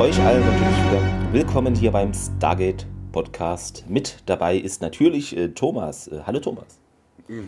[0.00, 1.02] euch allen natürlich wieder
[1.32, 3.84] willkommen hier beim Stargate Podcast.
[3.88, 6.06] Mit dabei ist natürlich äh, Thomas.
[6.06, 6.78] Äh, hallo Thomas.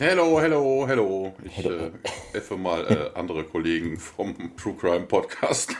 [0.01, 1.33] Hello, hello, hello.
[1.45, 1.77] Ich hello.
[1.77, 1.93] Äh,
[2.33, 5.77] effe mal äh, andere Kollegen vom True Crime Podcast.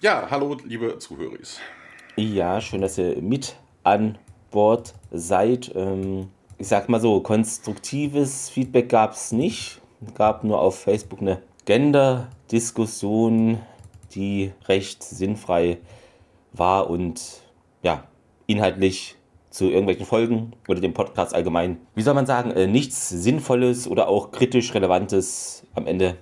[0.00, 1.36] ja, hallo, liebe Zuhörer.
[2.16, 4.16] Ja, schön, dass ihr mit an
[4.50, 5.70] Bord seid.
[5.74, 9.82] Ähm, ich sag mal so, konstruktives Feedback gab es nicht.
[10.06, 13.58] Es gab nur auf Facebook eine Gender-Diskussion
[14.14, 15.78] die recht sinnfrei
[16.52, 17.20] war und
[17.82, 18.04] ja,
[18.46, 19.16] inhaltlich
[19.50, 24.08] zu irgendwelchen Folgen oder dem Podcast allgemein, wie soll man sagen, äh, nichts Sinnvolles oder
[24.08, 26.16] auch kritisch Relevantes am Ende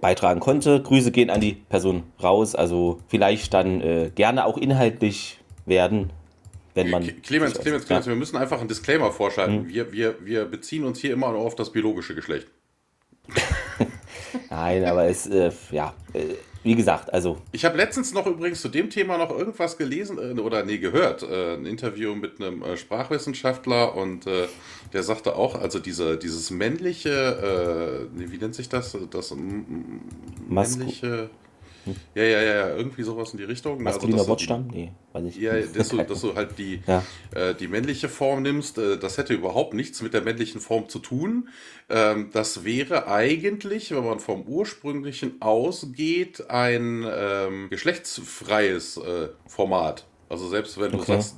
[0.00, 0.82] beitragen konnte.
[0.82, 6.10] Grüße gehen an die Person raus, also vielleicht dann äh, gerne auch inhaltlich werden,
[6.74, 7.02] wenn man.
[7.02, 8.06] Clemens, Clemens, Clemens, ja.
[8.06, 9.62] wir müssen einfach einen Disclaimer vorschalten.
[9.62, 9.68] Mhm.
[9.68, 12.48] Wir, wir, wir beziehen uns hier immer nur auf das biologische Geschlecht.
[14.50, 16.34] Nein, aber es, äh, ja, äh,
[16.66, 17.38] wie gesagt, also.
[17.52, 21.22] Ich habe letztens noch übrigens zu dem Thema noch irgendwas gelesen äh, oder nee, gehört.
[21.22, 24.48] Äh, ein Interview mit einem äh, Sprachwissenschaftler und äh,
[24.92, 28.96] der sagte auch, also diese, dieses männliche, äh, wie nennt sich das?
[29.10, 29.32] Das
[30.48, 31.30] männliche.
[32.14, 33.82] Ja, ja, ja, irgendwie sowas in die Richtung.
[33.82, 34.68] Maskuliner also, Wortstamm?
[34.72, 37.02] Nee, weiß ich Ja, dass du, dass du halt die, ja.
[37.34, 40.98] äh, die männliche Form nimmst, äh, das hätte überhaupt nichts mit der männlichen Form zu
[40.98, 41.48] tun.
[41.88, 50.06] Ähm, das wäre eigentlich, wenn man vom ursprünglichen ausgeht, ein ähm, geschlechtsfreies äh, Format.
[50.28, 51.12] Also selbst wenn du okay.
[51.12, 51.36] sagst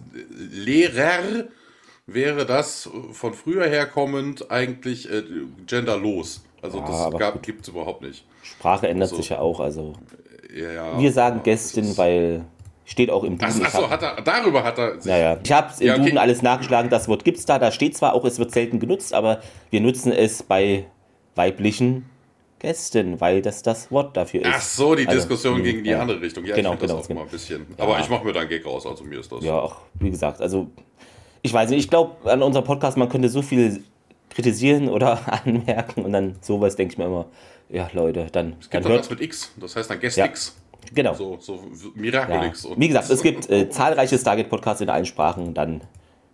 [0.51, 1.49] Lehrer,
[2.07, 5.23] wäre das von früher her kommend eigentlich äh,
[5.67, 6.43] genderlos.
[6.63, 8.25] Also ja, das gibt es überhaupt nicht.
[8.43, 9.95] Sprache ändert also, sich ja auch, also
[10.55, 12.45] ja, wir sagen Gästin, weil
[12.85, 13.65] steht auch im Duden.
[13.65, 15.11] Achso, hat er, darüber hat er sich.
[15.11, 16.03] Naja, ich habe im ja, okay.
[16.05, 18.81] Duden alles nachgeschlagen, das Wort gibt es da, da steht zwar auch, es wird selten
[18.81, 20.87] genutzt, aber wir nutzen es bei
[21.35, 22.09] weiblichen
[22.59, 24.51] Gästen, weil das das Wort dafür ist.
[24.53, 26.01] Ach so, die also, Diskussion ging in die ja.
[26.01, 26.45] andere Richtung.
[26.45, 27.21] Ja, genau, ich genau, das auch genau.
[27.21, 27.67] mal ein bisschen.
[27.77, 29.45] Aber ich mache mir da einen Gag raus, also mir ist das.
[29.45, 30.69] Ja, auch, wie gesagt, also
[31.43, 33.85] ich weiß nicht, ich glaube an unserem Podcast, man könnte so viel
[34.39, 37.27] kritisieren oder anmerken und dann sowas denke ich mir immer,
[37.69, 38.55] ja, Leute, dann.
[38.61, 40.57] Es gibt dann hört, was mit X, das heißt dann Guest ja, X.
[40.95, 41.13] Genau.
[41.13, 41.65] So, so
[41.97, 42.63] Miraculix.
[42.63, 42.71] Ja.
[42.77, 45.81] Wie gesagt, es gibt äh, zahlreiche Stargate-Podcasts in allen Sprachen, dann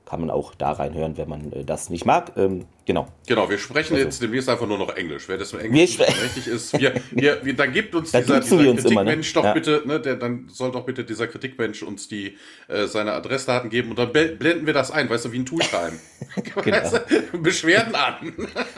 [0.06, 2.32] kann man auch da reinhören, wenn man äh, das nicht mag.
[2.36, 3.06] Ähm, genau.
[3.26, 4.04] Genau, wir sprechen also.
[4.04, 5.28] jetzt demnächst einfach nur noch Englisch.
[5.28, 9.34] Wer das mit Englisch richtig ist, wir, wir, wir, dann gibt uns dieser, dieser Kritikmensch
[9.34, 9.40] ne?
[9.40, 9.54] doch ja.
[9.54, 12.36] bitte, ne, der, dann soll doch bitte dieser Kritikmensch uns die
[12.68, 15.92] äh, seine Adressdaten geben und dann blenden wir das ein, weißt du, wie ein Tooltime.
[16.62, 16.76] genau.
[16.76, 17.00] weißt
[17.32, 18.32] du, Beschwerden an.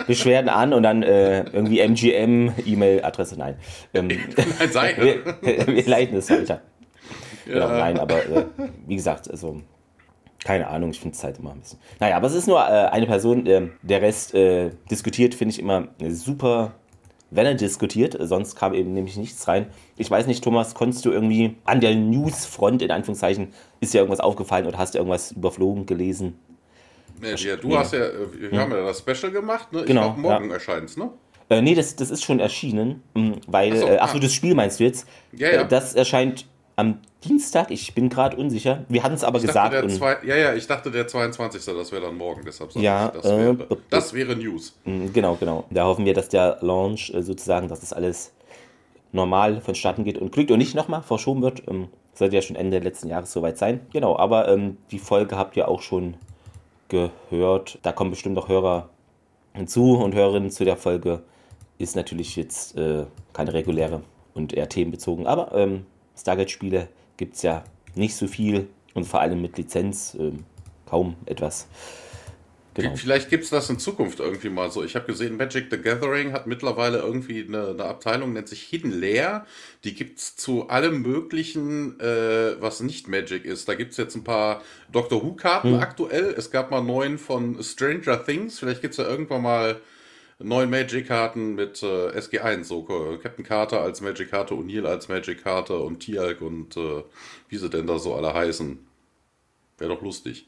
[0.07, 3.57] Beschwerden an und dann äh, irgendwie MGM, E-Mail-Adresse, nein.
[3.95, 4.95] Ähm, nein, sein.
[4.99, 6.63] wir, wir leiten es weiter.
[7.47, 7.53] Ja.
[7.53, 8.45] Genau, nein, aber äh,
[8.87, 9.63] wie gesagt, also
[10.47, 11.81] keine Ahnung, ich finde es halt immer ein bisschen.
[11.99, 13.47] Naja, aber es ist nur äh, eine Person.
[13.47, 16.75] Äh, der Rest äh, diskutiert, finde ich immer super,
[17.33, 18.17] wenn er diskutiert.
[18.21, 19.67] Sonst kam eben nämlich nichts rein.
[19.97, 23.49] Ich weiß nicht, Thomas, konntest du irgendwie an der Newsfront, in Anführungszeichen,
[23.81, 26.39] ist dir irgendwas aufgefallen oder hast du irgendwas überflogen gelesen?
[27.21, 27.77] Nee, ja, du nee.
[27.77, 28.59] hast ja, äh, wir hm.
[28.59, 29.81] haben ja das Special gemacht, ne?
[29.81, 30.55] Ich genau, glaube, morgen ja.
[30.55, 31.11] erscheint es, ne?
[31.49, 33.03] Äh, nee, das, das ist schon erschienen,
[33.49, 34.21] weil, achso, äh, ach so, ah.
[34.21, 35.09] das Spiel meinst du jetzt?
[35.33, 35.63] Ja, ja.
[35.63, 38.85] Äh, das erscheint am Dienstag, ich bin gerade unsicher.
[38.89, 39.91] Wir hatten es aber ich gesagt.
[39.91, 41.65] Zwei, ja, ja, ich dachte der 22.
[41.65, 44.77] Das wäre dann morgen, deshalb sage ja, ich, das, äh, wäre, das wäre News.
[44.85, 45.65] Mm, genau, genau.
[45.71, 48.33] Da hoffen wir, dass der Launch äh, sozusagen, dass das alles
[49.13, 51.63] normal vonstatten geht und glückt und nicht nochmal verschoben wird.
[51.67, 53.81] Ähm, sollte ja schon Ende letzten Jahres soweit sein.
[53.93, 56.15] Genau, aber ähm, die Folge habt ihr auch schon
[56.89, 57.79] gehört.
[57.83, 58.91] Da kommen bestimmt noch Hörer
[59.55, 61.23] hinzu und Hörerinnen zu der Folge.
[61.79, 64.03] Ist natürlich jetzt äh, keine reguläre
[64.35, 65.85] und eher themenbezogen, aber ähm,
[66.17, 67.65] Stargate-Spiele gibt es ja
[67.95, 70.33] nicht so viel und vor allem mit Lizenz äh,
[70.87, 71.69] kaum etwas.
[72.83, 72.95] Genau.
[72.95, 74.85] Vielleicht gibt es das in Zukunft irgendwie mal so.
[74.85, 78.93] Ich habe gesehen, Magic the Gathering hat mittlerweile irgendwie eine, eine Abteilung, nennt sich Hidden
[79.01, 79.47] Lair.
[79.85, 83.67] Die gibt es zu allem Möglichen, äh, was nicht Magic ist.
[83.67, 85.81] Da gibt es jetzt ein paar Doctor Who-Karten hm.
[85.81, 86.35] aktuell.
[86.37, 88.59] Es gab mal neun von Stranger Things.
[88.59, 89.81] Vielleicht gibt es ja irgendwann mal
[90.39, 96.41] neun Magic-Karten mit äh, SG1, so Captain Carter als Magic-Karte, O'Neill als Magic-Karte und Tialk
[96.41, 97.03] und äh,
[97.49, 98.79] wie sie denn da so alle heißen.
[99.79, 100.47] Wäre doch lustig.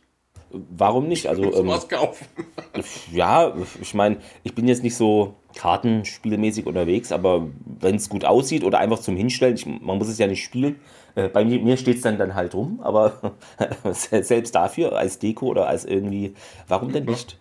[0.51, 1.27] Warum nicht?
[1.27, 2.27] Also, ähm, was kaufen.
[3.13, 7.49] ja, ich meine, ich bin jetzt nicht so kartenspielmäßig unterwegs, aber
[7.81, 10.77] wenn es gut aussieht oder einfach zum Hinstellen, ich, man muss es ja nicht spielen.
[11.17, 13.35] Äh, bei mir, mir steht es dann, dann halt rum, aber
[13.93, 16.35] selbst dafür als Deko oder als irgendwie,
[16.67, 17.39] warum denn nicht?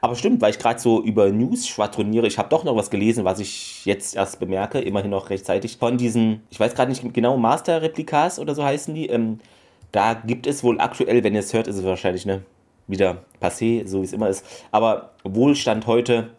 [0.00, 3.24] Aber stimmt, weil ich gerade so über News schwadroniere, ich habe doch noch was gelesen,
[3.24, 7.36] was ich jetzt erst bemerke, immerhin noch rechtzeitig, von diesen, ich weiß gerade nicht genau,
[7.36, 9.08] Master-Replikas oder so heißen die.
[9.08, 9.40] Ähm,
[9.92, 12.42] da gibt es wohl aktuell, wenn ihr es hört, ist es wahrscheinlich ne,
[12.86, 14.44] wieder passé, so wie es immer ist.
[14.70, 16.30] Aber Wohlstand heute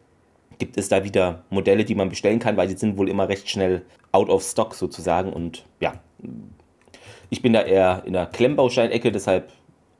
[0.57, 3.49] gibt es da wieder Modelle, die man bestellen kann, weil die sind wohl immer recht
[3.49, 5.33] schnell out of stock sozusagen.
[5.33, 5.93] Und ja,
[7.29, 9.51] ich bin da eher in der Klemmbausteinecke, deshalb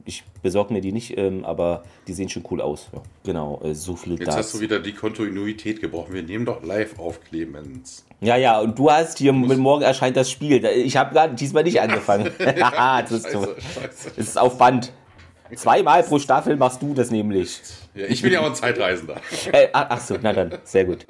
[0.05, 2.89] ich besorge mir die nicht, ähm, aber die sehen schon cool aus.
[2.93, 4.37] Ja, genau, äh, so viel Jetzt dazu.
[4.37, 6.13] hast du wieder die Kontinuität gebrochen.
[6.13, 8.05] Wir nehmen doch live auf, Clemens.
[8.19, 10.63] Ja, ja, und du hast hier, mit morgen erscheint das Spiel.
[10.65, 12.29] Ich habe diesmal nicht angefangen.
[12.37, 14.11] das, ist, scheiße, scheiße.
[14.15, 14.93] das ist auf Band.
[15.55, 17.61] Zweimal pro Staffel machst du das nämlich.
[17.93, 19.15] Ja, ich bin ja auch ein Zeitreisender.
[19.51, 21.05] Äh, ach so, na dann, sehr gut.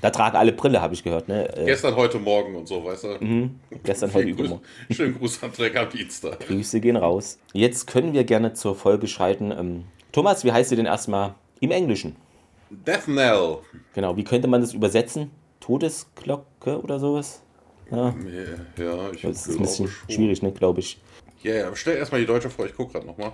[0.00, 1.28] Da tragen alle Brille, habe ich gehört.
[1.28, 1.48] Ne?
[1.56, 3.08] Äh, Gestern, heute, morgen und so, weißt du?
[3.20, 3.60] Mhm.
[3.82, 4.62] Gestern, heute, übermorgen.
[4.90, 6.40] Schönen Gruß an Trecker Dienstag.
[6.40, 7.38] Grüße gehen raus.
[7.52, 9.52] Jetzt können wir gerne zur Folge schreiten.
[9.52, 12.16] Ähm, Thomas, wie heißt du denn erstmal im Englischen?
[12.70, 13.58] Death Knell.
[13.94, 15.30] Genau, wie könnte man das übersetzen?
[15.60, 17.42] Todesglocke oder sowas?
[17.90, 18.14] Ja,
[18.78, 21.00] ja ich Das ist ein bisschen schwierig, ne, glaube ich.
[21.42, 23.32] Ja, yeah, stell erstmal die Deutsche vor, ich gucke gerade nochmal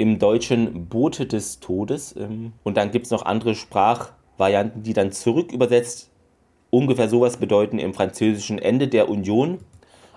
[0.00, 2.16] im Deutschen Boote des Todes.
[2.16, 6.10] Ähm, und dann gibt es noch andere Sprachvarianten, die dann zurück übersetzt
[6.70, 9.58] ungefähr sowas bedeuten im Französischen Ende der Union.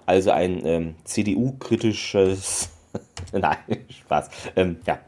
[0.05, 2.69] Also ein ähm, CDU-kritisches.
[3.33, 3.57] Nein,
[3.89, 4.29] Spaß.
[4.55, 4.99] Ähm, ja.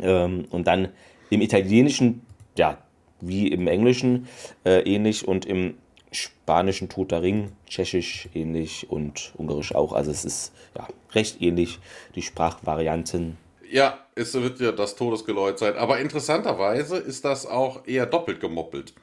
[0.00, 0.88] Ähm, und dann
[1.28, 2.22] im Italienischen,
[2.56, 2.78] ja,
[3.20, 4.26] wie im Englischen
[4.64, 5.74] äh, ähnlich und im
[6.12, 9.92] Spanischen Toter Ring, Tschechisch ähnlich und Ungarisch auch.
[9.92, 11.78] Also es ist ja recht ähnlich,
[12.14, 13.36] die Sprachvarianten
[13.70, 15.76] ja, es wird ja das Todesgeläut sein.
[15.76, 18.94] Aber interessanterweise ist das auch eher doppelt gemoppelt.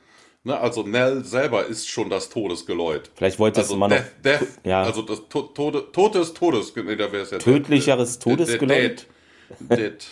[0.44, 3.09] Ne, also Nell selber ist schon das Todesgeläut.
[3.15, 4.01] Vielleicht wollte also es immer noch.
[4.23, 4.83] Death, ja.
[4.83, 6.71] Also das to Tode, Todes Todes.
[6.75, 9.07] Nee, da ja Tödlicheres Todesgeläut.
[9.59, 9.79] Dead.
[9.79, 10.07] Dead.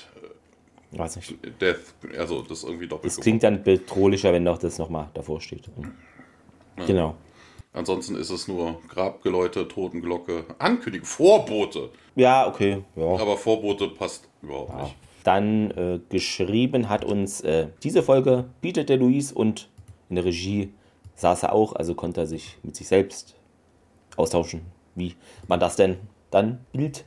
[0.92, 1.36] Weiß nicht.
[1.62, 1.94] Death.
[2.18, 3.12] Also das irgendwie doppelt.
[3.12, 5.66] Das klingt dann bedrohlicher, wenn doch das nochmal davor steht.
[6.78, 6.86] Ja.
[6.86, 7.16] Genau.
[7.72, 11.90] Ansonsten ist es nur Grabgeläute, Totenglocke, Ankündigung, Vorbote.
[12.16, 12.84] Ja, okay.
[12.96, 13.18] Ja.
[13.18, 14.84] Aber Vorbote passt überhaupt ja.
[14.84, 14.96] nicht.
[15.24, 19.70] Dann äh, geschrieben hat uns äh, diese Folge bietet der Luis und
[20.10, 20.74] in der Regie
[21.16, 23.36] saß er auch, also konnte er sich mit sich selbst
[24.18, 24.62] austauschen,
[24.96, 25.16] wie
[25.48, 25.98] man das denn
[26.30, 27.06] dann Bild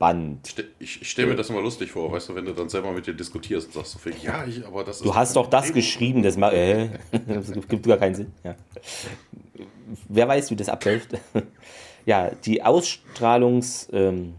[0.00, 0.54] Band.
[0.78, 3.06] Ich, ich stelle mir das immer lustig vor, weißt du, wenn du dann selber mit
[3.06, 5.04] dir diskutierst und sagst so viel, ja, ich, aber das ist.
[5.04, 5.74] Du hast doch das Ding.
[5.74, 6.88] geschrieben, das, äh,
[7.26, 8.32] das gibt gar keinen Sinn.
[8.42, 8.56] Ja.
[10.08, 11.10] Wer weiß, wie das abläuft.
[12.06, 14.34] ja, die Ausstrahlungsreihenfolge, ähm,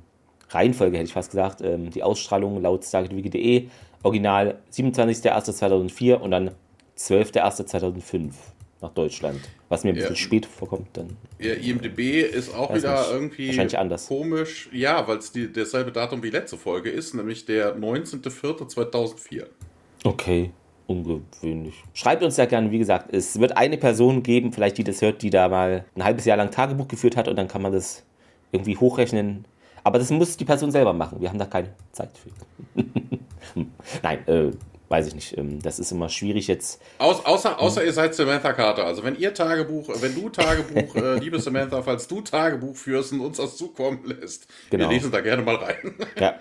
[0.53, 3.67] hätte ich fast gesagt, ähm, die Ausstrahlung laut stargetwiki.de,
[4.03, 6.51] Original 27.01.2004 und dann
[6.97, 8.31] 12.01.2005
[8.81, 9.39] nach Deutschland.
[9.69, 10.21] Was mir ein bisschen ja.
[10.21, 11.15] spät vorkommt dann.
[11.39, 13.11] Ja, IMDB ist auch wieder nicht.
[13.11, 14.07] irgendwie Wahrscheinlich anders.
[14.07, 14.69] komisch.
[14.73, 19.45] Ja, weil es dasselbe Datum wie letzte Folge ist, nämlich der 19.04.2004.
[20.03, 20.51] Okay,
[20.87, 21.75] ungewöhnlich.
[21.93, 25.21] Schreibt uns ja gerne, wie gesagt, es wird eine Person geben, vielleicht die das hört,
[25.21, 28.03] die da mal ein halbes Jahr lang Tagebuch geführt hat und dann kann man das
[28.51, 29.45] irgendwie hochrechnen.
[29.83, 31.19] Aber das muss die Person selber machen.
[31.19, 32.83] Wir haben da keine Zeit für.
[34.03, 34.51] Nein, äh,
[34.91, 35.37] weiß ich nicht.
[35.37, 36.81] Ähm, das ist immer schwierig jetzt.
[36.99, 38.85] Aus, außer, außer ihr seid Samantha Carter.
[38.85, 43.21] Also wenn ihr Tagebuch, wenn du Tagebuch, äh, liebe Samantha, falls du Tagebuch führst und
[43.21, 44.89] uns das zukommen lässt, genau.
[44.89, 45.95] wir lesen da gerne mal rein.
[46.19, 46.35] Ja.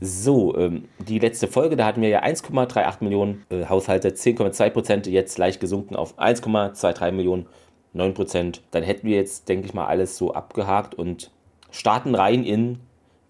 [0.00, 5.06] So, ähm, die letzte Folge, da hatten wir ja 1,38 Millionen äh, Haushalte, 10,2 Prozent,
[5.06, 7.46] jetzt leicht gesunken auf 1,23 Millionen,
[7.92, 8.62] 9 Prozent.
[8.72, 11.30] Dann hätten wir jetzt, denke ich mal, alles so abgehakt und
[11.74, 12.78] starten rein in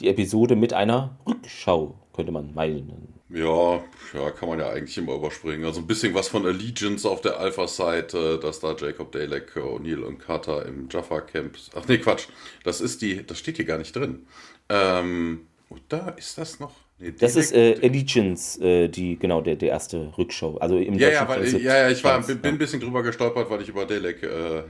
[0.00, 3.14] die Episode mit einer Rückschau, könnte man meinen.
[3.30, 3.82] Ja,
[4.12, 5.64] ja, kann man ja eigentlich immer überspringen.
[5.64, 10.18] Also ein bisschen was von Allegiance auf der Alpha-Seite, dass da Jacob Dalek, O'Neill und
[10.18, 11.56] Carter im Jaffa-Camp.
[11.74, 12.28] Ach nee, Quatsch.
[12.62, 14.26] Das ist die, das steht hier gar nicht drin.
[14.68, 16.74] Ähm, oder ist das noch?
[16.98, 20.58] Nee, das ist äh, Allegiance, äh, die, genau, der, der erste Rückschau.
[20.58, 23.50] Also im ja, ja, weil, ja, ja, ich war, bin, bin, ein bisschen drüber gestolpert,
[23.50, 24.62] weil ich über Delek äh,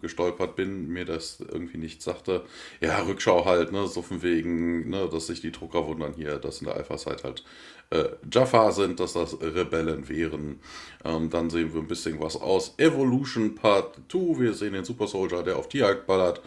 [0.00, 2.42] gestolpert bin, mir das irgendwie nicht sagte.
[2.80, 6.60] Ja, Rückschau halt, ne, so von wegen, ne, dass sich die Drucker wundern hier, dass
[6.60, 7.42] in der Alpha-Zeit halt
[7.90, 10.60] äh, Jaffa sind, dass das Rebellen wären.
[11.04, 14.40] Ähm, dann sehen wir ein bisschen was aus Evolution Part 2.
[14.40, 16.40] Wir sehen den Super Soldier, der auf Tiag ballert.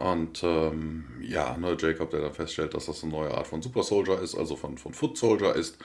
[0.00, 3.82] Und ähm, ja, ne, Jacob, der dann feststellt, dass das eine neue Art von Super
[3.82, 5.76] Soldier ist, also von, von Foot Soldier ist.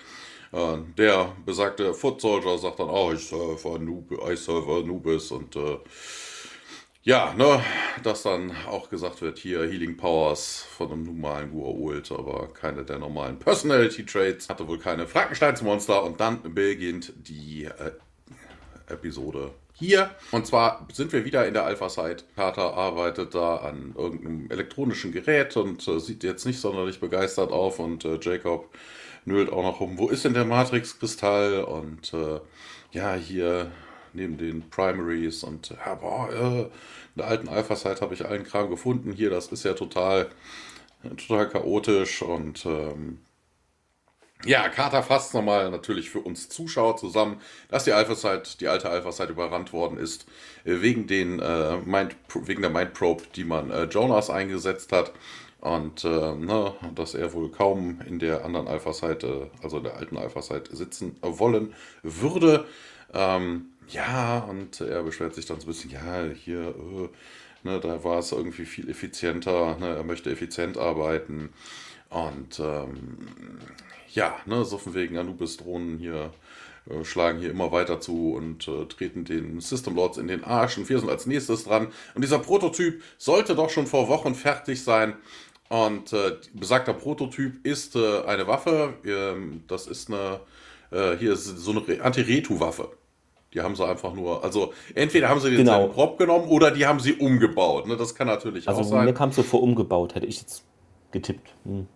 [0.53, 5.57] Äh, der besagte Foot Soldier sagt dann, oh, ich serve Anub I serve Anubis und
[5.57, 5.79] äh,
[7.03, 7.61] ja, ne,
[8.03, 12.99] dass dann auch gesagt wird, hier Healing Powers von einem normalen Gua'uld, aber keine der
[12.99, 17.91] normalen Personality Traits, hatte wohl keine Frankensteins Monster und dann beginnt die äh,
[18.87, 20.09] Episode hier.
[20.31, 22.23] Und zwar sind wir wieder in der Alpha-Site.
[22.35, 27.79] Carter arbeitet da an irgendeinem elektronischen Gerät und äh, sieht jetzt nicht sonderlich begeistert auf.
[27.79, 28.73] Und äh, Jacob
[29.25, 31.63] nölt auch noch rum, wo ist denn der Matrix-Kristall?
[31.63, 32.39] Und äh,
[32.91, 33.71] ja, hier
[34.13, 36.69] neben den Primaries und ja, boah, äh, in
[37.17, 39.11] der alten Alpha-Site habe ich allen Kram gefunden.
[39.11, 40.29] Hier, das ist ja total,
[41.17, 43.19] total chaotisch und ähm,
[44.43, 49.31] ja, Carter fasst nochmal natürlich für uns Zuschauer zusammen, dass die Alpha-Site, die alte Alpha-Site
[49.31, 50.27] überrannt worden ist,
[50.65, 55.13] äh, wegen, den, äh, Mind, wegen der Mind Probe, die man äh, Jonas eingesetzt hat.
[55.61, 60.75] Und äh, ne, dass er wohl kaum in der anderen Alpha-Site, also der alten Alpha-Site,
[60.75, 61.73] sitzen wollen
[62.03, 62.65] würde.
[63.13, 67.09] Ähm, ja, und er beschwert sich dann so ein bisschen, ja, hier, äh,
[67.63, 71.49] ne, da war es irgendwie viel effizienter, ne, er möchte effizient arbeiten.
[72.09, 73.17] Und ähm,
[74.15, 76.31] ja, ne, so von wegen Anubis-Drohnen hier
[76.89, 80.77] äh, schlagen hier immer weiter zu und äh, treten den System Lords in den Arsch
[80.77, 81.87] und wir sind als nächstes dran.
[82.13, 85.15] Und dieser Prototyp sollte doch schon vor Wochen fertig sein.
[85.67, 88.93] Und äh, besagter Prototyp ist äh, eine Waffe.
[89.03, 90.39] Ähm, das ist eine,
[90.91, 92.89] äh, hier ist so eine Anti-Retu-Waffe.
[93.53, 95.87] Die haben sie einfach nur, also entweder haben sie den genau.
[95.87, 97.87] Prop genommen oder die haben sie umgebaut.
[97.87, 97.95] Ne?
[97.95, 98.99] Das kann natürlich also auch sein.
[98.99, 100.65] Also mir kam so vor umgebaut, hätte ich jetzt
[101.11, 101.53] getippt.
[101.63, 101.87] Hm.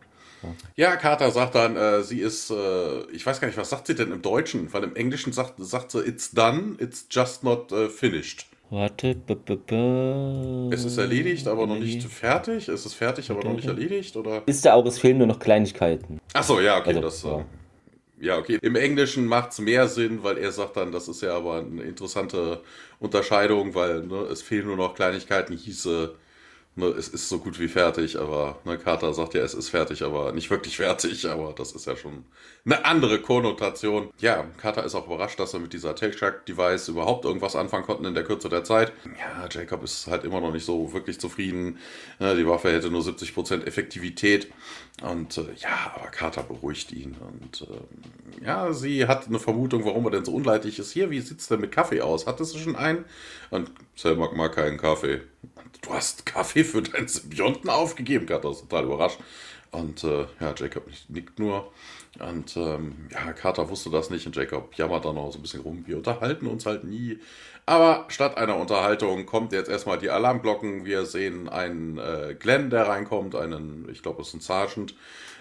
[0.75, 3.96] Ja, Carter sagt dann, äh, sie ist, äh, ich weiß gar nicht, was sagt sie
[3.96, 4.72] denn im Deutschen?
[4.74, 8.46] Weil im Englischen sagt, sagt sie, it's done, it's just not uh, finished.
[8.69, 9.15] Warte.
[9.15, 12.67] B -b -b es ist erledigt, aber noch nicht fertig.
[12.67, 14.43] Es ist fertig, aber noch nicht erledigt, oder?
[14.46, 16.19] Ist da auch, es fehlen nur noch Kleinigkeiten.
[16.34, 17.24] Achso, ja, okay, also, das.
[17.24, 17.39] Ja.
[17.39, 17.43] Äh,
[18.22, 18.60] ja, okay.
[18.62, 21.84] Im Englischen macht es mehr Sinn, weil er sagt dann, das ist ja aber eine
[21.84, 22.62] interessante
[23.00, 26.13] Unterscheidung, weil ne, es fehlen nur noch Kleinigkeiten, hieße
[26.80, 30.02] ne, es ist so gut wie fertig, aber ne, Carter sagt ja, es ist fertig,
[30.04, 32.26] aber nicht wirklich fertig, aber das ist ja schon
[32.66, 34.10] eine andere Konnotation.
[34.20, 38.14] Ja, Carter ist auch überrascht, dass er mit dieser Tailshark-Device überhaupt irgendwas anfangen konnten in
[38.14, 38.94] der Kürze der Zeit.
[39.06, 41.78] Ja, Jacob ist halt immer noch nicht so wirklich zufrieden.
[42.20, 44.52] Ja, die Waffe hätte nur 70% Effektivität.
[45.02, 47.16] Und äh, ja, aber Carter beruhigt ihn.
[47.20, 50.92] Und äh, ja, sie hat eine Vermutung, warum er denn so unleidlich ist.
[50.92, 52.28] Hier, wie sieht es denn mit Kaffee aus?
[52.28, 53.06] Hattest du schon einen?
[53.50, 55.22] Und Sam mag mal keinen Kaffee.
[55.81, 58.25] Du hast Kaffee für deinen Symbionten aufgegeben.
[58.25, 59.19] Carter ist total überrascht.
[59.72, 61.72] Und äh, ja, Jacob nickt nur.
[62.19, 65.62] Und ähm, ja, Carter wusste das nicht und Jacob jammert dann noch so ein bisschen
[65.62, 65.84] rum.
[65.86, 67.19] Wir unterhalten uns halt nie.
[67.67, 70.86] Aber statt einer Unterhaltung kommt jetzt erstmal die Alarmglocken.
[70.86, 74.96] Wir sehen einen äh, Glenn, der reinkommt, einen, ich glaube, es ist ein Sergeant.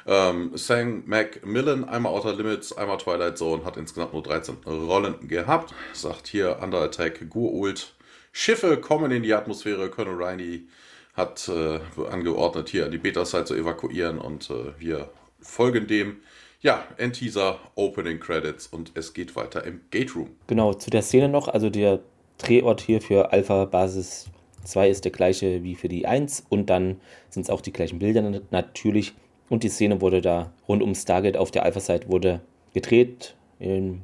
[0.06, 5.72] Ähm, Sang Macmillan, einmal Outer Limits, einmal Twilight Zone, hat insgesamt nur 13 Rollen gehabt.
[5.94, 7.94] Sagt hier Under Attack, Gurult.
[8.32, 9.90] Schiffe kommen in die Atmosphäre.
[9.90, 10.68] Colonel Riney
[11.14, 11.80] hat äh,
[12.10, 16.18] angeordnet, hier die Beta-Site zu evakuieren und äh, wir folgen dem.
[16.60, 20.30] Ja, End-Teaser, Opening Credits und es geht weiter im Gate Room.
[20.48, 22.00] Genau, zu der Szene noch, also der
[22.38, 24.26] Drehort hier für Alpha Basis
[24.64, 27.98] 2 ist der gleiche wie für die 1 und dann sind es auch die gleichen
[27.98, 29.14] Bilder natürlich.
[29.48, 32.40] Und die Szene wurde da rund um Stargate auf der Alpha-Site wurde
[32.74, 34.02] gedreht im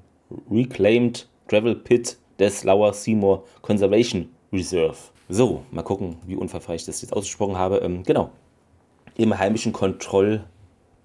[0.50, 4.96] Reclaimed Travel Pit des Lower Seymour Conservation Reserve.
[5.28, 7.78] So, mal gucken, wie unfallfrei ich das jetzt ausgesprochen habe.
[7.78, 8.30] Ähm, genau.
[9.16, 10.44] Im heimischen Kontrollroom,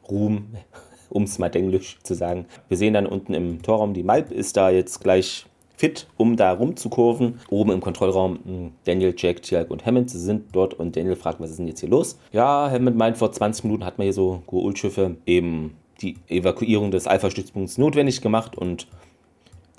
[1.10, 2.46] um es mal englisch zu sagen.
[2.68, 5.46] Wir sehen dann unten im Torraum, die Malp ist da jetzt gleich
[5.80, 7.40] fit, um da rumzukurven.
[7.50, 11.52] Oben im Kontrollraum hm, Daniel, Jack, Tialk und Hammond sind dort und Daniel fragt, was
[11.52, 12.20] ist denn jetzt hier los?
[12.34, 17.08] Ja, Hammond meint, vor 20 Minuten hat man hier so Goa'uld-Schiffe eben die Evakuierung des
[17.08, 18.88] Alpha-Stützpunkts notwendig gemacht und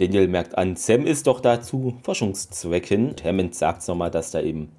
[0.00, 3.16] Daniel merkt an, Sam ist doch dazu Forschungszwecken.
[3.22, 4.72] Hammond sagt nochmal, dass da eben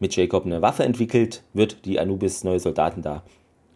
[0.00, 3.22] mit Jacob eine Waffe entwickelt wird, die Anubis neue Soldaten da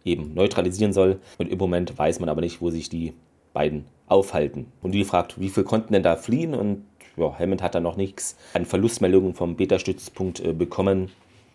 [0.03, 1.19] eben neutralisieren soll.
[1.39, 3.13] Und im Moment weiß man aber nicht, wo sich die
[3.51, 4.71] beiden aufhalten.
[4.83, 6.53] Und die fragt, wie viel konnten denn da fliehen?
[6.53, 6.85] Und
[7.17, 11.09] ja, Hammond hat da noch nichts an Verlustmeldungen vom Beta-Stützpunkt äh, bekommen.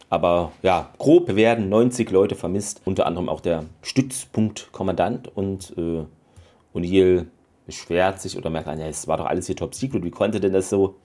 [0.09, 6.03] Aber ja, grob werden 90 Leute vermisst, unter anderem auch der Stützpunktkommandant und äh,
[6.77, 7.27] O'Neill
[7.71, 10.53] beschwert sich oder merkt, ja, es war doch alles hier top secret, wie konnte denn
[10.53, 10.97] das so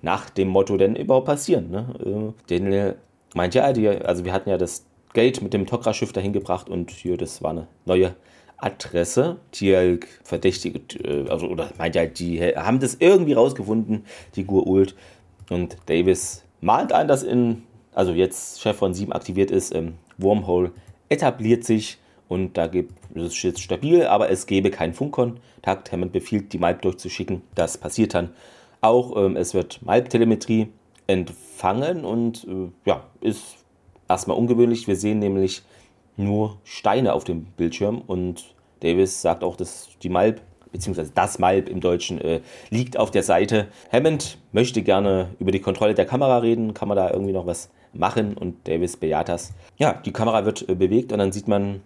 [0.00, 1.70] nach dem Motto denn überhaupt passieren?
[1.70, 2.34] Ne?
[2.48, 2.96] Äh, Daniel
[3.34, 6.90] meint ja, die, also wir hatten ja das Gate mit dem Tokra-Schiff dahin gebracht und
[6.90, 8.14] hier, das war eine neue
[8.56, 9.36] Adresse.
[9.52, 14.06] Die verdächtigt, äh, also, oder meint ja, die haben das irgendwie rausgefunden,
[14.36, 14.94] die Gur-Ult.
[15.50, 20.72] Und Davis mahnt ein, dass in, also jetzt Chef von 7 aktiviert ist, ähm, Wormhole
[21.10, 25.92] etabliert sich und da gibt es jetzt stabil, aber es gebe keinen Funkkontakt.
[25.92, 27.42] Hammond befiehlt, die Malp durchzuschicken.
[27.54, 28.30] Das passiert dann
[28.80, 29.16] auch.
[29.16, 30.68] Ähm, es wird Malp-Telemetrie
[31.06, 33.56] empfangen und äh, ja, ist
[34.08, 34.88] erstmal ungewöhnlich.
[34.88, 35.62] Wir sehen nämlich
[36.16, 40.40] nur Steine auf dem Bildschirm und Davis sagt auch, dass die Malp
[40.72, 42.40] beziehungsweise das Malb im Deutschen, äh,
[42.70, 43.68] liegt auf der Seite.
[43.90, 46.74] Hammond möchte gerne über die Kontrolle der Kamera reden.
[46.74, 48.36] Kann man da irgendwie noch was machen?
[48.36, 49.54] Und Davis bejaht das.
[49.78, 51.80] Ja, die Kamera wird äh, bewegt und dann sieht man,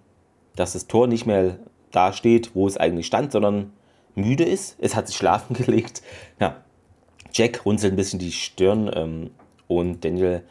[0.57, 1.59] dass das Tor nicht mehr
[1.91, 3.73] da steht, wo es eigentlich stand, sondern
[4.15, 4.77] müde ist.
[4.81, 6.03] Es hat sich schlafen gelegt.
[6.41, 6.57] Ja,
[7.33, 9.31] Jack runzelt ein bisschen die Stirn ähm,
[9.69, 10.43] und Daniel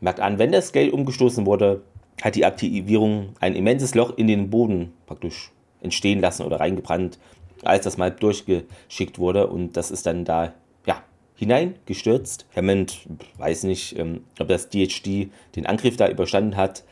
[0.00, 1.82] merkt an, wenn das Geld umgestoßen wurde,
[2.22, 7.18] hat die Aktivierung ein immenses Loch in den Boden praktisch entstehen lassen oder reingebrannt,
[7.62, 10.52] als das mal durchgeschickt wurde und das ist dann da
[10.86, 11.02] ja,
[11.36, 12.46] hineingestürzt.
[12.54, 13.08] Hammond
[13.38, 16.84] weiß nicht, ähm, ob das DHD den Angriff da überstanden hat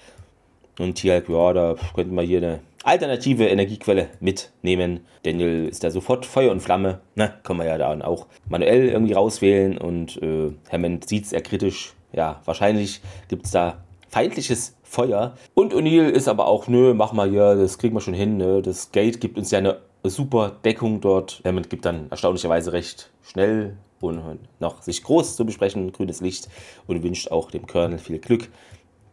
[0.81, 5.01] und hier, halt, ja, da könnten wir hier eine alternative Energiequelle mitnehmen.
[5.23, 7.01] Daniel ist da sofort Feuer und Flamme.
[7.15, 11.43] Na, kann man ja dann auch manuell irgendwie rauswählen und äh, Hammond sieht es eher
[11.43, 11.95] kritisch.
[12.13, 15.35] Ja, wahrscheinlich gibt es da feindliches Feuer.
[15.55, 18.39] Und O'Neill ist aber auch, nö, mach mal hier, das kriegen wir schon hin.
[18.39, 18.63] Ne?
[18.63, 21.43] Das Gate gibt uns ja eine super Deckung dort.
[21.45, 24.21] Hammond gibt dann erstaunlicherweise recht schnell und
[24.59, 26.49] noch sich groß zu besprechen, grünes Licht
[26.87, 28.49] und wünscht auch dem Colonel viel Glück.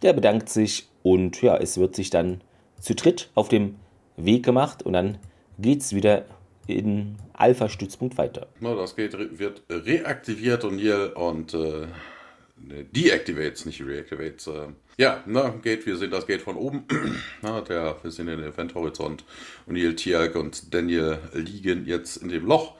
[0.01, 2.41] Der bedankt sich und ja, es wird sich dann
[2.81, 3.75] zu dritt auf dem
[4.17, 5.17] Weg gemacht und dann
[5.57, 6.25] geht es wieder
[6.67, 8.47] in Alpha-Stützpunkt weiter.
[8.59, 11.87] Na, das Gate wird reaktiviert und hier und äh,
[12.57, 14.47] ne, deactivates, nicht reactivates.
[14.47, 16.83] Äh, ja, na, Gate, wir sehen das Gate von oben.
[17.41, 19.23] na, der, wir sehen den Event-Horizont
[19.65, 22.73] und Neil, Tiag und Daniel liegen jetzt in dem Loch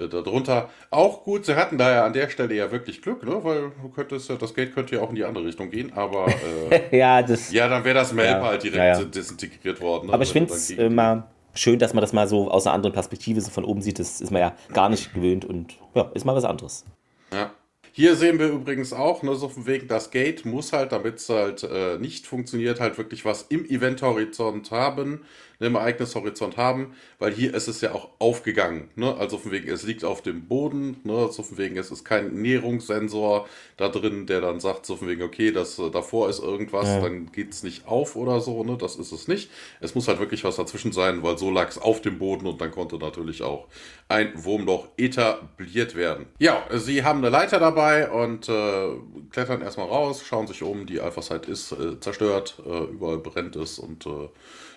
[0.00, 0.70] äh, darunter.
[0.90, 3.42] Auch gut, sie hatten da ja an der Stelle ja wirklich Glück, ne?
[3.42, 6.26] weil du könntest, das Gate könnte ja auch in die andere Richtung gehen, aber
[6.70, 9.04] äh, ja, das, ja, dann wäre das Map ja, halt direkt ja, ja.
[9.04, 10.08] desintegriert worden.
[10.08, 10.12] Ne?
[10.12, 13.40] Aber ich finde es immer schön, dass man das mal so aus einer anderen Perspektive
[13.40, 13.98] so von oben sieht.
[13.98, 16.84] Das ist man ja gar nicht gewöhnt und ja, ist mal was anderes.
[17.32, 17.50] Ja.
[17.92, 21.28] Hier sehen wir übrigens auch, ne, so von wegen, das Gate muss halt, damit es
[21.28, 25.22] halt äh, nicht funktioniert, halt wirklich was im Event-Horizont haben
[25.60, 28.90] im Ereignishorizont haben, weil hier ist es ja auch aufgegangen.
[28.94, 29.14] Ne?
[29.16, 31.28] Also von wegen, es liegt auf dem Boden, ne?
[31.32, 35.22] so von wegen, es ist kein Näherungssensor da drin, der dann sagt, so von wegen,
[35.22, 37.00] okay, das äh, davor ist irgendwas, ja.
[37.00, 38.76] dann geht es nicht auf oder so, ne?
[38.78, 39.50] Das ist es nicht.
[39.80, 42.60] Es muss halt wirklich was dazwischen sein, weil so lag es auf dem Boden und
[42.60, 43.66] dann konnte natürlich auch
[44.08, 46.26] ein Wurmloch etabliert werden.
[46.38, 48.88] Ja, sie haben eine Leiter dabei und äh,
[49.30, 53.78] klettern erstmal raus, schauen sich um, die Alpha-Site ist äh, zerstört, äh, überall brennt es
[53.78, 54.28] und äh,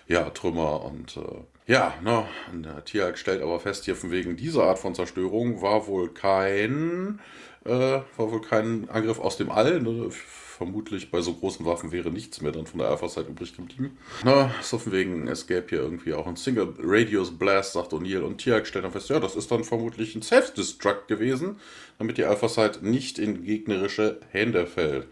[0.08, 4.64] ja, Trümmer und äh, ja, ne, der Tierarzt stellt aber fest, hier von wegen dieser
[4.64, 7.20] Art von Zerstörung war wohl kein,
[7.64, 9.80] äh, war wohl kein Angriff aus dem All.
[9.80, 10.08] Ne?
[10.10, 13.96] Vermutlich bei so großen Waffen wäre nichts mehr dann von der Alpha-Site übrig geblieben.
[14.24, 18.20] Na, so von wegen, es gäbe hier irgendwie auch ein Single Radius Blast, sagt O'Neill.
[18.20, 21.60] Und Tiag stellt dann fest, ja, das ist dann vermutlich ein Self-Destruct gewesen,
[21.98, 25.06] damit die Alpha-Site nicht in gegnerische Hände fällt.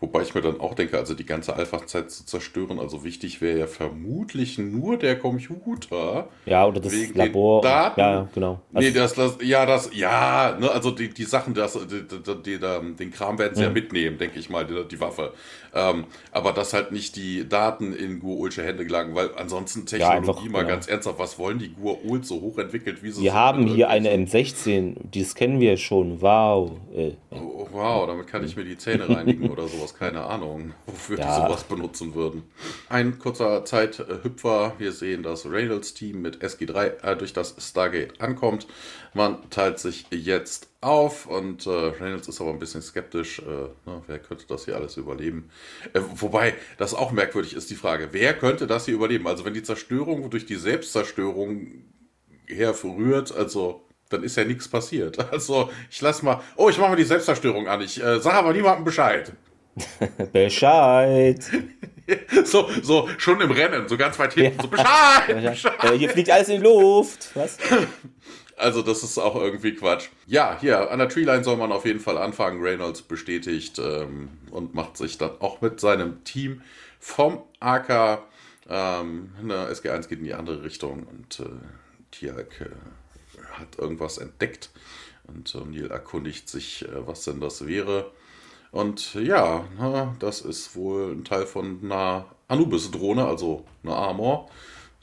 [0.00, 3.58] Wobei ich mir dann auch denke, also die ganze Alpha-Zeit zu zerstören, also wichtig wäre
[3.58, 6.28] ja vermutlich nur der Computer.
[6.46, 7.62] Ja, oder das Labor.
[7.62, 8.00] Daten.
[8.00, 8.60] Ja, genau.
[8.72, 12.42] Also nee, das, das, ja, das, ja, ne, also die, die Sachen, das, die, die,
[12.42, 12.58] die,
[12.94, 15.32] den Kram werden sie ja, ja mitnehmen, denke ich mal, die, die Waffe.
[15.74, 20.18] Ähm, aber dass halt nicht die Daten in Gur-Ulsche Hände gelangen, weil ansonsten Technologie ja,
[20.18, 20.68] einfach, mal genau.
[20.74, 24.96] ganz ernsthaft, was wollen die Gur-Ult so hochentwickelt, wie sie Wir haben hier eine M16,
[25.14, 26.72] das kennen wir schon, wow.
[26.94, 31.18] Äh, oh, wow, damit kann ich mir die Zähne reinigen oder sowas, keine Ahnung, wofür
[31.18, 31.26] ja.
[31.26, 32.42] die sowas benutzen würden.
[32.88, 38.66] Ein kurzer Zeithüpfer, wir sehen das Reynolds-Team mit SG3 äh, durch das Stargate ankommt.
[39.14, 43.40] Man teilt sich jetzt auf und äh, Reynolds ist aber ein bisschen skeptisch.
[43.40, 43.44] Äh,
[43.88, 45.50] ne, wer könnte das hier alles überleben?
[45.92, 49.26] Äh, wobei, das auch merkwürdig ist, die Frage, wer könnte das hier überleben?
[49.26, 51.84] Also wenn die Zerstörung durch die Selbstzerstörung
[52.46, 55.18] herrührt, also dann ist ja nichts passiert.
[55.32, 57.80] Also ich lass mal, oh, ich mache mal die Selbstzerstörung an.
[57.80, 59.32] Ich äh, sage aber niemandem Bescheid.
[60.32, 61.44] Bescheid.
[62.44, 64.62] so, so, schon im Rennen, so ganz weit hinten, ja.
[64.62, 65.92] so Bescheid, Bescheid.
[65.92, 67.30] Äh, hier fliegt alles in die Luft.
[67.34, 67.58] Was?
[68.58, 70.08] Also das ist auch irgendwie Quatsch.
[70.26, 72.60] Ja, hier an der Treeline soll man auf jeden Fall anfangen.
[72.60, 76.62] Reynolds bestätigt ähm, und macht sich dann auch mit seinem Team
[76.98, 78.20] vom AK.
[78.68, 81.44] Ähm, ne, SG1 geht in die andere Richtung und äh,
[82.10, 84.70] Tiak äh, hat irgendwas entdeckt.
[85.24, 88.10] Und äh, Neil erkundigt sich, äh, was denn das wäre.
[88.70, 94.50] Und ja, na, das ist wohl ein Teil von einer Anubis-Drohne, also eine Armor.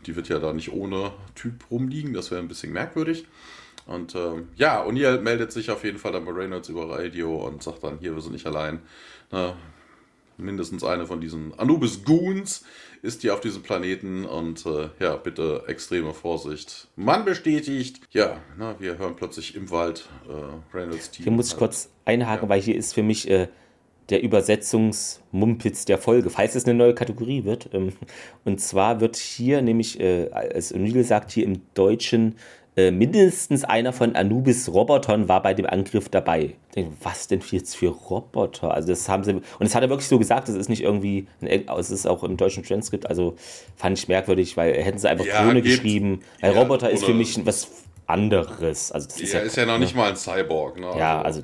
[0.06, 3.26] Die wird ja da nicht ohne Typ rumliegen, das wäre ein bisschen merkwürdig.
[3.86, 7.62] Und ähm, ja, O'Neill meldet sich auf jeden Fall dann bei Reynolds über Radio und
[7.62, 8.80] sagt dann, hier, wir sind nicht allein.
[9.32, 9.56] Na,
[10.38, 12.66] mindestens eine von diesen Anubis Goons
[13.02, 16.88] ist hier auf diesem Planeten und äh, ja, bitte extreme Vorsicht.
[16.96, 21.24] Man bestätigt, ja, na, wir hören plötzlich im Wald äh, Reynolds Team.
[21.24, 22.50] Hier muss ich kurz einhaken, ja.
[22.50, 23.48] weil hier ist für mich äh,
[24.10, 27.70] der Übersetzungsmumpitz der Folge, falls es eine neue Kategorie wird.
[27.74, 27.94] Ähm,
[28.44, 32.36] und zwar wird hier nämlich, äh, als O'Neill sagt, hier im Deutschen
[32.78, 36.56] äh, mindestens einer von Anubis Robotern war bei dem Angriff dabei.
[37.02, 38.74] Was denn jetzt für Roboter?
[38.74, 40.50] Also das haben sie und das hat er wirklich so gesagt.
[40.50, 43.08] Das ist nicht irgendwie, es ist auch im deutschen Transkript.
[43.10, 43.36] Also
[43.78, 46.20] fand ich merkwürdig, weil hätten sie einfach ja, geschrieben.
[46.42, 47.70] Weil ja, Roboter ist für mich was
[48.08, 48.92] anderes.
[48.92, 50.78] Also das ist ja, ist ja noch nicht mal ein Cyborg.
[50.78, 50.92] Ne?
[50.98, 51.44] Ja, also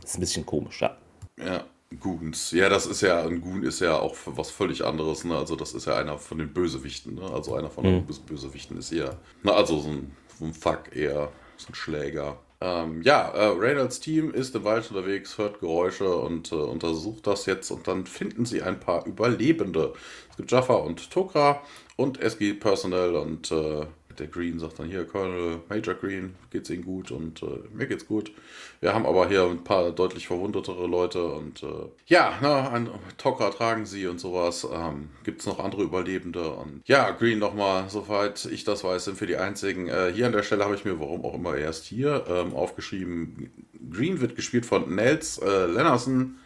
[0.00, 0.80] das ist ein bisschen komisch.
[0.80, 0.96] Ja.
[1.38, 1.64] Ja.
[2.00, 2.50] Goons.
[2.52, 5.36] Ja, das ist ja, ein Goon ist ja auch was völlig anderes, ne?
[5.36, 7.30] Also das ist ja einer von den Bösewichten, ne?
[7.32, 8.06] Also einer von den mhm.
[8.26, 12.38] Bösewichten ist ja, na, also so ein so ein Fuck eher, so ein Schläger.
[12.60, 17.46] Ähm, ja, äh, Reynolds Team ist im Wald unterwegs, hört Geräusche und äh, untersucht das
[17.46, 19.92] jetzt und dann finden sie ein paar Überlebende.
[20.30, 21.62] Es gibt Jaffa und Tokra
[21.96, 23.86] und SG Personnel und äh,
[24.18, 28.06] der Green sagt dann hier, Colonel Major Green, geht's Ihnen gut und äh, mir geht's
[28.06, 28.32] gut.
[28.80, 33.50] Wir haben aber hier ein paar deutlich verwundetere Leute und äh, ja, ne, ein Tokra
[33.50, 34.66] tragen sie und sowas.
[34.70, 36.50] Ähm, Gibt es noch andere Überlebende?
[36.50, 39.88] Und ja, Green nochmal, soweit ich das weiß, sind wir die einzigen.
[39.88, 43.52] Äh, hier an der Stelle habe ich mir, warum auch immer erst hier, ähm, aufgeschrieben.
[43.90, 46.38] Green wird gespielt von Nels äh, Lennerson.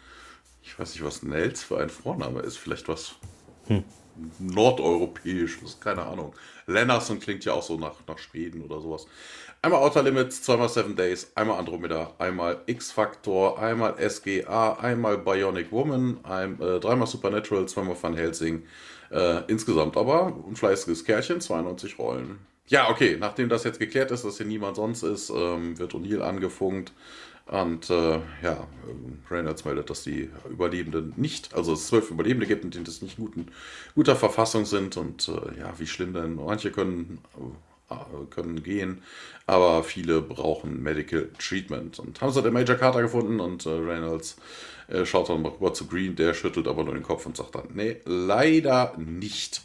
[0.63, 2.57] Ich weiß nicht, was Nels für ein Vorname ist.
[2.57, 3.15] Vielleicht was.
[3.67, 3.83] Hm
[4.39, 6.33] nordeuropäisches, keine Ahnung.
[6.67, 9.07] Lennerson klingt ja auch so nach, nach Schweden oder sowas.
[9.61, 16.19] Einmal Outer Limits, zweimal Seven Days, einmal Andromeda, einmal X-Factor, einmal SGA, einmal Bionic Woman,
[16.23, 18.63] ein, äh, dreimal Supernatural, zweimal Van Helsing.
[19.11, 22.39] Äh, insgesamt aber ein fleißiges Kerlchen, 92 Rollen.
[22.67, 26.21] Ja, okay, nachdem das jetzt geklärt ist, dass hier niemand sonst ist, ähm, wird O'Neill
[26.21, 26.93] angefunkt.
[27.49, 28.67] Und äh, ja,
[29.29, 33.17] Reynolds meldet, dass die Überlebenden nicht, also es zwölf Überlebende gibt und die das nicht
[33.17, 33.47] guten,
[33.95, 34.97] guter Verfassung sind.
[34.97, 36.35] Und äh, ja, wie schlimm denn?
[36.35, 37.17] Manche können,
[37.89, 37.95] äh,
[38.29, 39.01] können gehen,
[39.47, 41.97] aber viele brauchen Medical Treatment.
[41.97, 44.37] Und haben sie den Major Carter gefunden und äh, Reynolds
[44.87, 47.55] äh, schaut dann mal rüber zu Green, der schüttelt aber nur den Kopf und sagt
[47.55, 49.61] dann, nee, leider nicht.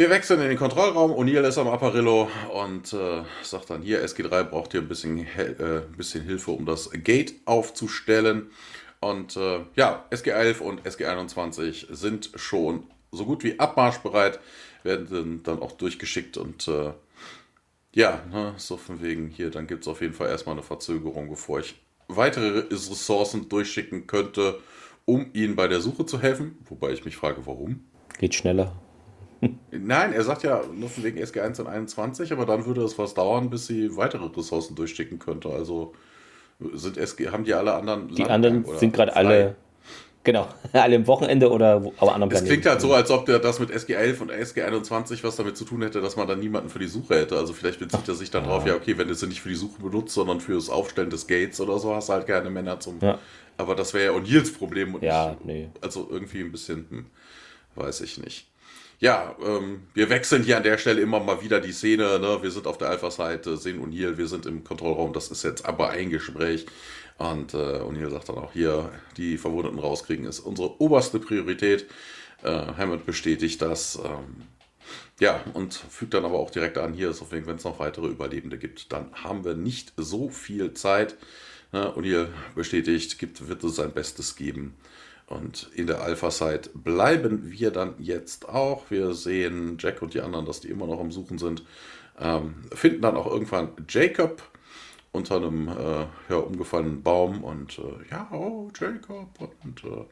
[0.00, 1.12] Wir wechseln in den Kontrollraum.
[1.12, 5.82] O'Neill ist am Apparillo und äh, sagt dann hier, SG3 braucht hier ein bisschen, äh,
[5.82, 8.48] ein bisschen Hilfe, um das Gate aufzustellen.
[9.00, 14.40] Und äh, ja, SG11 und SG21 sind schon so gut wie abmarschbereit,
[14.84, 16.92] werden dann auch durchgeschickt und äh,
[17.94, 21.28] ja, ne, so von wegen hier, dann gibt es auf jeden Fall erstmal eine Verzögerung,
[21.28, 21.74] bevor ich
[22.08, 24.60] weitere Ressourcen durchschicken könnte,
[25.04, 26.56] um ihnen bei der Suche zu helfen.
[26.70, 27.84] Wobei ich mich frage, warum?
[28.18, 28.80] Geht schneller.
[29.70, 33.14] Nein, er sagt ja nur von wegen SG1 und 21, aber dann würde es was
[33.14, 35.48] dauern, bis sie weitere Ressourcen durchschicken könnte.
[35.48, 35.94] Also
[36.74, 38.08] sind SG, haben die alle anderen.
[38.08, 39.56] Die Landgang anderen sind gerade alle.
[40.22, 43.38] Genau, alle im Wochenende oder wo, aber anderen Es klingt halt so, als ob der
[43.38, 46.78] das mit SG11 und SG21 was damit zu tun hätte, dass man dann niemanden für
[46.78, 47.38] die Suche hätte.
[47.38, 48.50] Also vielleicht bezieht er sich dann ja.
[48.50, 51.08] drauf, ja, okay, wenn du sie nicht für die Suche benutzt, sondern für das Aufstellen
[51.08, 52.98] des Gates oder so, hast du halt keine Männer zum.
[53.00, 53.18] Ja.
[53.56, 55.70] Aber das wäre ja O'Neills Problem und ja, nicht, nee.
[55.80, 57.06] Also irgendwie ein bisschen, hm,
[57.76, 58.50] weiß ich nicht
[59.00, 62.18] ja, ähm, wir wechseln hier an der Stelle immer mal wieder die Szene.
[62.18, 62.42] Ne?
[62.42, 65.14] Wir sind auf der Alpha-Seite, sehen O'Neill, wir sind im Kontrollraum.
[65.14, 66.66] Das ist jetzt aber ein Gespräch.
[67.16, 71.86] Und äh, O'Neill sagt dann auch hier, die Verwundeten rauskriegen ist unsere oberste Priorität.
[72.42, 73.96] Äh, Hammond bestätigt das.
[73.96, 74.42] Ähm,
[75.18, 77.64] ja, und fügt dann aber auch direkt an, hier ist auf jeden Fall, wenn es
[77.64, 81.16] noch weitere Überlebende gibt, dann haben wir nicht so viel Zeit.
[81.72, 81.94] Ne?
[81.96, 84.74] O'Neill bestätigt, gibt, wird es sein Bestes geben.
[85.30, 88.90] Und in der Alpha-Site bleiben wir dann jetzt auch.
[88.90, 91.62] Wir sehen Jack und die anderen, dass die immer noch am Suchen sind.
[92.20, 94.42] Ähm, finden dann auch irgendwann Jacob
[95.12, 99.28] unter einem äh, ja, umgefallenen Baum und äh, ja, oh, Jacob.
[99.62, 100.04] Und äh,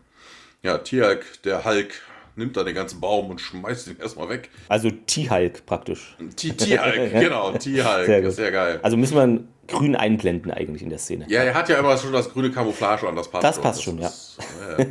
[0.63, 1.95] ja, Tialk, der Hulk,
[2.37, 4.51] nimmt dann den ganzen Baum und schmeißt ihn erstmal weg.
[4.69, 6.17] Also T-Hulk praktisch.
[6.37, 8.07] T-Hulk, genau, T-Hulk.
[8.07, 8.79] Sehr, sehr geil.
[8.85, 11.27] Also müssen wir grün einblenden eigentlich in der Szene.
[11.29, 13.63] Ja, er hat ja immer schon das grüne Camouflage an, das passt Das schon.
[13.65, 14.39] passt schon, ist,
[14.79, 14.87] ja.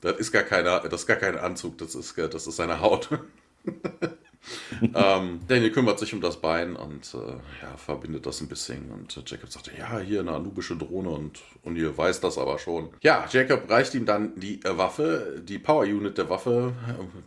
[0.00, 3.08] Das ist gar keine, das ist gar kein Anzug, das ist, das ist seine Haut.
[4.94, 7.32] ähm, Daniel kümmert sich um das Bein und äh,
[7.62, 8.90] ja, verbindet das ein bisschen.
[8.90, 11.42] Und äh, Jacob sagt, ja, hier eine anubische Drohne und,
[11.76, 12.88] ihr weiß das aber schon.
[13.02, 16.72] Ja, Jacob reicht ihm dann die äh, Waffe, die Power Unit der Waffe,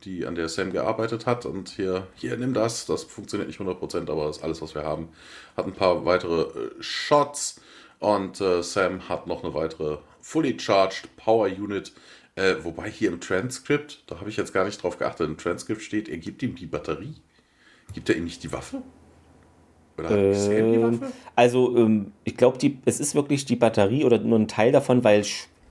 [0.03, 1.45] die an der Sam gearbeitet hat.
[1.45, 2.85] Und hier, hier, nimm das.
[2.85, 5.09] Das funktioniert nicht 100%, aber das ist alles, was wir haben.
[5.55, 7.61] Hat ein paar weitere äh, Shots.
[7.99, 11.93] Und äh, Sam hat noch eine weitere Fully Charged Power Unit
[12.35, 15.81] äh, wobei hier im Transkript, da habe ich jetzt gar nicht drauf geachtet, im Transkript
[15.81, 17.15] steht, er gibt ihm die Batterie.
[17.93, 18.81] Gibt er ihm nicht die Waffe?
[19.97, 21.13] Oder hat ähm, Sam die Waffe?
[21.35, 25.23] Also, ähm, ich glaube, es ist wirklich die Batterie oder nur ein Teil davon, weil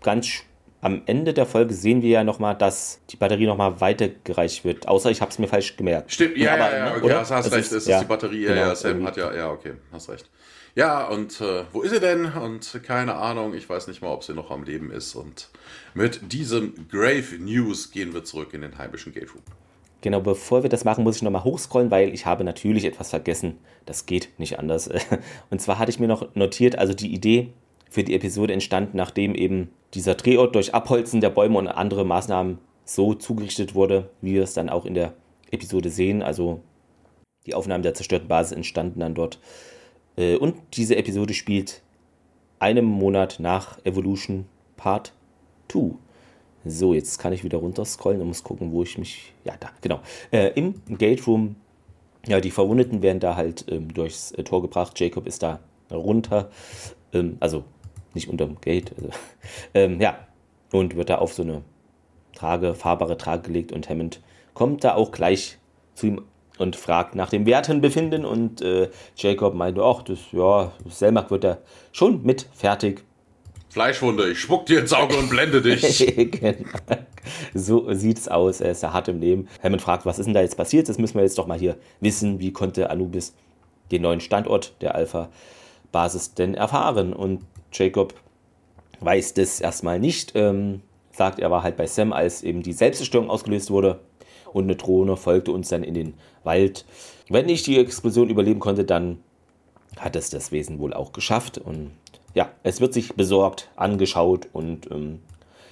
[0.03, 0.45] ganz
[0.83, 4.89] am Ende der Folge sehen wir ja nochmal, dass die Batterie nochmal weitergereicht wird.
[4.89, 6.13] Außer ich habe es mir falsch gemerkt.
[6.13, 7.21] Stimmt, ja, aber, ja, ja, okay, oder?
[7.21, 8.43] hast, hast recht, ist ja, die Batterie.
[8.43, 9.07] Genau, ja, Sam irgendwie.
[9.07, 10.29] hat ja, ja, okay, hast recht.
[10.75, 12.27] Ja, und äh, wo ist sie denn?
[12.27, 15.15] Und keine Ahnung, ich weiß nicht mal, ob sie noch am Leben ist.
[15.15, 15.51] Und
[15.95, 19.43] mit diesem Grave News gehen wir zurück in den heimischen Gate Room.
[20.01, 23.59] Genau, bevor wir das machen, muss ich nochmal hochscrollen, weil ich habe natürlich etwas vergessen.
[23.87, 24.91] Das geht nicht anders.
[25.51, 27.53] Und zwar hatte ich mir noch notiert, also die Idee
[27.89, 32.59] für die Episode entstand, nachdem eben dieser Drehort durch Abholzen der Bäume und andere Maßnahmen
[32.85, 35.13] so zugerichtet wurde, wie wir es dann auch in der
[35.51, 36.23] Episode sehen.
[36.23, 36.63] Also
[37.47, 39.39] die Aufnahmen der zerstörten Basis entstanden dann dort.
[40.17, 41.83] Äh, und diese Episode spielt
[42.59, 44.47] einem Monat nach Evolution
[44.77, 45.13] Part
[45.69, 45.95] 2.
[46.65, 49.33] So, jetzt kann ich wieder runterscrollen und muss gucken, wo ich mich.
[49.45, 50.01] Ja, da, genau.
[50.31, 51.57] Äh, Im Gate Room,
[52.27, 54.99] ja, die Verwundeten werden da halt ähm, durchs äh, Tor gebracht.
[55.01, 55.59] Jacob ist da
[55.91, 56.51] runter.
[57.13, 57.65] Ähm, also
[58.15, 58.93] nicht unterm Gate.
[58.97, 59.11] Also,
[59.75, 60.19] ähm, ja,
[60.73, 61.63] und wird da auf so eine
[62.35, 64.21] Trage, fahrbare Trage gelegt und Hammond
[64.55, 65.59] kommt da auch gleich
[65.95, 66.23] zu ihm
[66.59, 71.59] und fragt nach dem Wertenbefinden und äh, Jacob meinte, ach, das, ja, Selmak wird da
[71.93, 73.05] schon mit fertig.
[73.71, 76.15] Fleischwunde, ich spuck dir ins Auge und blende dich.
[76.31, 76.69] genau.
[77.55, 79.49] So sieht's aus, er ist ja hart im Leben.
[79.63, 80.89] Hammond fragt, was ist denn da jetzt passiert?
[80.89, 82.39] Das müssen wir jetzt doch mal hier wissen.
[82.39, 83.35] Wie konnte Anubis
[83.91, 87.15] den neuen Standort der Alpha-Basis denn erfahren?
[87.15, 88.13] Und Jacob
[89.01, 90.33] weiß das erstmal nicht.
[90.35, 94.01] Ähm, sagt, er war halt bei Sam, als eben die Selbstzerstörung ausgelöst wurde
[94.53, 96.85] und eine Drohne folgte uns dann in den Wald.
[97.29, 99.19] Wenn ich die Explosion überleben konnte, dann
[99.99, 101.59] hat es das Wesen wohl auch geschafft.
[101.59, 101.93] Und
[102.35, 105.21] ja, es wird sich besorgt angeschaut und ähm,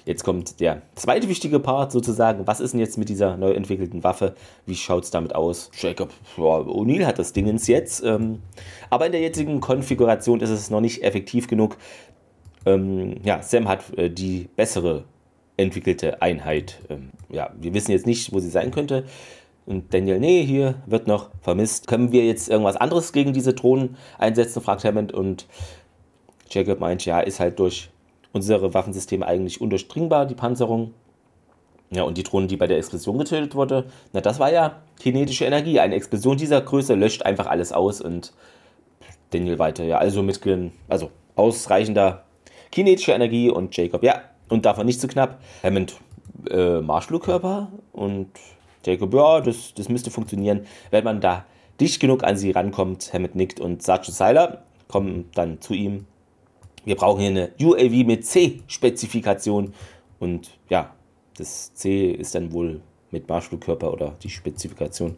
[0.04, 2.46] jetzt kommt der zweite wichtige Part sozusagen.
[2.46, 4.34] Was ist denn jetzt mit dieser neu entwickelten Waffe?
[4.66, 5.70] Wie schaut es damit aus?
[5.78, 8.02] Jacob, ja, O'Neill hat das Dingens jetzt.
[8.04, 8.40] Ähm,
[8.90, 11.76] aber in der jetzigen Konfiguration ist es noch nicht effektiv genug.
[12.66, 15.04] Ähm, ja, Sam hat äh, die bessere
[15.56, 16.80] entwickelte Einheit.
[16.90, 19.04] Ähm, ja, wir wissen jetzt nicht, wo sie sein könnte.
[19.66, 21.86] Und Daniel, nee, hier wird noch vermisst.
[21.86, 24.62] Können wir jetzt irgendwas anderes gegen diese Drohnen einsetzen?
[24.62, 25.12] fragt Hammond.
[25.12, 25.46] Und
[26.50, 27.90] Jacob meint, ja, ist halt durch
[28.32, 30.94] unsere Waffensysteme eigentlich undurchdringbar, die Panzerung.
[31.92, 35.44] Ja, und die Drohne, die bei der Explosion getötet wurde, na, das war ja kinetische
[35.44, 35.80] Energie.
[35.80, 38.32] Eine Explosion dieser Größe löscht einfach alles aus und
[39.30, 40.40] Daniel weiter, ja, also mit,
[40.88, 42.24] also ausreichender
[42.70, 45.40] kinetischer Energie und Jacob, ja, und davon nicht zu knapp.
[45.62, 45.96] Hammond,
[46.50, 48.28] äh, Marshall-Körper und
[48.84, 51.44] Jacob, ja, das, das müsste funktionieren, wenn man da
[51.80, 53.12] dicht genug an sie rankommt.
[53.12, 56.06] Hammond nickt und Sergeant Seiler kommen dann zu ihm.
[56.84, 59.74] Wir brauchen hier eine UAV mit C-Spezifikation
[60.18, 60.94] und ja,
[61.36, 65.16] das C ist dann wohl mit Marshall-Körper oder die Spezifikation.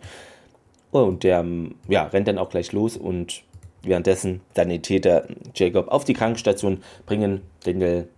[0.91, 1.45] Und der
[1.89, 3.43] ja, rennt dann auch gleich los und
[3.83, 7.43] währenddessen dann die Täter Jacob auf die Krankenstation bringen.
[7.65, 8.09] Daniel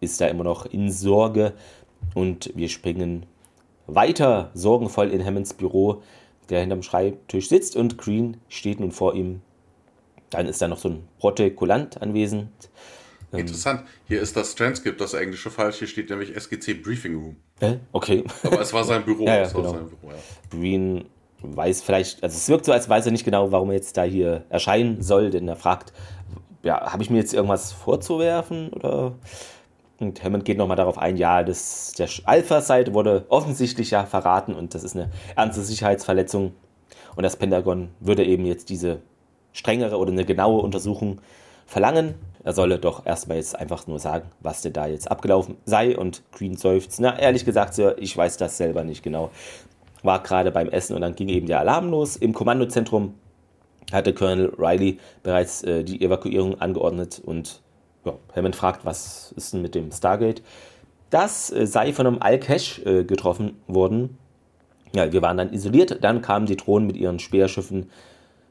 [0.00, 1.54] ist da immer noch in Sorge
[2.14, 3.26] und wir springen
[3.86, 6.02] weiter sorgenvoll in Hammonds Büro,
[6.48, 9.40] der hinterm Schreibtisch sitzt und Green steht nun vor ihm.
[10.30, 12.50] Dann ist da noch so ein Protokollant anwesend.
[13.32, 13.82] Ähm, Interessant.
[14.06, 15.78] Hier ist das Transkript, das englische falsch.
[15.78, 17.36] Hier steht nämlich SGC Briefing Room.
[17.60, 17.76] Äh?
[17.92, 18.24] Okay.
[18.42, 19.24] Aber es war sein Büro.
[19.26, 19.72] ja, ja, genau.
[19.72, 20.16] sein Büro ja.
[20.50, 21.04] Green
[21.42, 24.04] weiß vielleicht, also es wirkt so, als weiß er nicht genau, warum er jetzt da
[24.04, 25.92] hier erscheinen soll, denn er fragt,
[26.62, 29.14] ja, habe ich mir jetzt irgendwas vorzuwerfen oder
[30.00, 34.74] und Hammond geht nochmal darauf ein, ja, das, der Alpha-Seite wurde offensichtlich ja verraten und
[34.74, 36.52] das ist eine ernste Sicherheitsverletzung.
[37.14, 39.00] Und das Pentagon würde eben jetzt diese
[39.52, 41.20] strengere oder eine genaue Untersuchung
[41.66, 42.14] verlangen.
[42.44, 45.96] Er solle doch erstmal jetzt einfach nur sagen, was denn da jetzt abgelaufen sei.
[45.96, 49.30] Und Green seufzt, na, ehrlich gesagt, Sir, ich weiß das selber nicht genau.
[50.02, 52.16] War gerade beim Essen und dann ging eben der Alarm los.
[52.16, 53.14] Im Kommandozentrum
[53.92, 57.60] hatte Colonel Riley bereits äh, die Evakuierung angeordnet und
[58.04, 60.42] ja, Hammond fragt, was ist denn mit dem Stargate?
[61.10, 64.18] Das äh, sei von einem Al-Cash äh, getroffen worden.
[64.94, 67.90] Ja, wir waren dann isoliert, dann kamen die Drohnen mit ihren Speerschiffen.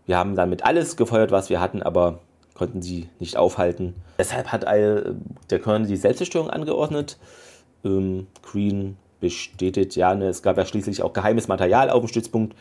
[0.05, 2.19] Wir haben damit alles gefeuert, was wir hatten, aber
[2.55, 3.95] konnten sie nicht aufhalten.
[4.17, 5.15] Deshalb hat Al,
[5.49, 7.17] der Colonel die Selbstzerstörung angeordnet.
[7.83, 12.55] Ähm, Green bestätigt, ja, ne, es gab ja schließlich auch geheimes Material auf dem Stützpunkt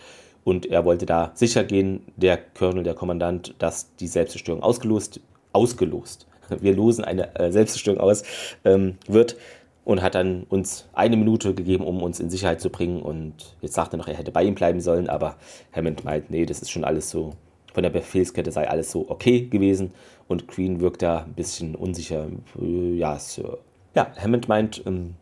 [0.45, 5.21] und er wollte da sicher gehen, der Colonel, der Kommandant, dass die Selbstzerstörung ausgelost,
[5.53, 6.27] ausgelost
[6.61, 8.23] wir losen eine äh, Selbstzerstörung aus,
[8.65, 9.37] ähm, wird
[9.85, 13.03] und hat dann uns eine Minute gegeben, um uns in Sicherheit zu bringen.
[13.03, 15.37] Und jetzt sagt er noch, er hätte bei ihm bleiben sollen, aber
[15.73, 17.33] Hammond meint, nee, das ist schon alles so,
[17.73, 19.93] von der Befehlskette sei alles so okay gewesen.
[20.29, 22.27] Und Green wirkt da ein bisschen unsicher.
[22.61, 23.59] Ja, Sir.
[23.95, 25.15] Ja, Hammond meint, ähm,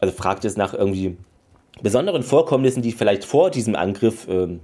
[0.00, 1.16] also fragt jetzt nach irgendwie
[1.82, 4.60] besonderen Vorkommnissen, die vielleicht vor diesem Angriff ähm,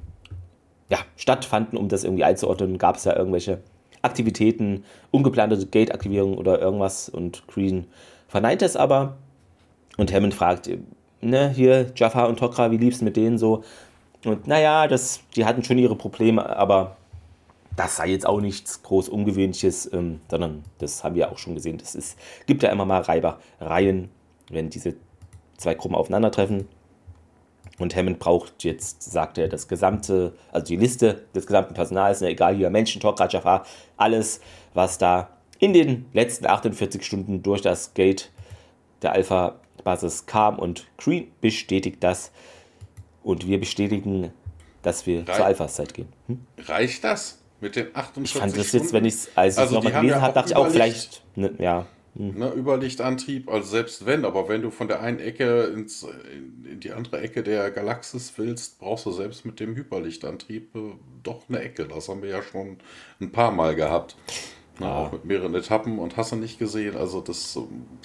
[0.88, 2.78] ja, stattfanden, um das irgendwie einzuordnen.
[2.78, 3.61] Gab es da irgendwelche
[4.02, 7.86] Aktivitäten, ungeplante Gate-Aktivierung oder irgendwas und Green
[8.28, 9.16] verneint es aber.
[9.96, 10.70] Und Hammond fragt,
[11.20, 13.62] ne, hier Jaffa und Tokra, wie liebst du mit denen so?
[14.24, 16.96] Und naja, das, die hatten schon ihre Probleme, aber
[17.76, 21.78] das sei jetzt auch nichts groß Ungewöhnliches, ähm, sondern das haben wir auch schon gesehen.
[21.78, 24.10] Ist, gibt ja immer mal Reibereien,
[24.50, 24.94] wenn diese
[25.56, 26.68] zwei Gruppen aufeinandertreffen.
[27.78, 32.28] Und Hammond braucht jetzt, sagt er, das gesamte, also die Liste des gesamten Personals, ne,
[32.28, 33.64] egal wie Menschen, Talk, Jafar,
[33.96, 34.40] alles,
[34.74, 38.30] was da in den letzten 48 Stunden durch das Gate
[39.00, 40.58] der Alpha-Basis kam.
[40.58, 42.32] Und Green bestätigt das.
[43.22, 44.32] Und wir bestätigen,
[44.82, 46.08] dass wir Reich, zur Alpha-Zeit gehen.
[46.26, 46.40] Hm?
[46.58, 48.85] Reicht das mit den 48 Ich fand das Stunden?
[48.85, 51.52] jetzt, wenn ich es als also nochmal gelesen ja habe, dachte ich auch vielleicht, ne,
[51.58, 51.87] ja.
[52.14, 52.38] Hm.
[52.38, 56.07] Ne, Überlichtantrieb, also selbst wenn, aber wenn du von der einen Ecke ins,
[56.70, 61.48] in die andere Ecke der Galaxis willst, brauchst du selbst mit dem Hyperlichtantrieb äh, doch
[61.48, 61.87] eine Ecke.
[61.87, 62.77] Das haben wir ja schon
[63.20, 64.16] ein paar Mal gehabt.
[64.79, 64.98] Ne, ja.
[64.98, 66.98] Auch mit mehreren Etappen und hast du nicht gesehen.
[66.98, 67.61] Also das äh,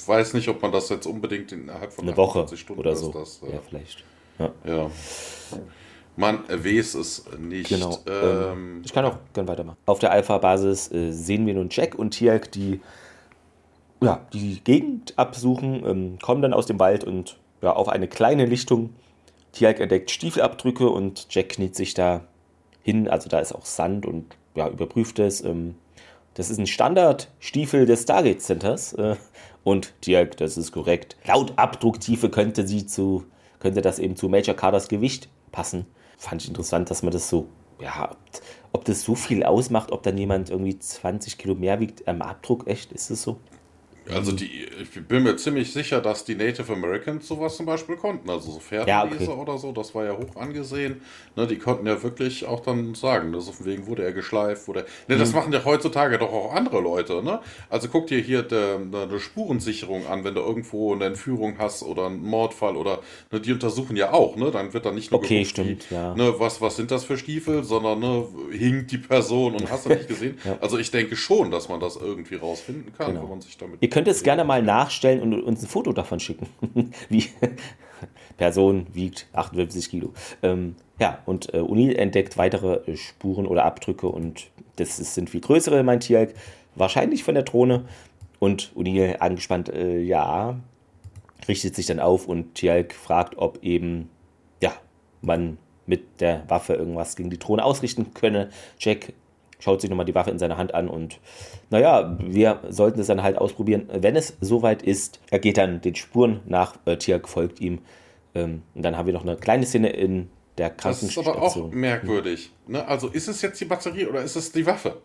[0.07, 3.11] weiß nicht, ob man das jetzt unbedingt innerhalb von eine Woche Stunden oder so.
[3.11, 4.05] Das, äh, ja, vielleicht.
[4.39, 4.51] Ja.
[4.65, 4.91] ja.
[6.15, 7.69] Man weiß es nicht.
[7.69, 7.99] Genau.
[8.07, 9.77] Ähm, ähm, ich kann auch gerne weitermachen.
[9.85, 12.79] Auf der Alpha-Basis äh, sehen wir nun Jack und Tialk, die
[14.01, 18.45] ja, die Gegend absuchen, ähm, kommen dann aus dem Wald und ja, auf eine kleine
[18.45, 18.91] Lichtung.
[19.53, 22.21] Tialk entdeckt Stiefelabdrücke und Jack kniet sich da
[22.83, 23.07] hin.
[23.07, 25.43] Also da ist auch Sand und ja, überprüft es.
[25.43, 25.75] Ähm,
[26.35, 28.93] das ist ein Standardstiefel des Stargate Centers.
[28.93, 29.15] Äh,
[29.63, 31.17] und Tialk, das ist korrekt.
[31.25, 33.25] Laut Abdrucktiefe könnte sie zu,
[33.59, 35.85] könnte das eben zu Major Carters Gewicht passen.
[36.17, 37.47] Fand ich interessant, dass man das so,
[37.81, 38.15] ja,
[38.71, 42.67] ob das so viel ausmacht, ob dann jemand irgendwie 20 Kilo mehr wiegt am Abdruck,
[42.67, 43.37] echt, ist es so?
[44.13, 48.29] Also die, ich bin mir ziemlich sicher, dass die Native Americans sowas zum Beispiel konnten.
[48.29, 49.27] Also so Pferdeleser ja, okay.
[49.27, 51.01] oder so, das war ja hoch angesehen.
[51.35, 54.67] Ne, die konnten ja wirklich auch dann sagen, ne, so von wegen wurde er geschleift,
[54.67, 55.19] wurde ne, mhm.
[55.19, 57.23] das machen ja heutzutage doch auch andere Leute.
[57.23, 57.39] Ne?
[57.69, 62.07] Also guck dir hier de, eine Spurensicherung an, wenn du irgendwo eine Entführung hast oder
[62.07, 62.99] einen Mordfall oder
[63.31, 64.35] ne, die untersuchen ja auch.
[64.35, 64.51] Ne?
[64.51, 66.15] Dann wird da nicht nur okay, geguckt, stimmt, wie, ja.
[66.15, 69.89] ne, was, was sind das für Stiefel, sondern ne, hinkt die Person und hast du
[69.89, 70.37] nicht gesehen.
[70.43, 70.57] ja.
[70.61, 73.23] Also ich denke schon, dass man das irgendwie rausfinden kann, genau.
[73.23, 76.47] wenn man sich damit könnt es gerne mal nachstellen und uns ein Foto davon schicken.
[77.09, 77.25] Wie
[78.37, 80.13] Person wiegt 58 Kilo.
[80.43, 85.81] Ähm, ja, und äh, Unil entdeckt weitere Spuren oder Abdrücke und das sind viel größere,
[85.81, 86.35] meint Tialk.
[86.75, 87.85] Wahrscheinlich von der Drohne.
[88.37, 90.59] Und Unil angespannt, äh, ja,
[91.47, 94.11] richtet sich dann auf und Tialk fragt, ob eben,
[94.61, 94.73] ja,
[95.23, 95.57] man
[95.87, 98.51] mit der Waffe irgendwas gegen die Drohne ausrichten könne.
[98.77, 99.13] Jack
[99.59, 101.19] schaut sich nochmal die Waffe in seiner Hand an und
[101.69, 105.19] naja, wir sollten es dann halt ausprobieren, wenn es soweit ist.
[105.29, 107.79] Er geht dann den Spuren nach, äh, Tiak folgt ihm.
[108.35, 111.25] Ähm, und dann haben wir noch eine kleine Szene in der Krankenstation.
[111.25, 112.51] Das ist aber auch merkwürdig.
[112.67, 112.87] Ne?
[112.87, 115.01] Also ist es jetzt die Batterie oder ist es die Waffe?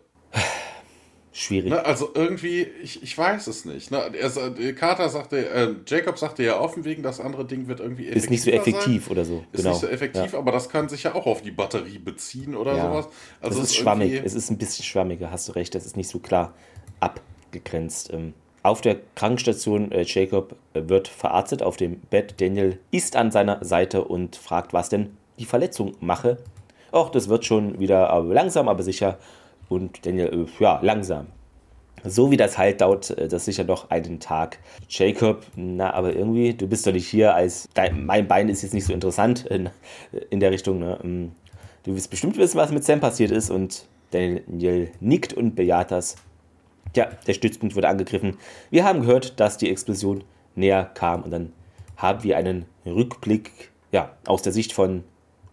[1.33, 1.71] Schwierig.
[1.71, 3.91] Ne, also irgendwie, ich, ich weiß es nicht.
[3.91, 4.01] Ne?
[4.15, 8.29] Er, Carter sagte, äh, Jacob sagte ja offen wegen, das andere Ding wird irgendwie Ist
[8.29, 9.11] nicht so effektiv sein.
[9.11, 9.43] oder so.
[9.51, 9.71] Ist genau.
[9.71, 10.39] nicht so effektiv, ja.
[10.39, 12.85] aber das kann sich ja auch auf die Batterie beziehen oder ja.
[12.85, 13.07] sowas.
[13.41, 15.97] Also es ist, ist schwammig, es ist ein bisschen schwammiger, hast du recht, das ist
[15.97, 16.53] nicht so klar
[16.99, 18.13] abgegrenzt.
[18.13, 22.35] Ähm, auf der Krankenstation, äh, Jacob äh, wird verarztet auf dem Bett.
[22.39, 26.37] Daniel ist an seiner Seite und fragt, was denn die Verletzung mache.
[26.93, 29.17] Och, das wird schon wieder aber langsam, aber sicher
[29.73, 31.27] und Daniel, äh, ja, langsam.
[32.05, 34.59] So wie das halt dauert, äh, das sicher noch einen Tag.
[34.89, 38.73] Jacob, na, aber irgendwie, du bist doch nicht hier als, dein, mein Bein ist jetzt
[38.73, 39.69] nicht so interessant in,
[40.29, 40.99] in der Richtung, ne?
[41.03, 41.31] Ähm,
[41.83, 46.15] du wirst bestimmt wissen, was mit Sam passiert ist und Daniel nickt und bejaht das.
[46.95, 48.37] Ja, der Stützpunkt wurde angegriffen.
[48.69, 50.23] Wir haben gehört, dass die Explosion
[50.55, 51.53] näher kam und dann
[51.97, 55.03] haben wir einen Rückblick, ja, aus der Sicht von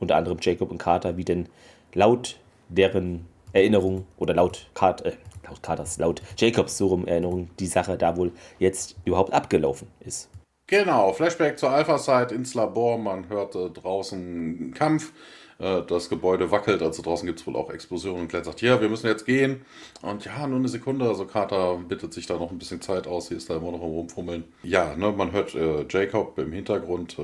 [0.01, 1.49] unter anderem Jacob und Carter, wie denn
[1.95, 5.13] laut deren Erinnerung oder laut, Kat, äh,
[5.47, 10.29] laut Carters, laut Jacobs so rum Erinnerung die Sache da wohl jetzt überhaupt abgelaufen ist.
[10.67, 12.97] Genau, Flashback zur Alpha-Site ins Labor.
[12.97, 15.13] Man hörte draußen Kampf.
[15.61, 18.23] Äh, das Gebäude wackelt, also draußen gibt es wohl auch Explosionen.
[18.23, 19.63] Und Glenn sagt, ja, wir müssen jetzt gehen.
[20.03, 21.07] Und ja, nur eine Sekunde.
[21.07, 23.27] Also Carter bittet sich da noch ein bisschen Zeit aus.
[23.27, 24.45] Sie ist da immer noch am Rumfummeln.
[24.63, 27.17] Ja, ne, man hört äh, Jacob im Hintergrund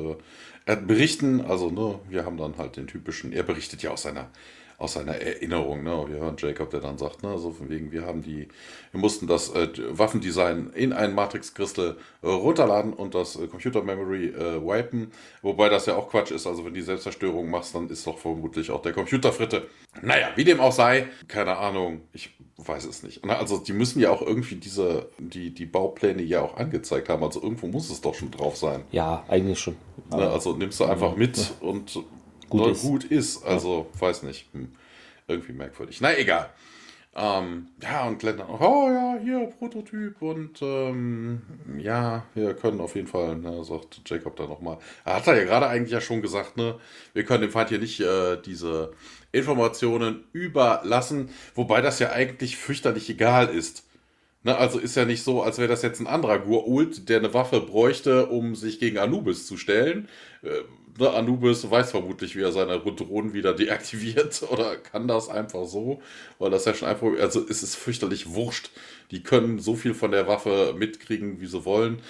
[0.67, 1.41] äh, berichten.
[1.41, 4.29] Also, ne, wir haben dann halt den typischen, er berichtet ja aus seiner
[4.79, 5.83] aus seiner Erinnerung.
[5.83, 6.05] Ne?
[6.09, 8.49] Wir hören Jacob, der dann sagt, ne, so von wegen, wir haben die,
[8.93, 14.27] wir mussten das äh, Waffendesign in ein Matrix-Crystal äh, runterladen und das äh, Computer Memory
[14.27, 15.13] äh, wipen.
[15.43, 16.47] Wobei das ja auch Quatsch ist.
[16.47, 19.67] Also wenn die Selbstzerstörung machst, dann ist doch vermutlich auch der Computer Fritte.
[20.03, 23.25] Naja, wie dem auch sei, keine Ahnung, ich weiß es nicht.
[23.25, 27.23] Also die müssen ja auch irgendwie diese, die, die Baupläne ja auch angezeigt haben.
[27.23, 28.83] Also irgendwo muss es doch schon drauf sein.
[28.93, 29.77] Ja, eigentlich schon.
[30.11, 31.99] Ne, also nimmst du einfach mit und
[32.49, 32.83] gut, ist.
[32.83, 33.45] gut ist.
[33.45, 34.01] Also, ja.
[34.01, 34.47] weiß nicht.
[34.53, 34.73] Hm.
[35.29, 36.01] Irgendwie merkwürdig.
[36.01, 36.51] Na, egal.
[37.19, 41.41] Ähm, ja, und Glenn dann, oh ja, hier, Prototyp und ähm,
[41.79, 44.77] ja, wir können auf jeden Fall, ne, sagt Jacob dann nochmal.
[45.07, 46.79] Er hat ja gerade eigentlich ja schon gesagt, ne,
[47.15, 48.93] wir können dem Feind hier nicht äh, diese
[49.33, 53.85] Informationen überlassen, wobei das ja eigentlich fürchterlich egal ist.
[54.43, 57.33] Ne, also ist ja nicht so, als wäre das jetzt ein anderer Gurult, der eine
[57.33, 60.11] Waffe bräuchte, um sich gegen Anubis zu stellen.
[60.43, 60.51] Äh,
[60.99, 66.01] ne, Anubis weiß vermutlich, wie er seine Drohnen wieder deaktiviert oder kann das einfach so,
[66.39, 68.71] weil das ja schon einfach, also es ist fürchterlich wurscht.
[69.11, 72.01] Die können so viel von der Waffe mitkriegen, wie sie wollen.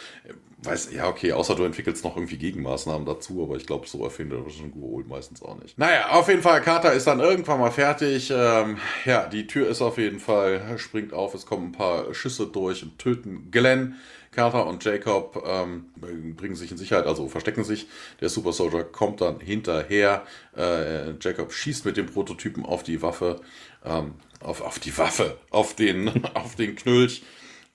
[0.63, 4.47] Weiß, ja, okay, außer du entwickelst noch irgendwie Gegenmaßnahmen dazu, aber ich glaube, so erfindet
[4.47, 5.79] das schon geholt meistens auch nicht.
[5.79, 8.33] Naja, auf jeden Fall, Carter ist dann irgendwann mal fertig.
[8.35, 12.47] Ähm, ja, die Tür ist auf jeden Fall, springt auf, es kommen ein paar Schüsse
[12.47, 13.97] durch und töten Glenn.
[14.37, 17.87] Carter und Jacob ähm, bringen sich in Sicherheit, also verstecken sich.
[18.21, 20.27] Der Super Soldier kommt dann hinterher.
[20.55, 23.41] Äh, Jacob schießt mit dem Prototypen auf die Waffe,
[23.83, 27.23] ähm, auf, auf die Waffe, auf den, auf den Knülch.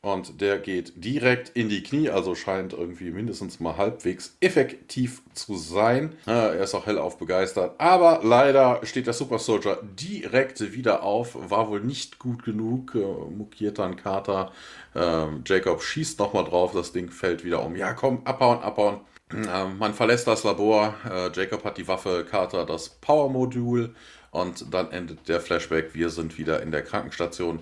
[0.04, 5.56] Und der geht direkt in die Knie, also scheint irgendwie mindestens mal halbwegs effektiv zu
[5.56, 6.16] sein.
[6.26, 7.80] Er ist auch hellauf begeistert.
[7.80, 11.38] Aber leider steht der Super Soldier direkt wieder auf.
[11.52, 12.96] War wohl nicht gut genug.
[12.96, 14.52] Äh, muckiert dann Carter.
[14.96, 16.72] Ähm, Jacob schießt nochmal drauf.
[16.74, 17.76] Das Ding fällt wieder um.
[17.76, 19.02] Ja, komm, abhauen, abhauen.
[19.32, 20.96] Ähm, man verlässt das Labor.
[21.10, 23.94] Äh, Jacob hat die Waffe, Carter das Power-Modul.
[24.32, 25.94] Und dann endet der Flashback.
[25.94, 27.60] Wir sind wieder in der Krankenstation.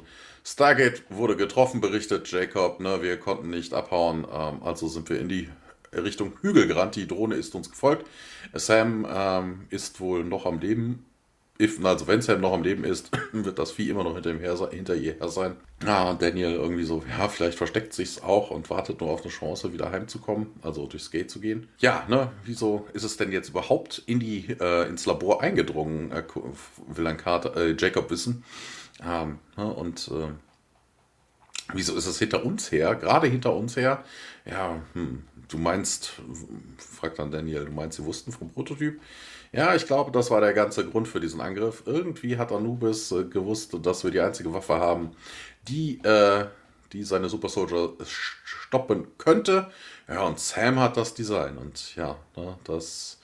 [0.52, 2.80] Stargate wurde getroffen, berichtet Jacob.
[2.80, 5.47] Ne, wir konnten nicht abhauen, ähm, also sind wir in die
[5.93, 6.95] Richtung Hügel gerannt.
[6.95, 8.08] Die Drohne ist uns gefolgt.
[8.54, 11.06] Sam ähm, ist wohl noch am Leben.
[11.62, 14.39] If, also wenn Sam noch am Leben ist, wird das Vieh immer noch hinter, ihm
[14.39, 15.56] her, hinter ihr her sein.
[15.86, 19.72] Ah, Daniel irgendwie so, ja, vielleicht versteckt sich's auch und wartet nur auf eine Chance,
[19.72, 21.68] wieder heimzukommen, also durchs Gate zu gehen.
[21.78, 26.24] Ja, ne, wieso ist es denn jetzt überhaupt in die, äh, ins Labor eingedrungen, äh,
[26.88, 28.43] will ein Carter, äh, Jacob wissen.
[29.04, 30.32] Ähm, ne, und äh,
[31.74, 34.04] wieso ist es hinter uns her, gerade hinter uns her?
[34.45, 36.14] Ja, hm, du meinst,
[36.78, 39.00] fragt dann Daniel, du meinst, sie wussten vom Prototyp?
[39.52, 41.84] Ja, ich glaube, das war der ganze Grund für diesen Angriff.
[41.86, 45.12] Irgendwie hat Anubis äh, gewusst, dass wir die einzige Waffe haben,
[45.68, 46.45] die, äh,
[46.93, 49.72] die seine Super Soldier stoppen könnte.
[50.08, 51.58] Ja, und Sam hat das Design.
[51.58, 53.19] Und ja, ne, das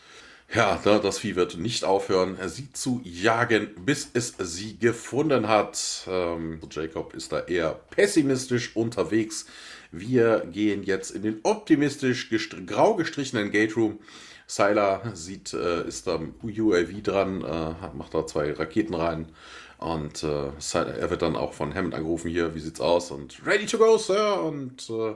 [0.54, 6.06] ja, das Vieh wird nicht aufhören, sie zu jagen, bis es sie gefunden hat.
[6.08, 9.46] Ähm, Jacob ist da eher pessimistisch unterwegs.
[9.92, 14.00] Wir gehen jetzt in den optimistisch gestr grau gestrichenen Gate Room.
[14.48, 19.30] Sylar sieht, äh, ist am UAV dran, äh, macht da zwei Raketen rein.
[19.78, 23.12] Und äh, er wird dann auch von Hammond angerufen, hier, wie sieht's aus?
[23.12, 24.42] Und ready to go, Sir!
[24.42, 25.16] Und äh,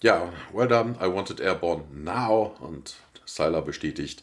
[0.00, 2.54] ja, well done, I wanted airborne now.
[2.60, 2.96] Und
[3.28, 4.22] Sylar bestätigt.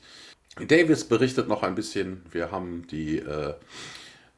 [0.67, 3.53] Davis berichtet noch ein bisschen, wir haben die, äh,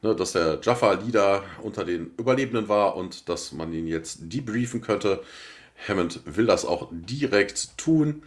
[0.02, 5.22] ne, dass der Jaffa-Leader unter den Überlebenden war und dass man ihn jetzt debriefen könnte.
[5.86, 8.22] Hammond will das auch direkt tun.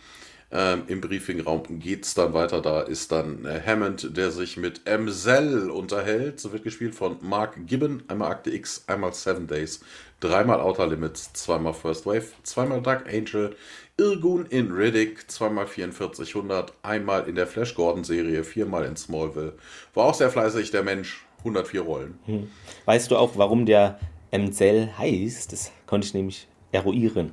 [0.53, 2.61] Ähm, Im Briefingraum geht es dann weiter.
[2.61, 6.39] Da ist dann äh, Hammond, der sich mit Emsel unterhält.
[6.41, 8.03] So wird gespielt von Mark Gibbon.
[8.09, 9.81] Einmal Akte X, einmal Seven Days,
[10.19, 13.55] dreimal Outer Limits, zweimal First Wave, zweimal Dark Angel,
[13.97, 19.53] Irgun in Riddick, zweimal 4400, einmal in der Flash Gordon Serie, viermal in Smallville.
[19.93, 21.25] War auch sehr fleißig, der Mensch.
[21.39, 22.19] 104 Rollen.
[22.25, 22.49] Hm.
[22.85, 25.51] Weißt du auch, warum der Emsel heißt?
[25.51, 27.31] Das konnte ich nämlich eruieren.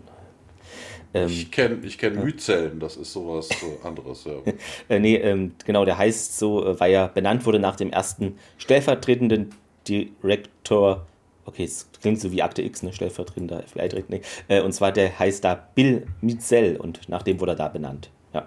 [1.15, 3.49] Ähm, ich kenne ich kenn Myzellen, das ist sowas
[3.83, 4.25] anderes.
[4.25, 4.53] Ja.
[4.89, 8.39] äh, nee, ähm, genau, der heißt so, äh, weil er benannt wurde nach dem ersten
[8.59, 9.55] stellvertretenden
[9.87, 11.07] Direktor
[11.49, 14.23] okay, es klingt so wie Akte X, ne, stellvertretender FBI-Direktor, nee.
[14.49, 18.11] Äh, und zwar der heißt da Bill Mitzel und nach dem wurde er da benannt.
[18.33, 18.47] Ja.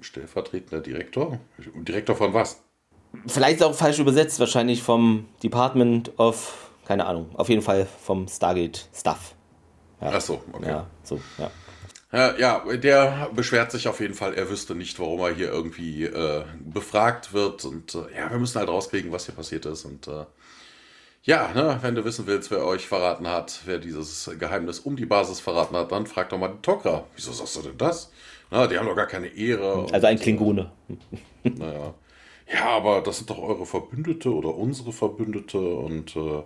[0.00, 1.38] Stellvertretender Direktor?
[1.58, 2.62] Direktor von was?
[3.26, 9.34] Vielleicht auch falsch übersetzt, wahrscheinlich vom Department of, keine Ahnung, auf jeden Fall vom Stargate-Staff.
[10.00, 10.12] Ja.
[10.14, 10.68] Ach so, okay.
[10.68, 11.50] Ja, so, ja.
[12.10, 16.44] Ja, der beschwert sich auf jeden Fall, er wüsste nicht, warum er hier irgendwie äh,
[16.58, 17.66] befragt wird.
[17.66, 19.84] Und äh, ja, wir müssen halt rauskriegen, was hier passiert ist.
[19.84, 20.24] Und äh,
[21.22, 25.06] ja, ne, wenn du wissen willst, wer euch verraten hat, wer dieses Geheimnis um die
[25.06, 27.04] Basis verraten hat, dann frag doch mal die Tokra.
[27.14, 28.10] Wieso sagst du denn das?
[28.50, 29.86] Na, die haben doch gar keine Ehre.
[29.92, 30.70] Also ein Klingone.
[31.42, 31.94] Naja.
[32.50, 36.42] Ja, aber das sind doch eure Verbündete oder unsere Verbündete und äh,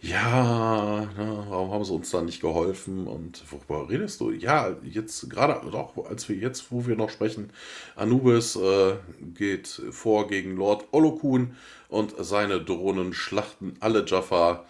[0.00, 4.30] ja, ne, warum haben sie uns da nicht geholfen und worüber redest du?
[4.30, 7.50] Ja, jetzt gerade, doch, als wir jetzt, wo wir noch sprechen,
[7.96, 8.94] Anubis äh,
[9.34, 11.56] geht vor gegen Lord Olokun
[11.92, 14.64] und seine Drohnen schlachten alle Jaffa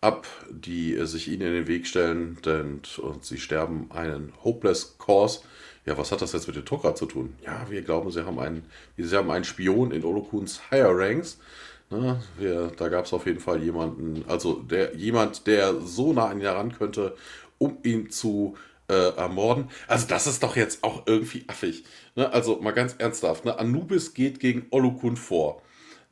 [0.00, 5.42] ab, die sich ihnen in den Weg stellen, denn und sie sterben einen Hopeless Course
[5.84, 7.34] ja, was hat das jetzt mit den Tok'ra zu tun?
[7.44, 8.64] Ja, wir glauben, sie haben einen,
[8.96, 11.38] sie haben einen Spion in Olokuns Higher Ranks.
[11.90, 12.20] Ne?
[12.38, 16.38] Wir, da gab es auf jeden Fall jemanden, also der, jemand, der so nah an
[16.38, 17.16] ihn heran könnte,
[17.58, 18.56] um ihn zu
[18.88, 19.70] äh, ermorden.
[19.88, 21.84] Also das ist doch jetzt auch irgendwie affig.
[22.14, 22.32] Ne?
[22.32, 23.58] Also mal ganz ernsthaft, ne?
[23.58, 25.62] Anubis geht gegen Olokun vor.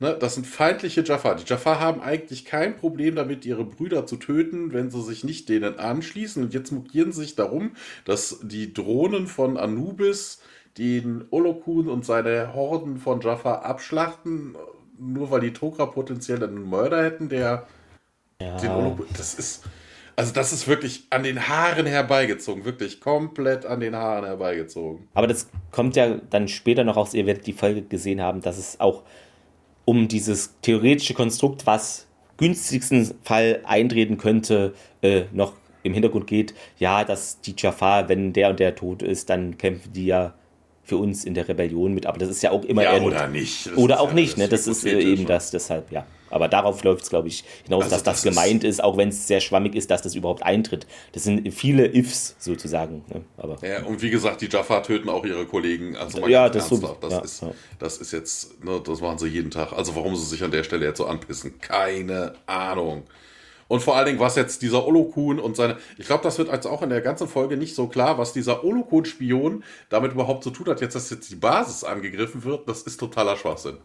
[0.02, 1.36] Ne, das sind feindliche Jafar.
[1.36, 5.50] Die Jafar haben eigentlich kein Problem damit, ihre Brüder zu töten, wenn sie sich nicht
[5.50, 6.42] denen anschließen.
[6.42, 7.72] Und jetzt mokieren sie sich darum,
[8.06, 10.40] dass die Drohnen von Anubis
[10.78, 14.56] den Olokun und seine Horden von Jafar abschlachten,
[14.98, 17.66] nur weil die Tokra potenziell einen Mörder hätten, der
[18.40, 18.56] ja.
[18.56, 19.06] den Olokun.
[19.18, 19.64] Das ist.
[20.16, 25.08] Also das ist wirklich an den Haaren herbeigezogen, wirklich komplett an den Haaren herbeigezogen.
[25.14, 28.58] Aber das kommt ja dann später noch aus, ihr werdet die Folge gesehen haben, dass
[28.58, 29.04] es auch
[29.90, 34.72] um dieses theoretische Konstrukt, was günstigsten Fall eintreten könnte,
[35.02, 36.54] äh, noch im Hintergrund geht.
[36.78, 40.34] Ja, dass die Jafar, wenn der und der tot ist, dann kämpfen die ja
[40.84, 42.06] für uns in der Rebellion mit.
[42.06, 43.66] Aber das ist ja auch immer ja, oder nicht.
[43.66, 44.46] Das oder auch ja, nicht, ne?
[44.46, 46.06] Das ist äh, eben das, deshalb, ja.
[46.30, 49.10] Aber darauf läuft es, glaube ich, hinaus, also dass das, das gemeint ist, auch wenn
[49.10, 50.86] es sehr schwammig ist, dass das überhaupt eintritt.
[51.12, 53.04] Das sind viele Ifs sozusagen.
[53.12, 53.22] Ne?
[53.36, 55.96] Aber, ja, und wie gesagt, die Jaffa töten auch ihre Kollegen.
[55.96, 57.52] Also ja, das, so, das, ja, ist, ja.
[57.78, 59.72] das ist jetzt, ne, das machen sie jeden Tag.
[59.72, 63.04] Also warum sie sich an der Stelle jetzt so anpissen, keine Ahnung.
[63.70, 65.76] Und vor allen Dingen, was jetzt dieser Olokun und seine.
[65.96, 68.64] Ich glaube, das wird jetzt auch in der ganzen Folge nicht so klar, was dieser
[68.64, 70.80] Olokun-Spion damit überhaupt zu tun hat.
[70.80, 73.76] Jetzt, dass jetzt die Basis angegriffen wird, das ist totaler Schwachsinn.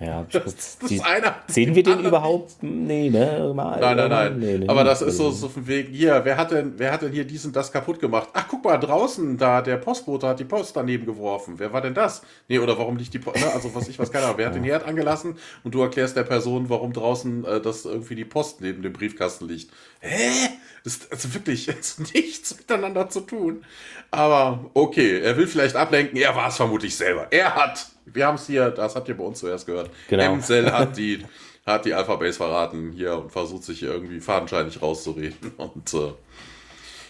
[0.00, 2.62] Ja, das, das die, einer, sehen wir den überhaupt?
[2.62, 3.52] Nee, ne?
[3.54, 4.38] Mal, nein, nein, nein.
[4.38, 7.02] Nee, nee, Aber das ist so, so von wegen, hier, wer hat, denn, wer hat
[7.02, 8.28] denn hier dies und das kaputt gemacht?
[8.32, 11.54] Ach, guck mal, draußen, da, der Postbote hat die Post daneben geworfen.
[11.58, 12.22] Wer war denn das?
[12.48, 13.52] Nee, oder warum liegt die Post, ne?
[13.52, 15.36] also was ich was keiner, wer hat den Herd angelassen?
[15.62, 19.48] Und du erklärst der Person, warum draußen äh, das irgendwie die Post neben dem Briefkasten
[19.48, 19.70] liegt.
[20.00, 20.48] Hä?
[20.82, 23.64] Das ist also wirklich jetzt nichts miteinander zu tun.
[24.10, 27.28] Aber okay, er will vielleicht ablenken, er war es vermutlich selber.
[27.30, 29.90] Er hat wir haben es hier, das habt ihr bei uns zuerst gehört.
[30.08, 30.36] Genau.
[30.36, 31.24] MCell hat die,
[31.66, 35.52] hat die Alpha-Base verraten hier und versucht sich hier irgendwie fadenscheinig rauszureden.
[35.56, 36.12] Und äh,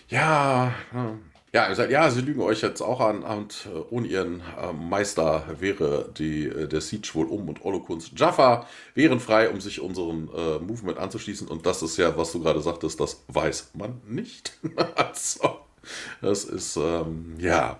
[0.09, 0.75] ja,
[1.55, 4.73] ja, ihr sagt, ja, sie lügen euch jetzt auch an und äh, ohne ihren äh,
[4.73, 9.81] Meister wäre die, äh, der Siege wohl um und Olokuns Jaffa wären frei, um sich
[9.81, 11.47] unserem äh, Movement anzuschließen.
[11.47, 14.59] Und das ist ja, was du gerade sagtest, das weiß man nicht.
[14.97, 15.61] also,
[16.21, 17.79] das ist, ähm, ja.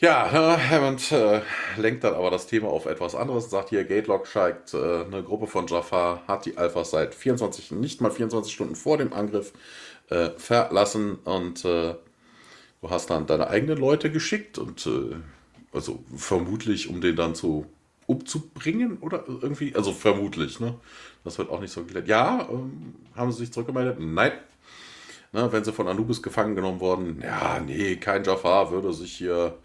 [0.00, 0.30] Ja,
[0.70, 1.40] Hammond äh,
[1.76, 5.24] lenkt dann aber das Thema auf etwas anderes und sagt hier, Gatelock scheint, äh, eine
[5.24, 9.52] Gruppe von Jafar hat die Alphas seit 24, nicht mal 24 Stunden vor dem Angriff
[10.08, 11.96] äh, verlassen und äh,
[12.80, 15.16] du hast dann deine eigenen Leute geschickt und äh,
[15.72, 17.66] also vermutlich, um den dann zu
[18.06, 20.76] umzubringen oder irgendwie, also vermutlich, ne?
[21.24, 22.06] Das wird auch nicht so geklärt.
[22.06, 23.98] Ja, ähm, haben sie sich zurückgemeldet?
[23.98, 24.30] Nein.
[25.32, 29.58] Na, wenn sie von Anubis gefangen genommen wurden, ja, nee, kein Jafar würde sich hier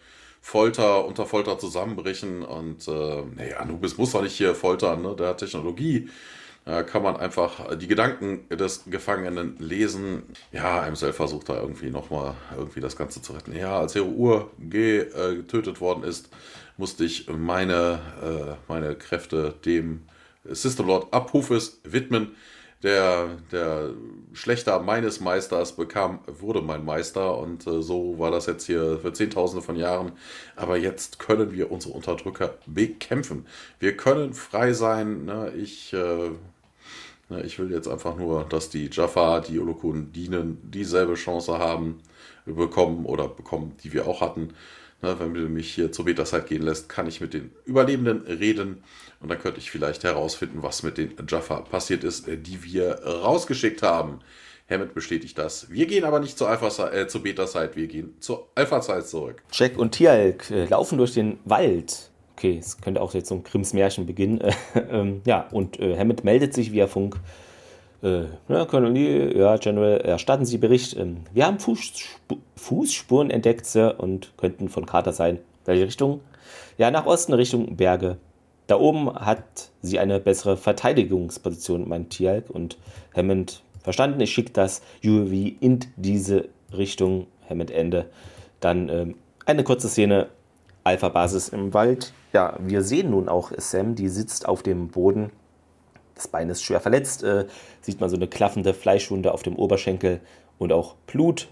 [0.46, 2.44] Folter unter Folter zusammenbrechen.
[2.44, 5.16] Und äh, nee, Anubis muss doch nicht hier foltern, ne?
[5.16, 6.10] der hat Technologie.
[6.66, 10.24] Da kann man einfach die Gedanken des Gefangenen lesen.
[10.52, 13.56] Ja, MSL versucht da irgendwie nochmal irgendwie das Ganze zu retten.
[13.56, 16.30] Ja, als Hero Ur äh, getötet worden ist,
[16.76, 20.04] musste ich meine, äh, meine Kräfte dem
[20.44, 22.36] System Lord Abhufes widmen
[22.84, 23.92] der, der
[24.34, 29.14] Schlechter meines Meisters bekam, wurde mein Meister und äh, so war das jetzt hier für
[29.14, 30.12] Zehntausende von Jahren.
[30.56, 33.46] Aber jetzt können wir unsere Unterdrücker bekämpfen.
[33.80, 35.26] Wir können frei sein.
[35.26, 35.54] Ne?
[35.56, 36.32] Ich, äh,
[37.30, 42.00] ne, ich will jetzt einfach nur, dass die Jaffa, die Olokun dienen, dieselbe Chance haben,
[42.46, 44.50] bekommen oder bekommen, die wir auch hatten.
[45.02, 48.84] Ne, wenn du mich hier zur Beta-Zeit gehen lässt, kann ich mit den Überlebenden reden
[49.24, 53.00] und dann könnte ich vielleicht herausfinden, was mit den Jaffa passiert ist, äh, die wir
[53.04, 54.20] rausgeschickt haben.
[54.70, 55.70] Hammond bestätigt das.
[55.70, 59.42] Wir gehen aber nicht zur, äh, zur Beta-Zeit, wir gehen zur Alpha-Zeit zurück.
[59.52, 62.12] Jack und Tialk äh, laufen durch den Wald.
[62.36, 64.42] Okay, es könnte auch jetzt so ein Grimms Märchen beginnen.
[64.90, 67.18] ähm, ja, und äh, Hammond meldet sich via Funk.
[68.02, 70.98] Äh, ja, Colonel, ja, General, erstatten Sie Bericht.
[70.98, 75.40] Ähm, wir haben Fußsp Fußspuren entdeckt, Sir, und könnten von Carter sein.
[75.66, 76.22] Welche Richtung?
[76.78, 78.18] Ja, nach Osten, Richtung Berge.
[78.68, 82.78] Da oben hat sie eine bessere Verteidigungsposition, meint Tialk, und
[83.16, 84.22] Hammond verstanden.
[84.22, 87.28] Ich schicke das UAV in diese Richtung.
[87.50, 88.10] Hammond Ende.
[88.62, 90.28] Dann ähm, eine kurze Szene.
[90.86, 92.12] Alpha-Basis im Wald.
[92.34, 95.32] Ja, wir sehen nun auch Sam, die sitzt auf dem Boden
[96.16, 97.46] das Bein ist schwer verletzt, äh,
[97.82, 100.20] sieht man so eine klaffende Fleischwunde auf dem Oberschenkel
[100.58, 101.48] und auch Blut,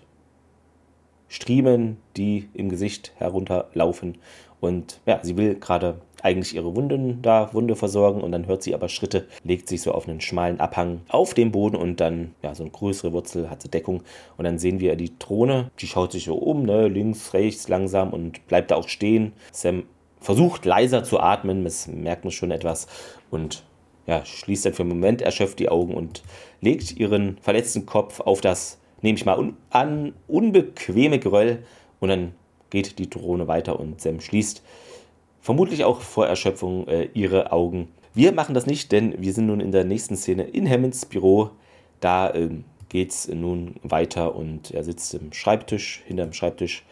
[1.28, 4.18] Striemen, die im Gesicht herunterlaufen.
[4.60, 8.74] Und ja, sie will gerade eigentlich ihre Wunden da, Wunde versorgen und dann hört sie
[8.74, 12.54] aber Schritte, legt sich so auf einen schmalen Abhang auf den Boden und dann, ja,
[12.56, 14.04] so eine größere Wurzel hat sie Deckung
[14.38, 18.12] und dann sehen wir die Drohne, die schaut sich so um, ne, links, rechts, langsam
[18.12, 19.34] und bleibt da auch stehen.
[19.52, 19.84] Sam
[20.20, 22.88] versucht leiser zu atmen, das merkt man schon etwas
[23.30, 23.64] und
[24.06, 26.24] ja, schließt dann für einen Moment erschöpft die Augen und
[26.60, 31.64] legt ihren verletzten Kopf auf das, nehme ich mal un an, unbequeme Geröll
[32.00, 32.34] und dann
[32.70, 34.64] geht die Drohne weiter und Sam schließt
[35.42, 37.90] vermutlich auch vor Erschöpfung äh, ihre Augen.
[38.14, 41.52] Wir machen das nicht, denn wir sind nun in der nächsten Szene in Hammonds Büro.
[42.00, 46.84] Da ähm, geht es nun weiter und er sitzt im Schreibtisch, hinterm Schreibtisch.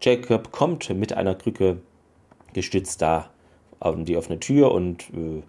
[0.00, 1.78] Jacob kommt mit einer Krücke
[2.52, 3.30] gestützt da
[3.80, 5.42] an die offene Tür und äh,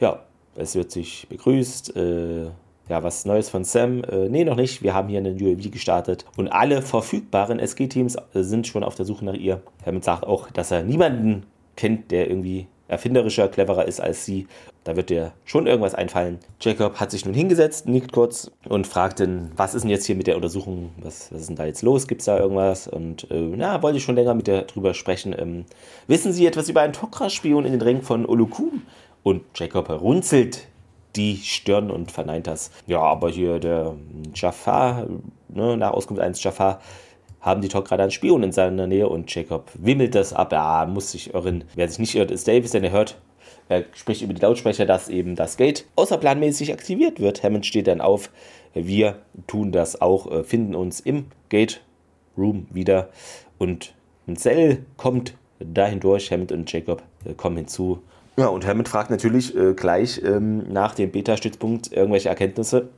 [0.00, 0.22] ja,
[0.54, 1.96] es wird sich begrüßt.
[1.96, 2.44] Äh,
[2.88, 4.04] ja, was Neues von Sam?
[4.04, 4.82] Äh, nee, noch nicht.
[4.82, 9.06] Wir haben hier einen UAV gestartet und alle verfügbaren SG-Teams äh, sind schon auf der
[9.06, 9.62] Suche nach ihr.
[9.84, 11.44] Hammond sagt auch, dass er niemanden
[11.76, 14.46] kennt, der irgendwie erfinderischer, cleverer ist als sie.
[14.84, 16.38] Da wird dir schon irgendwas einfallen.
[16.60, 20.16] Jacob hat sich nun hingesetzt, nickt kurz und fragt dann, was ist denn jetzt hier
[20.16, 20.90] mit der Untersuchung?
[20.98, 22.06] Was, was ist denn da jetzt los?
[22.06, 22.88] Gibt es da irgendwas?
[22.88, 25.34] Und äh, na, wollte ich schon länger mit der drüber sprechen.
[25.38, 25.64] Ähm,
[26.06, 28.82] wissen Sie etwas über einen Tok'ra-Spion in den Ringen von Olukum?
[29.22, 30.66] Und Jacob runzelt
[31.16, 32.70] die Stirn und verneint das.
[32.86, 33.94] Ja, aber hier der
[34.34, 35.06] Jafar,
[35.48, 36.80] ne, nach Auskunft eines Jafar,
[37.42, 40.52] haben die Talk gerade einen Spion in seiner Nähe und Jacob wimmelt das ab.
[40.52, 41.64] Ja, muss sich irren.
[41.74, 43.18] Wer sich nicht irrt, ist Davis, denn er hört,
[43.68, 47.42] er spricht über die Lautsprecher, dass eben das Gate außerplanmäßig aktiviert wird.
[47.42, 48.30] Hammond steht dann auf.
[48.74, 51.82] Wir tun das auch, äh, finden uns im Gate
[52.38, 53.10] Room wieder
[53.58, 53.92] und
[54.26, 56.30] ein Cell kommt dahin durch.
[56.30, 58.02] Hammond und Jacob äh, kommen hinzu.
[58.36, 62.88] Ja, und Hammond fragt natürlich äh, gleich ähm, nach dem Beta-Stützpunkt irgendwelche Erkenntnisse.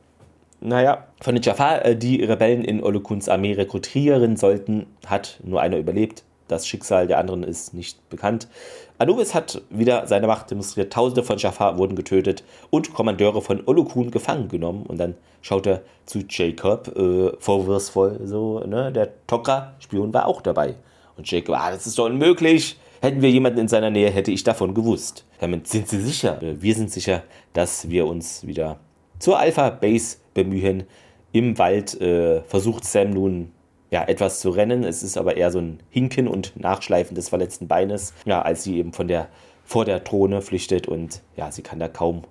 [0.64, 5.76] Naja, von den Jafar, äh, die Rebellen in Olukuns Armee rekrutieren sollten, hat nur einer
[5.76, 6.24] überlebt.
[6.48, 8.48] Das Schicksal der anderen ist nicht bekannt.
[8.96, 10.90] Anubis hat wieder seine Macht demonstriert.
[10.90, 14.86] Tausende von Jafar wurden getötet und Kommandeure von Olokun gefangen genommen.
[14.86, 18.90] Und dann schaut er zu Jacob äh, vorwurfsvoll so, ne?
[18.90, 20.76] Der Tokra-Spion war auch dabei.
[21.18, 22.78] Und Jacob, ah, das ist doch unmöglich.
[23.02, 25.26] Hätten wir jemanden in seiner Nähe, hätte ich davon gewusst.
[25.40, 26.38] Damit sind Sie sicher?
[26.40, 28.78] Wir sind sicher, dass wir uns wieder
[29.18, 30.85] zur Alpha Base bemühen.
[31.32, 33.53] Im Wald äh, versucht Sam nun
[33.91, 34.85] ja, etwas zu rennen.
[34.85, 38.76] Es ist aber eher so ein Hinken und Nachschleifen des verletzten Beines, ja, als sie
[38.76, 39.28] eben von der,
[39.64, 42.22] vor der Drohne flüchtet und ja, sie kann da kaum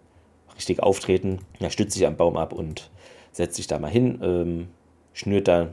[0.56, 1.40] richtig auftreten.
[1.60, 2.92] Er stützt sich am Baum ab und
[3.32, 4.68] setzt sich da mal hin, ähm,
[5.14, 5.70] schnürt da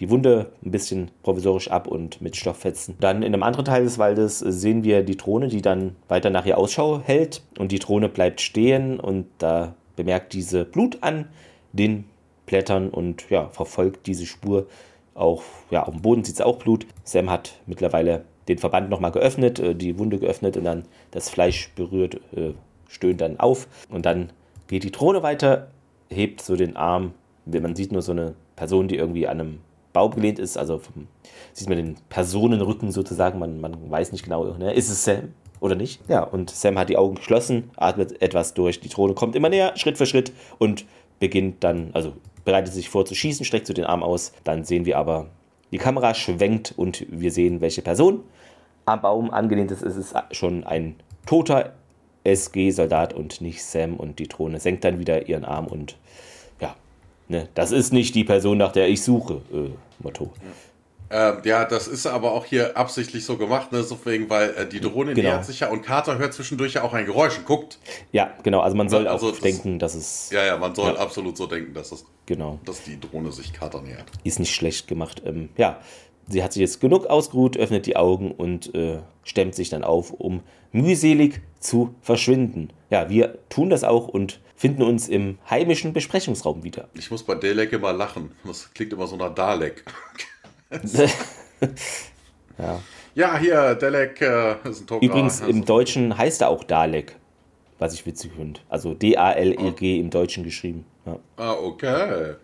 [0.00, 2.96] die Wunde ein bisschen provisorisch ab und mit Stofffetzen.
[3.00, 6.44] Dann in einem anderen Teil des Waldes sehen wir die Drohne, die dann weiter nach
[6.44, 11.28] ihr Ausschau hält und die Drohne bleibt stehen und da bemerkt diese Blut an
[11.72, 12.04] den
[12.46, 14.66] Blättern und ja, verfolgt diese Spur
[15.14, 16.86] auch, ja, auf dem Boden sieht es auch Blut.
[17.04, 21.70] Sam hat mittlerweile den Verband nochmal geöffnet, äh, die Wunde geöffnet und dann das Fleisch
[21.74, 22.52] berührt, äh,
[22.88, 24.30] stöhnt dann auf und dann
[24.68, 25.68] geht die Drohne weiter,
[26.08, 27.12] hebt so den Arm.
[27.44, 29.58] Man sieht nur so eine Person, die irgendwie an einem
[29.92, 31.08] Baum gelehnt ist, also vom,
[31.52, 34.72] sieht man den Personenrücken sozusagen, man, man weiß nicht genau, ne?
[34.72, 35.34] ist es Sam?
[35.62, 36.00] oder nicht?
[36.08, 39.72] Ja, und Sam hat die Augen geschlossen, atmet etwas durch, die Drohne kommt immer näher,
[39.76, 40.84] Schritt für Schritt und
[41.22, 42.14] beginnt dann, also
[42.44, 44.32] bereitet sich vor zu schießen, streckt so den Arm aus.
[44.42, 45.28] Dann sehen wir aber,
[45.70, 48.24] die Kamera schwenkt und wir sehen, welche Person
[48.86, 49.82] am Baum angelehnt ist.
[49.82, 51.74] Es ist schon ein toter
[52.24, 55.96] SG-Soldat und nicht Sam und die Drohne senkt dann wieder ihren Arm und
[56.60, 56.74] ja,
[57.28, 59.70] ne, das ist nicht die Person, nach der ich suche, äh,
[60.00, 60.32] Motto.
[61.12, 61.30] Ja.
[61.30, 63.82] Ähm, ja, das ist aber auch hier absichtlich so gemacht, ne?
[63.82, 65.30] so wegen, weil äh, die Drohne genau.
[65.30, 67.78] nähert sich ja und Carter hört zwischendurch ja auch ein Geräusch und guckt.
[68.12, 68.60] Ja, genau.
[68.60, 70.30] Also man soll also auch das, denken, dass es.
[70.30, 70.98] Ja, ja, man soll ja.
[70.98, 72.04] absolut so denken, dass es.
[72.26, 72.58] Genau.
[72.64, 74.06] Dass die Drohne sich Carter nähert.
[74.24, 75.22] Ist nicht schlecht gemacht.
[75.24, 75.80] Ähm, ja,
[76.28, 80.12] sie hat sich jetzt genug ausgeruht, öffnet die Augen und äh, stemmt sich dann auf,
[80.12, 80.42] um
[80.72, 82.70] mühselig zu verschwinden.
[82.90, 86.88] Ja, wir tun das auch und finden uns im heimischen Besprechungsraum wieder.
[86.94, 88.32] Ich muss bei Dalek immer lachen.
[88.44, 89.84] Das klingt immer so nach Dalek.
[92.58, 92.80] Ja.
[93.14, 95.06] Ja, hier, Dalek äh, ist ein Token.
[95.06, 95.52] Übrigens, also.
[95.52, 97.16] im Deutschen heißt er auch Dalek,
[97.78, 98.60] was ich witzig finde.
[98.70, 100.00] Also D-A-L-E-G oh.
[100.00, 100.86] im Deutschen geschrieben.
[101.04, 101.18] Ja.
[101.36, 102.36] Ah, okay.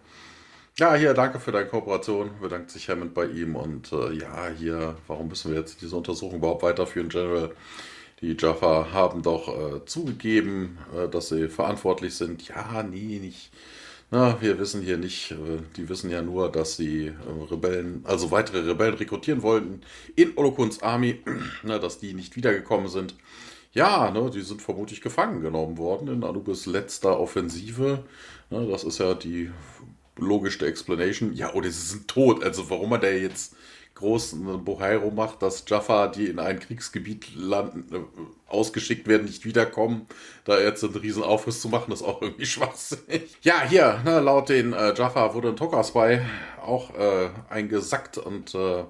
[0.78, 2.30] Ja, hier, danke für deine Kooperation.
[2.40, 3.56] Bedankt sich Hammond bei ihm.
[3.56, 7.50] Und äh, ja, hier, warum müssen wir jetzt diese Untersuchung überhaupt weiterführen, General?
[8.20, 12.46] Die Jaffa haben doch äh, zugegeben, äh, dass sie verantwortlich sind.
[12.46, 13.50] Ja, nee, nicht
[14.10, 17.12] na, wir wissen hier nicht, äh, die wissen ja nur, dass sie äh,
[17.50, 19.82] Rebellen, also weitere Rebellen rekrutieren wollten
[20.16, 21.22] in Olokuns Army,
[21.62, 23.14] na, dass die nicht wiedergekommen sind.
[23.72, 28.04] Ja, ne, die sind vermutlich gefangen genommen worden in Anubis letzter Offensive.
[28.50, 29.50] Na, das ist ja die
[30.16, 31.34] logischste Explanation.
[31.34, 32.42] Ja, oder sie sind tot.
[32.42, 33.54] Also warum er der jetzt
[33.98, 38.00] großen Bohairo macht, dass Jaffa, die in ein Kriegsgebiet landen, äh,
[38.46, 40.06] ausgeschickt werden, nicht wiederkommen,
[40.44, 43.36] da jetzt einen riesen Aufriss zu machen, ist auch irgendwie schwachsinnig.
[43.42, 46.20] Ja, hier, ne, laut den äh, Jaffa wurde ein Toka-Spy
[46.64, 48.84] auch äh, eingesackt und äh,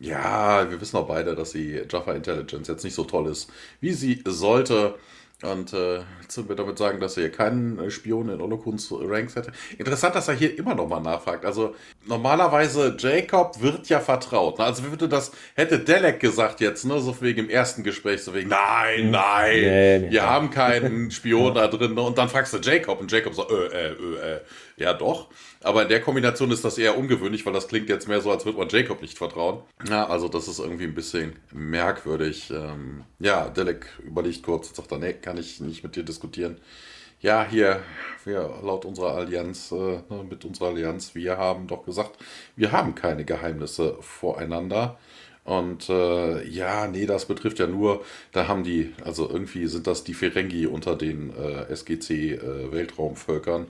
[0.00, 3.50] ja, wir wissen auch beide, dass die Jaffa Intelligence jetzt nicht so toll ist,
[3.80, 4.94] wie sie sollte.
[5.42, 9.36] Und äh, jetzt wir damit sagen, dass er hier keinen äh, Spion in Olokuns Ranks
[9.36, 9.52] hätte.
[9.76, 11.44] Interessant, dass er hier immer nochmal nachfragt.
[11.44, 11.74] Also
[12.06, 14.58] normalerweise Jacob wird ja vertraut.
[14.58, 14.64] Ne?
[14.64, 18.48] Also würde das, hätte Delek gesagt jetzt, ne, so wegen im ersten Gespräch, so wegen,
[18.48, 20.26] nein, nein, nee, nee, wir nee.
[20.26, 21.94] haben keinen Spion da drin.
[21.94, 22.00] Ne?
[22.00, 24.40] Und dann fragst du Jacob und Jacob so, äh, äh, äh, äh.
[24.76, 25.28] Ja, doch.
[25.62, 28.44] Aber in der Kombination ist das eher ungewöhnlich, weil das klingt jetzt mehr so, als
[28.44, 29.62] würde man Jacob nicht vertrauen.
[29.88, 32.50] Ja, also das ist irgendwie ein bisschen merkwürdig.
[32.50, 36.58] Ähm, ja, Delek überlegt kurz und sagt dann, nee, kann ich nicht mit dir diskutieren.
[37.20, 37.82] Ja, hier,
[38.24, 42.18] wir laut unserer Allianz, äh, ne, mit unserer Allianz, wir haben doch gesagt,
[42.56, 44.98] wir haben keine Geheimnisse voreinander.
[45.44, 50.02] Und äh, ja, nee, das betrifft ja nur, da haben die, also irgendwie sind das
[50.04, 53.68] die Ferengi unter den äh, SGC-Weltraumvölkern.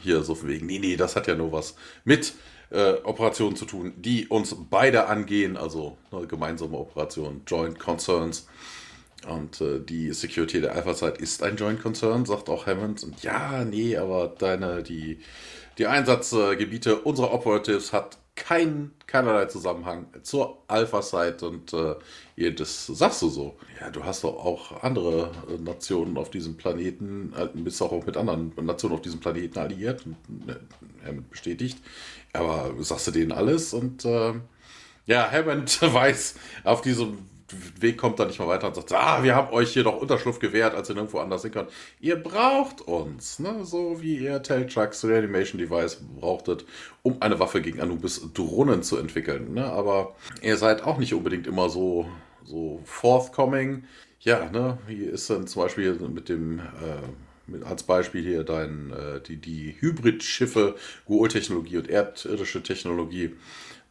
[0.00, 1.74] Hier so von wegen, nee, nee, das hat ja nur was
[2.04, 2.32] mit
[2.70, 8.46] äh, Operationen zu tun, die uns beide angehen, also ne, gemeinsame Operationen, Joint Concerns.
[9.28, 13.04] Und äh, die Security der Alpha-Site ist ein Joint Concern, sagt auch Hammond.
[13.04, 15.20] Und ja, nee, aber deine, die,
[15.78, 23.28] die Einsatzgebiete unserer Operatives hat kein, keinerlei Zusammenhang zur Alpha-Site und äh, das sagst du
[23.28, 23.56] so.
[23.80, 28.16] Ja, du hast doch auch andere äh, Nationen auf diesem Planeten, äh, bist auch mit
[28.16, 30.06] anderen Nationen auf diesem Planeten alliiert,
[30.46, 31.78] äh, bestätigt.
[32.32, 34.32] Aber sagst du denen alles und äh,
[35.06, 37.18] ja, Hammond weiß auf diesem
[37.80, 40.38] Weg kommt da nicht mal weiter und sagt, ah, wir haben euch hier doch Unterschlupf
[40.38, 41.70] gewährt, als ihr nirgendwo anders hin könnt.
[42.00, 43.64] Ihr braucht uns, ne?
[43.64, 46.64] so wie ihr Teltrucks Reanimation Device brauchtet,
[47.02, 49.54] um eine Waffe gegen Anubis Drohnen zu entwickeln.
[49.54, 49.64] Ne?
[49.64, 52.08] Aber ihr seid auch nicht unbedingt immer so,
[52.44, 53.84] so forthcoming.
[54.20, 54.78] Ja, ne?
[54.86, 56.58] wie ist denn zum Beispiel mit dem...
[56.58, 57.08] Äh,
[57.46, 60.76] mit, als Beispiel hier dein, äh, die, die Hybrid-Schiffe,
[61.06, 63.34] Gool-Technologie und erdirdische Technologie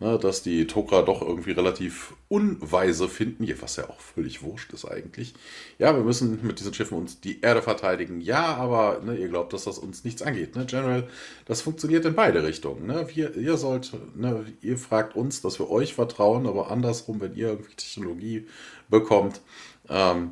[0.02, 4.86] ne, dass die Tok'ra doch irgendwie relativ unweise finden, was ja auch völlig wurscht ist
[4.86, 5.34] eigentlich.
[5.78, 8.20] Ja, wir müssen mit diesen Schiffen uns die Erde verteidigen.
[8.20, 10.56] Ja, aber ne, ihr glaubt, dass das uns nichts angeht.
[10.56, 10.66] Ne?
[10.66, 11.08] General,
[11.46, 12.88] das funktioniert in beide Richtungen.
[12.88, 13.08] Ne?
[13.14, 17.50] Wir, ihr sollt, ne, ihr fragt uns, dass wir euch vertrauen, aber andersrum, wenn ihr
[17.50, 18.48] irgendwie Technologie
[18.90, 19.42] bekommt,
[19.88, 20.32] ähm,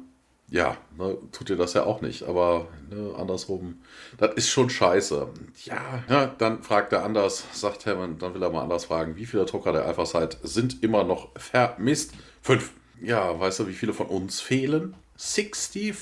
[0.51, 2.23] ja, ne, tut ihr das ja auch nicht.
[2.23, 3.79] Aber ne, andersrum,
[4.17, 5.27] das ist schon scheiße.
[5.65, 9.25] Ja, ja, dann fragt er anders, sagt Hammond, dann will er mal anders fragen, wie
[9.25, 12.13] viele Drucker der Alpha Site sind immer noch vermisst?
[12.41, 12.71] Fünf.
[13.01, 14.95] Ja, weißt du, wie viele von uns fehlen?
[15.19, 15.93] 64.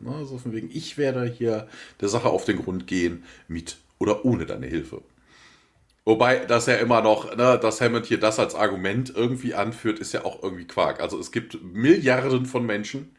[0.00, 1.68] Ne, so von wegen, ich werde hier
[2.00, 5.02] der Sache auf den Grund gehen, mit oder ohne deine Hilfe.
[6.04, 10.12] Wobei das ja immer noch, ne, dass Hammond hier das als Argument irgendwie anführt, ist
[10.12, 11.00] ja auch irgendwie Quark.
[11.00, 13.14] Also es gibt Milliarden von Menschen,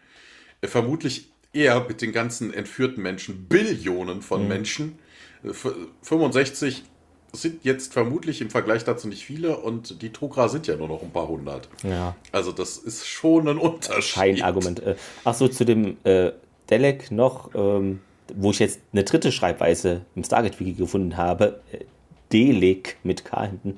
[0.64, 4.48] vermutlich eher mit den ganzen entführten Menschen, Billionen von mhm.
[4.48, 5.00] Menschen.
[6.02, 6.84] 65
[7.32, 11.02] sind jetzt vermutlich im Vergleich dazu nicht viele und die Togra sind ja nur noch
[11.02, 11.70] ein paar hundert.
[11.84, 12.16] Ja.
[12.32, 14.16] Also das ist schon ein Unterschied.
[14.16, 14.82] Kein Argument.
[14.82, 16.32] Äh, Achso, zu dem äh,
[16.70, 18.02] Delek noch, ähm,
[18.34, 21.62] wo ich jetzt eine dritte Schreibweise im Stargate-Wiki gefunden habe.
[21.72, 21.80] Äh,
[22.32, 23.78] Delek mit K hinten.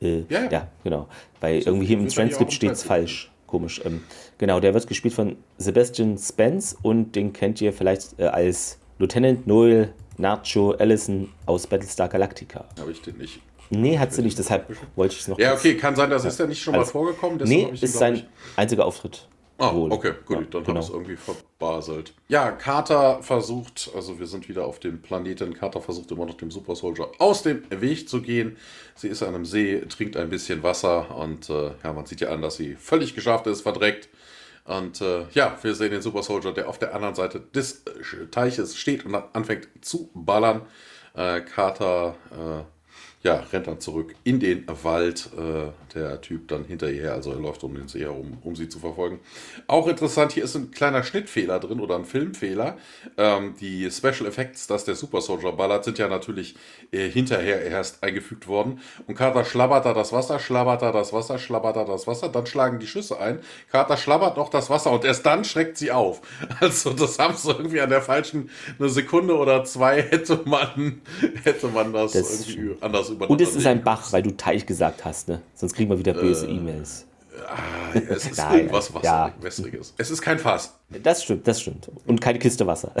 [0.00, 0.50] Äh, ja, ja.
[0.50, 1.08] ja, genau.
[1.40, 3.80] Weil so, irgendwie hier im Transkript steht es falsch komisch.
[3.84, 4.02] Ähm,
[4.38, 9.46] genau, der wird gespielt von Sebastian Spence und den kennt ihr vielleicht äh, als Lieutenant
[9.46, 12.64] Noel Nacho Allison aus Battlestar Galactica.
[12.80, 13.40] Habe ich den nicht.
[13.70, 15.38] Nee, hat sie nicht, deshalb wollte ich es noch.
[15.38, 17.38] Ja, okay, kann sein, das ist ja nicht schon mal vorgekommen.
[17.44, 18.26] Nee, ist sein
[18.56, 19.28] einziger Auftritt.
[19.60, 19.90] Ah, wohl.
[19.90, 20.76] okay, gut, ja, dann genau.
[20.76, 22.14] hat es irgendwie verbaselt.
[22.28, 26.52] Ja, Carter versucht, also wir sind wieder auf dem Planeten, Carter versucht immer noch dem
[26.52, 28.56] Super Soldier aus dem Weg zu gehen.
[28.94, 32.28] Sie ist an einem See, trinkt ein bisschen Wasser und äh, ja, man sieht ja
[32.28, 34.08] an, dass sie völlig geschafft ist, verdreckt.
[34.68, 38.26] Und äh, ja, wir sehen den Super Soldier, der auf der anderen Seite des äh,
[38.30, 40.60] Teiches steht und anfängt zu ballern.
[41.14, 42.77] Äh, Carter äh,
[43.22, 45.30] ja, rennt dann zurück in den Wald.
[45.36, 48.56] Äh, der Typ dann hinter ihr her, also er läuft um den See herum, um
[48.56, 49.20] sie zu verfolgen.
[49.66, 52.76] Auch interessant, hier ist ein kleiner Schnittfehler drin oder ein Filmfehler.
[53.16, 56.56] Ähm, die Special Effects, dass der Super Soldier ballert, sind ja natürlich
[56.92, 58.80] äh, hinterher erst eingefügt worden.
[59.06, 62.46] Und Carter schlabbert da das Wasser, schlabbert da das Wasser, schlabbert da das Wasser, dann
[62.46, 63.40] schlagen die Schüsse ein.
[63.70, 66.20] Carter schlabbert noch das Wasser und erst dann schreckt sie auf.
[66.60, 71.02] Also das haben sie irgendwie an der falschen, eine Sekunde oder zwei hätte man,
[71.44, 73.32] hätte man das, das irgendwie anders übernommen.
[73.32, 75.42] Und es ist ein Bach, weil du Teich gesagt hast, ne?
[75.54, 77.06] Sonst kriegen wir wieder böse äh, E-Mails.
[77.46, 77.58] Ah,
[77.94, 79.34] es ist Nein, irgendwas Wasser, ja.
[79.40, 79.94] Wässriges.
[79.96, 80.78] Es ist kein Fass.
[81.02, 81.90] Das stimmt, das stimmt.
[82.06, 82.92] Und keine Kiste Wasser.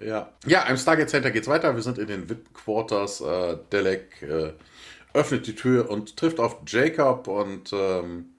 [0.00, 1.74] Ja, ja im Stargate Center geht's weiter.
[1.74, 3.20] Wir sind in den VIP-Quarters.
[3.20, 4.52] Äh, Delek äh,
[5.14, 8.31] öffnet die Tür und trifft auf Jacob und ähm,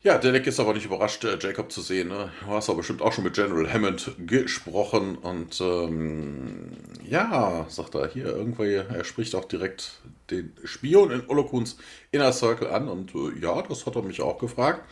[0.00, 2.08] ja, Derek ist aber nicht überrascht, äh, Jacob zu sehen.
[2.08, 2.30] Ne?
[2.40, 5.16] Du hast aber bestimmt auch schon mit General Hammond gesprochen.
[5.16, 6.70] Und ähm,
[7.02, 11.78] ja, sagt er hier irgendwo, er spricht auch direkt den Spion in Olokuns
[12.12, 12.88] Inner Circle an.
[12.88, 14.82] Und äh, ja, das hat er mich auch gefragt.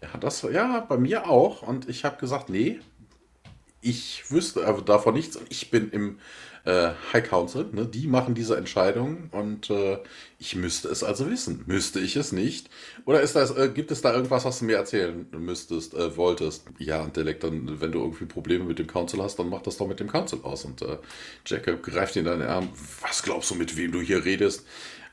[0.00, 1.62] Er hat das, ja, bei mir auch.
[1.62, 2.80] Und ich habe gesagt, nee,
[3.80, 6.18] ich wüsste davon nichts und ich bin im
[6.66, 7.86] äh, High Council, ne?
[7.86, 9.98] die machen diese Entscheidung und äh,
[10.38, 11.62] ich müsste es also wissen.
[11.66, 12.68] Müsste ich es nicht?
[13.04, 16.64] Oder ist das, äh, gibt es da irgendwas, was du mir erzählen müsstest, äh, wolltest?
[16.78, 19.76] Ja, und Delek, dann, wenn du irgendwie Probleme mit dem Council hast, dann mach das
[19.76, 20.64] doch mit dem Council aus.
[20.64, 20.98] Und äh,
[21.46, 22.68] Jacob greift ihn in deinen Arm.
[23.00, 24.66] Was glaubst du, mit wem du hier redest?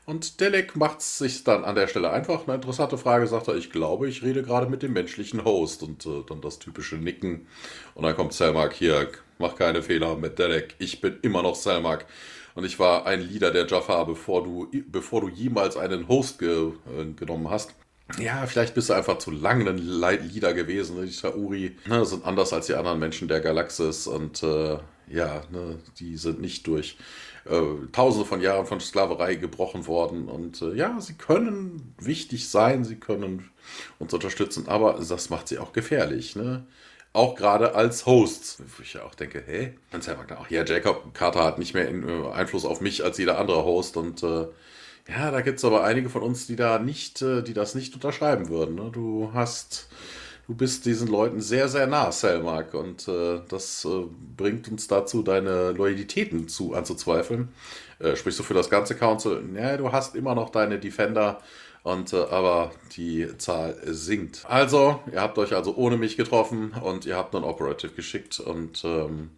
[0.06, 2.46] Und Delek macht es sich dann an der Stelle einfach.
[2.46, 5.82] Eine interessante Frage, sagt er, ich glaube, ich rede gerade mit dem menschlichen Host.
[5.82, 7.46] Und äh, dann das typische Nicken.
[7.94, 10.74] Und dann kommt Selmark hier, mach keine Fehler mit Delek.
[10.78, 12.06] Ich bin immer noch Selmark.
[12.54, 16.72] Und ich war ein Leader der Jaffa, bevor du, bevor du jemals einen Host ge,
[16.98, 17.74] äh, genommen hast.
[18.20, 21.04] Ja, vielleicht bist du einfach zu lange ein Leader gewesen.
[21.04, 24.06] Die Tauri ne, sind anders als die anderen Menschen der Galaxis.
[24.06, 24.78] Und äh,
[25.08, 26.98] ja, ne, die sind nicht durch
[27.46, 27.60] äh,
[27.92, 30.28] tausende von Jahren von Sklaverei gebrochen worden.
[30.28, 33.50] Und äh, ja, sie können wichtig sein, sie können
[33.98, 36.36] uns unterstützen, aber das macht sie auch gefährlich.
[36.36, 36.66] Ne?
[37.12, 38.62] Auch gerade als Hosts.
[38.76, 41.74] Wo ich ja auch denke, hey, dann sagt man auch, ja, Jacob Carter hat nicht
[41.74, 44.46] mehr äh, Einfluss auf mich als jeder andere Host und äh,
[45.06, 47.94] ja, da gibt es aber einige von uns, die da nicht, äh, die das nicht
[47.94, 48.74] unterschreiben würden.
[48.76, 48.90] Ne?
[48.90, 49.88] Du hast
[50.46, 52.74] du bist diesen Leuten sehr, sehr nah, Selmark.
[52.74, 54.04] Und äh, das äh,
[54.36, 57.48] bringt uns dazu, deine Loyalitäten zu, anzuzweifeln.
[57.98, 59.42] Äh, sprichst du für das ganze Council?
[59.54, 61.40] Ja, du hast immer noch deine Defender.
[61.82, 64.44] Und äh, aber die Zahl sinkt.
[64.48, 68.40] Also, ihr habt euch also ohne mich getroffen und ihr habt einen Operative geschickt.
[68.40, 69.30] Und ähm,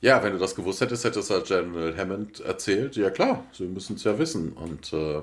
[0.00, 2.94] ja, wenn du das gewusst hättest, hättest du General Hammond erzählt.
[2.94, 4.52] Ja klar, sie müssen es ja wissen.
[4.52, 5.22] Und äh,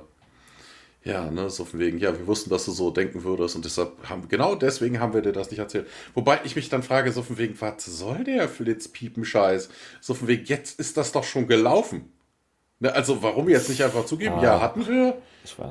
[1.04, 3.92] ja, ne, so von wegen, ja, wir wussten, dass du so denken würdest und deshalb
[4.10, 5.88] haben, genau deswegen haben wir dir das nicht erzählt.
[6.14, 9.70] Wobei ich mich dann frage, so von wegen, was soll der Flitzpiepen-Scheiß?
[10.00, 12.12] So von wegen, jetzt ist das doch schon gelaufen.
[12.80, 14.36] Ne, also warum jetzt nicht einfach zugeben?
[14.38, 15.18] Ah, ja, hatten wir.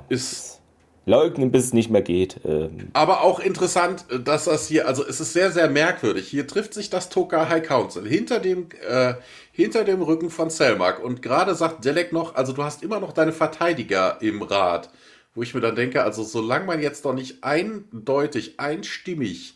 [0.08, 0.60] Ist
[1.06, 2.40] leugnen, bis es nicht mehr geht.
[2.44, 2.90] Ähm.
[2.92, 6.28] Aber auch interessant, dass das hier, also es ist sehr, sehr merkwürdig.
[6.28, 9.14] Hier trifft sich das Toka High Council hinter dem, äh,
[9.50, 13.12] hinter dem Rücken von Selmak und gerade sagt Delek noch, also du hast immer noch
[13.12, 14.90] deine Verteidiger im Rat
[15.34, 19.54] wo ich mir dann denke, also solange man jetzt noch nicht eindeutig, einstimmig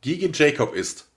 [0.00, 1.08] gegen Jacob ist,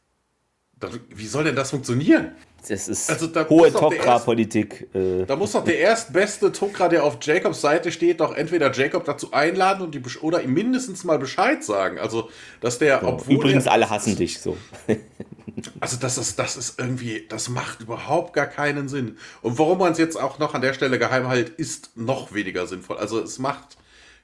[0.79, 2.35] dann, wie soll denn das funktionieren?
[2.67, 4.89] Das ist also, da hohe Tokra-Politik.
[4.93, 5.25] Äh.
[5.25, 9.31] Da muss doch der erstbeste Tokra, der auf Jacobs Seite steht, doch entweder Jacob dazu
[9.33, 11.99] einladen und die oder ihm mindestens mal Bescheid sagen.
[11.99, 12.29] Also,
[12.61, 13.35] dass der, ja, obwohl.
[13.35, 14.57] Übrigens, der, alle hassen dich so.
[15.79, 19.17] Also, das ist, das ist irgendwie, das macht überhaupt gar keinen Sinn.
[19.41, 22.67] Und warum man es jetzt auch noch an der Stelle geheim hält, ist noch weniger
[22.67, 22.97] sinnvoll.
[22.97, 23.77] Also, es macht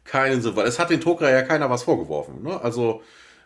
[0.04, 2.44] keinen Sinn, weil es hat den Tokra ja keiner was vorgeworfen.
[2.44, 2.60] Ne?
[2.62, 3.02] Also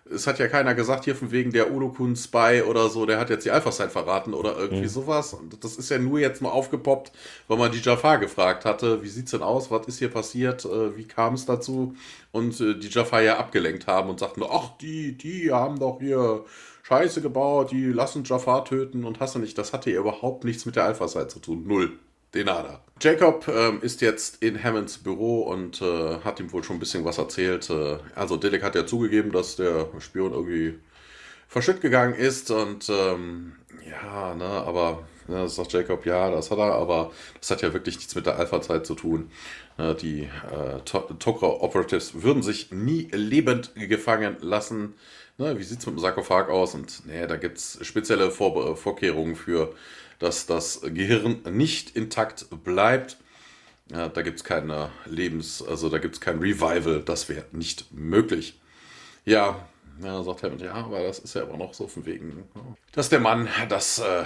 [0.10, 3.32] es hat ja keiner gesagt, hier von wegen der Ulukun Spy oder so, der hat
[3.32, 4.90] jetzt die Alpha-Sign verraten oder irgendwie mhm.
[4.90, 5.34] sowas.
[5.34, 7.12] Und das ist ja nur jetzt mal aufgepoppt,
[7.48, 10.96] weil man die Jafar gefragt hatte, wie sieht's denn aus, was ist hier passiert, äh,
[10.96, 11.96] wie kam es dazu?
[12.32, 16.46] Und äh, die Jafar ja abgelenkt haben und sagten, ach, die, die haben doch hier
[16.84, 19.58] Scheiße gebaut, die lassen Jafar töten und hast du nicht.
[19.58, 21.64] Das hatte ja überhaupt nichts mit der Alpha-Side zu tun.
[21.66, 21.98] Null.
[22.36, 22.82] Denada.
[23.02, 27.04] Jacob ähm, ist jetzt in Hammonds Büro und äh, hat ihm wohl schon ein bisschen
[27.04, 27.70] was erzählt.
[27.70, 30.80] Äh, also Dilek hat ja zugegeben, dass der Spion irgendwie
[31.48, 33.56] verschütt gegangen ist und ähm,
[33.90, 37.98] ja, ne, aber ne, sagt Jacob, ja, das hat er, aber das hat ja wirklich
[37.98, 39.30] nichts mit der Alpha-Zeit zu tun.
[39.78, 44.96] Ne, die äh, Tokra Operatives würden sich nie lebend gefangen lassen.
[45.38, 46.74] Ne, wie sieht es mit dem Sarkophag aus?
[46.74, 49.76] Und ne, da gibt es spezielle Vor Vorkehrungen für
[50.20, 53.18] dass das Gehirn nicht intakt bleibt.
[53.92, 57.92] Ja, da gibt es keine Lebens-, also da gibt es kein Revival, das wäre nicht
[57.92, 58.60] möglich.
[59.26, 59.68] Ja,
[60.04, 62.44] ja, sagt Hammond, ja, aber das ist ja immer noch so von wegen,
[62.92, 64.24] dass der Mann, dass, äh,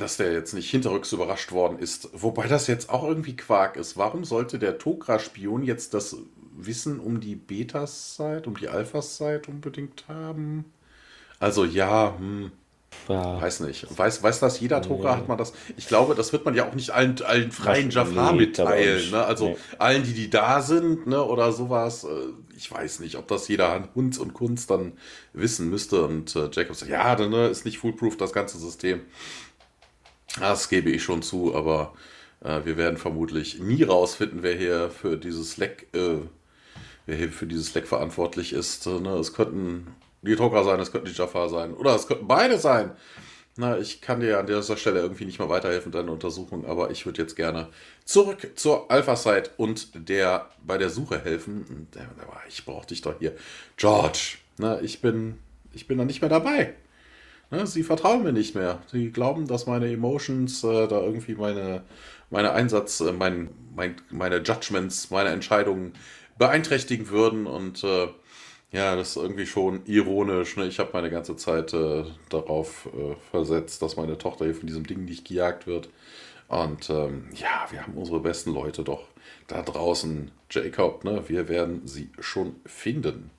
[0.00, 2.08] dass der jetzt nicht hinterrücks überrascht worden ist.
[2.12, 3.96] Wobei das jetzt auch irgendwie Quark ist.
[3.96, 6.16] Warum sollte der Tokra-Spion jetzt das
[6.56, 10.64] Wissen um die Betas-Zeit, um die Alphas-Zeit unbedingt haben?
[11.38, 12.50] Also ja, hm,
[13.08, 13.40] ja.
[13.40, 13.86] Weiß nicht.
[13.96, 15.10] Weiß, weiß das jeder Drucker?
[15.10, 15.16] Ja.
[15.16, 15.52] Hat man das?
[15.76, 19.10] Ich glaube, das wird man ja auch nicht allen, allen freien Jafar nee, mitteilen.
[19.10, 19.24] Ne?
[19.24, 19.56] Also nee.
[19.78, 21.22] allen, die, die da sind, ne?
[21.22, 22.04] oder sowas.
[22.04, 22.08] Äh,
[22.56, 24.92] ich weiß nicht, ob das jeder an Hund und Kunst dann
[25.32, 26.04] wissen müsste.
[26.04, 29.00] Und äh, Jacob sagt, ja, dann ne, ist nicht foolproof, das ganze System.
[30.38, 31.92] Das gebe ich schon zu, aber
[32.40, 36.18] äh, wir werden vermutlich nie rausfinden, wer hier für dieses Leck, äh,
[37.06, 38.86] wer hier für dieses Leck verantwortlich ist.
[38.86, 39.10] Ne?
[39.16, 39.88] Es könnten
[40.22, 41.74] die Drucker sein, es könnten die Jafar sein.
[41.74, 42.92] Oder es könnten beide sein.
[43.56, 47.04] Na, ich kann dir an dieser Stelle irgendwie nicht mehr weiterhelfen, deine Untersuchung, aber ich
[47.04, 47.68] würde jetzt gerne
[48.04, 51.86] zurück zur Alpha-Site und der bei der Suche helfen.
[52.48, 53.34] Ich brauche dich doch hier.
[53.76, 55.38] George, na, ich bin,
[55.74, 56.74] ich bin da nicht mehr dabei.
[57.50, 58.80] Na, sie vertrauen mir nicht mehr.
[58.90, 61.82] Sie glauben, dass meine Emotions äh, da irgendwie meine,
[62.30, 65.92] meine Einsatz, äh, mein, mein, meine Judgments, meine Entscheidungen
[66.38, 68.08] beeinträchtigen würden und äh,
[68.72, 70.56] Ja, das ist irgendwie schon ironisch.
[70.56, 70.66] Ne?
[70.66, 74.86] Ich habe meine ganze Zeit äh, darauf äh, versetzt, dass meine Tochter hier von diesem
[74.86, 75.90] Ding nicht gejagt wird.
[76.48, 79.04] Und ähm, ja, wir haben unsere besten Leute doch
[79.46, 80.30] da draußen.
[80.50, 81.22] Jacob, ne?
[81.28, 83.30] wir werden sie schon finden.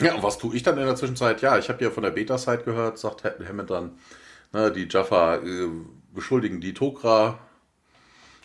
[0.00, 1.42] Ja, und was tue ich dann in der Zwischenzeit?
[1.42, 3.98] Ja, ich habe ja von der Beta-Site gehört, sagt Hammond dann,
[4.52, 5.68] ne, die Jaffa äh,
[6.14, 7.40] beschuldigen die Tokra.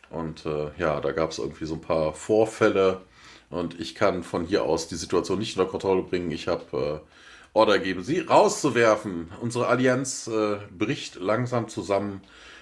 [0.09, 3.01] Und äh, ja, da gab es irgendwie so ein paar Vorfälle.
[3.53, 6.31] Und ich kann von hier aus die Situation nicht unter Kontrolle bringen.
[6.31, 7.07] Ich habe äh,
[7.53, 9.29] Order gegeben, sie rauszuwerfen.
[9.41, 12.21] Unsere Allianz äh, bricht langsam zusammen.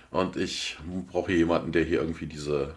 [0.10, 0.78] Und ich
[1.10, 2.76] brauche jemanden, der hier irgendwie diese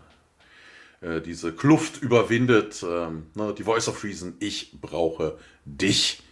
[1.01, 2.85] äh, diese Kluft überwindet.
[2.89, 6.23] Ähm, ne, die Voice of Reason, ich brauche dich.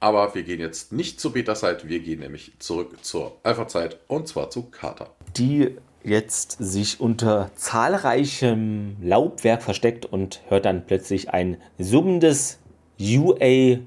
[0.00, 4.50] Aber wir gehen jetzt nicht zur Beta-Zeit, wir gehen nämlich zurück zur Alpha-Zeit und zwar
[4.50, 5.14] zu Carter.
[5.36, 12.58] Die jetzt sich unter zahlreichem Laubwerk versteckt und hört dann plötzlich ein summendes
[13.00, 13.84] UAV-isches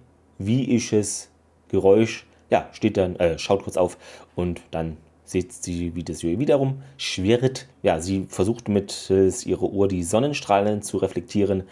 [1.69, 2.25] Geräusch.
[2.49, 3.97] Ja, steht dann, äh, schaut kurz auf
[4.35, 7.67] und dann sieht sie, wie das UAV wiederum schwirrt.
[7.81, 11.63] Ja, sie versucht mit ihrer Uhr die Sonnenstrahlen zu reflektieren,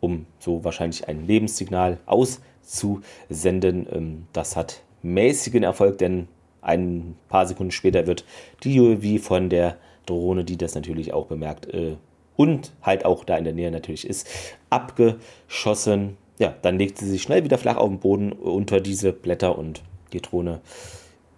[0.00, 3.86] um so wahrscheinlich ein Lebenssignal auszusenden.
[3.92, 6.28] Ähm, das hat mäßigen Erfolg, denn
[6.62, 8.24] ein paar Sekunden später wird
[8.62, 9.76] die UAV von der
[10.06, 11.96] Drohne, die das natürlich auch bemerkt äh,
[12.36, 14.28] und halt auch da in der Nähe natürlich ist,
[14.70, 16.16] abgeschossen.
[16.38, 19.82] Ja, dann legt sie sich schnell wieder flach auf den Boden unter diese Blätter und
[20.12, 20.60] die Drohne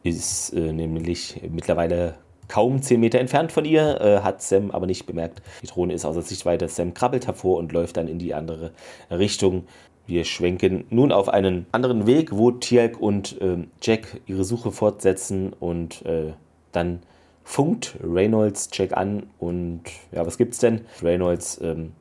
[0.03, 2.17] ist äh, nämlich mittlerweile
[2.49, 5.43] kaum 10 Meter entfernt von ihr, äh, hat Sam aber nicht bemerkt.
[5.62, 6.69] Die Drohne ist außer Sichtweite.
[6.69, 8.73] Sam krabbelt hervor und läuft dann in die andere
[9.11, 9.65] Richtung.
[10.07, 15.55] Wir schwenken nun auf einen anderen Weg, wo Tielk und äh, Jack ihre Suche fortsetzen
[15.55, 16.35] und äh,
[16.73, 17.01] dann
[17.45, 19.82] funkt Reynolds Jack an und
[20.12, 20.82] ja, was gibt's denn?
[21.03, 21.92] Reynolds ähm,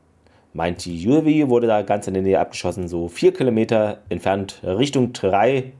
[0.53, 5.13] meint, die UAV wurde da ganz in der Nähe abgeschossen, so vier Kilometer entfernt Richtung
[5.13, 5.73] 3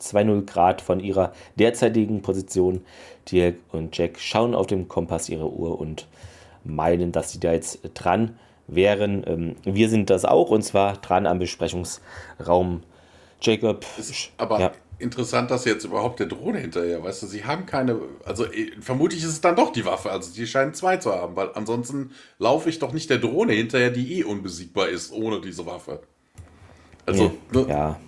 [0.00, 2.84] 2-0 Grad von ihrer derzeitigen Position.
[3.30, 6.06] Dirk und Jack schauen auf dem Kompass ihrer Uhr und
[6.64, 9.24] meinen, dass sie da jetzt dran wären.
[9.26, 12.82] Ähm, wir sind das auch und zwar dran am Besprechungsraum.
[13.40, 13.84] Jacob.
[13.98, 14.72] Ist aber ja.
[15.00, 19.22] Interessant, dass jetzt überhaupt der Drohne hinterher, weißt du, sie haben keine, also äh, vermutlich
[19.22, 22.68] ist es dann doch die Waffe, also die scheinen zwei zu haben, weil ansonsten laufe
[22.68, 26.00] ich doch nicht der Drohne hinterher, die eh unbesiegbar ist ohne diese Waffe.
[27.06, 27.66] Also, nee, ne?
[27.68, 28.00] ja.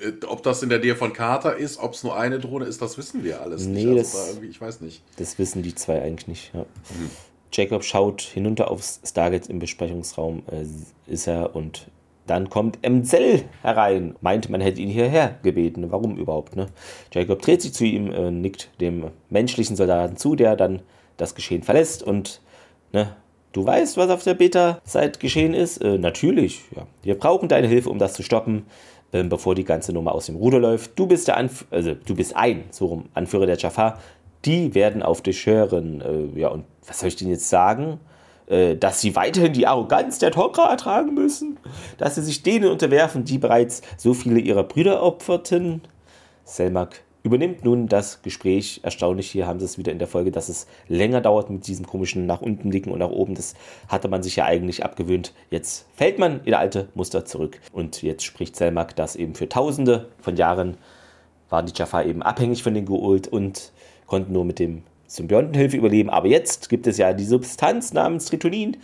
[0.00, 2.82] Äh, ob das in der Nähe von Carter ist, ob es nur eine Drohne ist,
[2.82, 3.98] das wissen wir alles nee, nicht.
[3.98, 5.02] Also das, da ich weiß nicht.
[5.16, 6.54] Das wissen die zwei eigentlich nicht.
[6.54, 6.60] Ja.
[6.60, 7.10] Hm.
[7.52, 10.66] Jacob schaut hinunter aufs Stargate im Besprechungsraum, äh,
[11.10, 11.86] ist er und
[12.26, 14.16] dann kommt Emzell herein.
[14.20, 15.90] Meint, man hätte ihn hierher gebeten.
[15.90, 16.56] Warum überhaupt?
[16.56, 16.66] Ne?
[17.12, 20.82] Jacob dreht sich zu ihm, äh, nickt dem menschlichen Soldaten zu, der dann
[21.16, 22.40] das Geschehen verlässt und
[22.92, 23.16] ne,
[23.52, 25.78] Du weißt, was auf der Beta-Site geschehen ist?
[25.78, 26.86] Äh, natürlich, ja.
[27.02, 28.66] Wir brauchen deine Hilfe, um das zu stoppen
[29.12, 30.98] ähm, bevor die ganze Nummer aus dem Ruder läuft.
[30.98, 33.98] Du bist der Anf also du bist ein, so rum, Anführer der Jafar.
[34.44, 36.00] Die werden auf dich hören.
[36.00, 38.00] Äh, ja, und was soll ich denn jetzt sagen?
[38.46, 41.58] Äh, dass sie weiterhin die Arroganz der Tokra ertragen müssen?
[41.98, 45.82] Dass sie sich denen unterwerfen, die bereits so viele ihrer Brüder opferten?
[46.44, 48.80] Selmak übernimmt nun das Gespräch.
[48.84, 51.84] Erstaunlich, hier haben sie es wieder in der Folge, dass es länger dauert mit diesem
[51.84, 53.34] komischen nach unten blicken und nach oben.
[53.34, 53.54] Das
[53.88, 55.34] hatte man sich ja eigentlich abgewöhnt.
[55.50, 57.60] Jetzt fällt man in alte Muster zurück.
[57.72, 60.76] Und jetzt spricht Selmak, dass eben für tausende von Jahren
[61.50, 63.72] waren die Jaffa eben abhängig von den Geult und
[64.06, 66.10] konnten nur mit dem Symbiontenhilfe überleben.
[66.10, 68.76] Aber jetzt gibt es ja die Substanz namens Tritonin,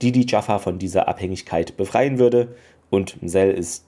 [0.00, 2.54] die die Jaffa von dieser Abhängigkeit befreien würde.
[2.90, 3.84] Und Sel ist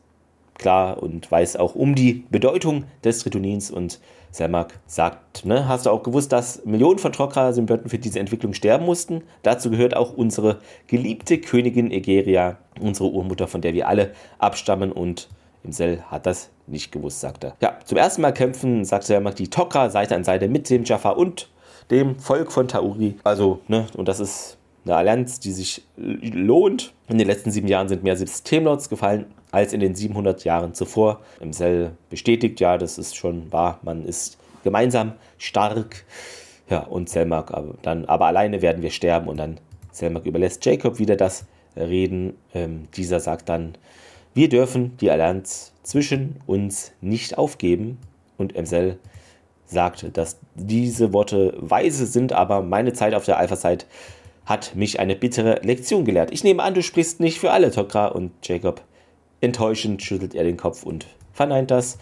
[0.55, 4.01] klar und weiß auch um die Bedeutung des Tritonins und
[4.31, 8.85] Selmak sagt, ne, hast du auch gewusst, dass Millionen von Trokra-Symbionten für diese Entwicklung sterben
[8.85, 9.23] mussten?
[9.43, 15.29] Dazu gehört auch unsere geliebte Königin Egeria, unsere Urmutter, von der wir alle abstammen und
[15.63, 17.57] im Sel hat das nicht gewusst, sagt er.
[17.61, 21.11] Ja, zum ersten Mal kämpfen, sagt Selmak, die Tokra Seite an Seite mit dem Jaffa
[21.11, 21.49] und
[21.91, 23.17] dem Volk von Tauri.
[23.25, 26.93] Also, ne, und das ist eine Allianz, die sich lohnt.
[27.09, 31.21] In den letzten sieben Jahren sind mehr Systemlords gefallen als in den 700 Jahren zuvor.
[31.41, 36.05] Im Cell bestätigt, ja, das ist schon wahr, man ist gemeinsam stark.
[36.69, 39.61] Ja, und Selmak dann, aber alleine werden wir sterben und dann
[39.93, 41.45] Selmak überlässt Jacob wieder das
[41.77, 42.35] Reden.
[42.55, 43.77] Ähm, dieser sagt dann,
[44.33, 47.99] wir dürfen die Allianz zwischen uns nicht aufgeben
[48.39, 48.99] und Emsel
[49.67, 53.87] sagt, dass diese Worte weise sind, aber meine Zeit auf der Alpha-Site
[54.47, 56.31] hat mich eine bittere Lektion gelehrt.
[56.33, 58.09] Ich nehme an, du sprichst nicht für alle, Tokra.
[58.09, 58.83] Und Jacob,
[59.41, 61.99] enttäuschend, schüttelt er den Kopf und verneint das.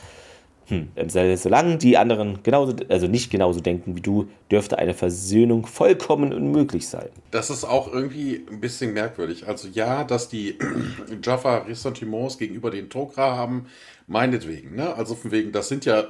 [0.67, 6.33] hm, solange die anderen genauso, also nicht genauso denken wie du, dürfte eine Versöhnung vollkommen
[6.33, 7.09] unmöglich sein.
[7.31, 9.47] Das ist auch irgendwie ein bisschen merkwürdig.
[9.47, 10.59] Also ja, dass die
[11.23, 13.67] Jaffa Ressentiments gegenüber den Tok'ra haben,
[14.07, 14.75] meinetwegen.
[14.75, 14.95] Ne?
[14.95, 16.07] Also von wegen, das sind ja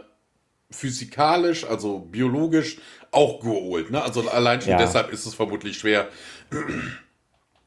[0.73, 2.79] physikalisch, also biologisch
[3.11, 3.91] auch geholt.
[3.91, 4.03] Ne?
[4.03, 4.79] Also allein schon ja.
[4.79, 6.09] deshalb ist es vermutlich schwer.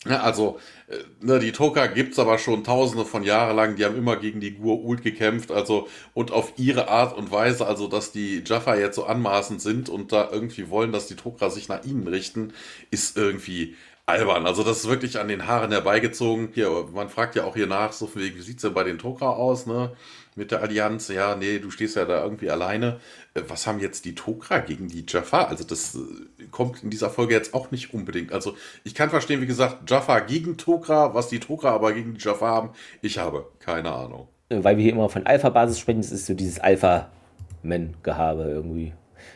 [0.07, 3.97] Also, äh, ne, die Toka gibt es aber schon tausende von Jahren lang, die haben
[3.97, 8.43] immer gegen die Gur-Ult gekämpft, also und auf ihre Art und Weise, also dass die
[8.45, 12.07] Jaffa jetzt so anmaßend sind und da irgendwie wollen, dass die Tokra sich nach ihnen
[12.07, 12.53] richten,
[12.91, 13.75] ist irgendwie
[14.05, 14.45] albern.
[14.45, 16.49] Also das ist wirklich an den Haaren herbeigezogen.
[16.53, 19.29] Hier, man fragt ja auch hier nach, so wie sieht es denn bei den Tokra
[19.29, 19.95] aus, ne?
[20.35, 22.99] Mit der Allianz, ja, nee, du stehst ja da irgendwie alleine.
[23.33, 25.45] Äh, was haben jetzt die Tokra gegen die Jaffa?
[25.45, 28.33] Also das äh, kommt in dieser Folge jetzt auch nicht unbedingt.
[28.33, 32.21] Also ich kann verstehen, wie gesagt, Jaffa gegen Tokra, was die Tokra aber gegen die
[32.21, 32.69] Jaffa haben,
[33.01, 34.27] ich habe keine Ahnung.
[34.49, 38.93] Weil wir hier immer von Alpha-Basis sprechen, das ist so dieses Alpha-Men-Gehabe irgendwie.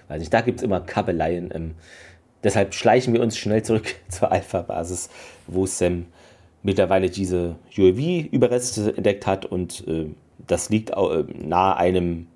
[0.09, 1.49] Weiß nicht, da gibt es immer Kabeleien.
[1.53, 1.75] Ähm,
[2.43, 5.09] deshalb schleichen wir uns schnell zurück zur Alpha-Basis,
[5.47, 6.07] wo Sam
[6.61, 10.09] mittlerweile diese UAV-Überreste entdeckt hat und äh,
[10.49, 12.27] das liegt äh, nahe einem,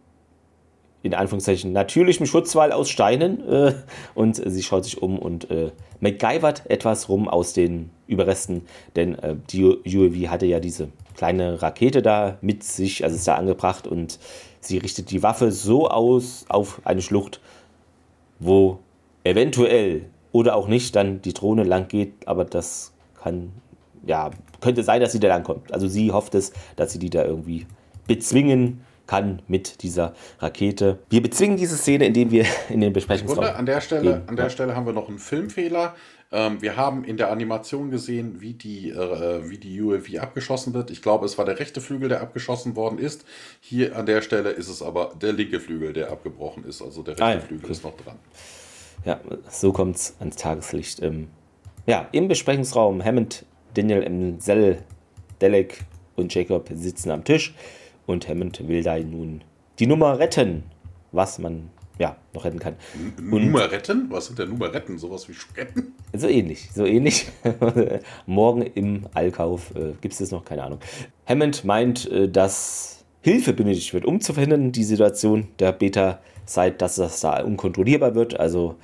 [1.01, 3.47] in Anführungszeichen, natürlichen Schutzwall aus Steinen.
[3.47, 3.73] Äh,
[4.15, 8.61] und sie schaut sich um und äh, MacGyvert etwas rum aus den Überresten,
[8.95, 13.35] denn äh, die UAV hatte ja diese kleine Rakete da mit sich, also ist da
[13.35, 14.19] angebracht und
[14.59, 17.39] sie richtet die Waffe so aus auf eine Schlucht,
[18.39, 18.79] wo
[19.23, 23.53] eventuell oder auch nicht dann die Drohne lang geht, aber das kann,
[24.05, 25.71] ja, könnte sein, dass sie da lang kommt.
[25.73, 27.65] Also sie hofft es, dass sie die da irgendwie
[28.07, 30.99] bezwingen kann mit dieser Rakete.
[31.09, 34.21] Wir bezwingen diese Szene, indem wir in den Besprechungsraum an der Stelle, gehen.
[34.27, 34.49] An der.
[34.49, 35.95] Stelle haben wir noch einen Filmfehler.
[36.31, 40.89] Ähm, wir haben in der Animation gesehen, wie die, äh, wie die UAV abgeschossen wird.
[40.89, 43.25] Ich glaube, es war der rechte Flügel, der abgeschossen worden ist.
[43.59, 46.81] Hier an der Stelle ist es aber der linke Flügel, der abgebrochen ist.
[46.81, 47.39] Also der rechte ah, ja.
[47.39, 48.17] Flügel ist noch dran.
[49.05, 51.03] Ja, so kommt es ans Tageslicht.
[51.03, 51.27] Ähm,
[51.85, 54.39] ja, im Besprechungsraum Hammond, Daniel M.
[54.39, 54.79] Zell,
[55.41, 55.81] Delek
[56.15, 57.53] und Jacob sitzen am Tisch
[58.05, 59.41] und Hammond will da nun
[59.79, 60.63] die Nummer retten,
[61.11, 62.75] was man ja noch retten kann.
[63.17, 64.07] Und Nummer retten?
[64.09, 64.97] Was sind denn Nummer retten?
[64.97, 65.93] Sowas wie Schoketten?
[66.13, 67.27] So ähnlich, so ähnlich.
[68.25, 70.79] Morgen im Allkauf äh, gibt es das noch, keine Ahnung.
[71.27, 76.95] Hammond meint, äh, dass Hilfe benötigt wird, um zu verhindern, die Situation der Beta-Site, dass
[76.95, 78.39] das da unkontrollierbar wird.
[78.39, 78.75] Also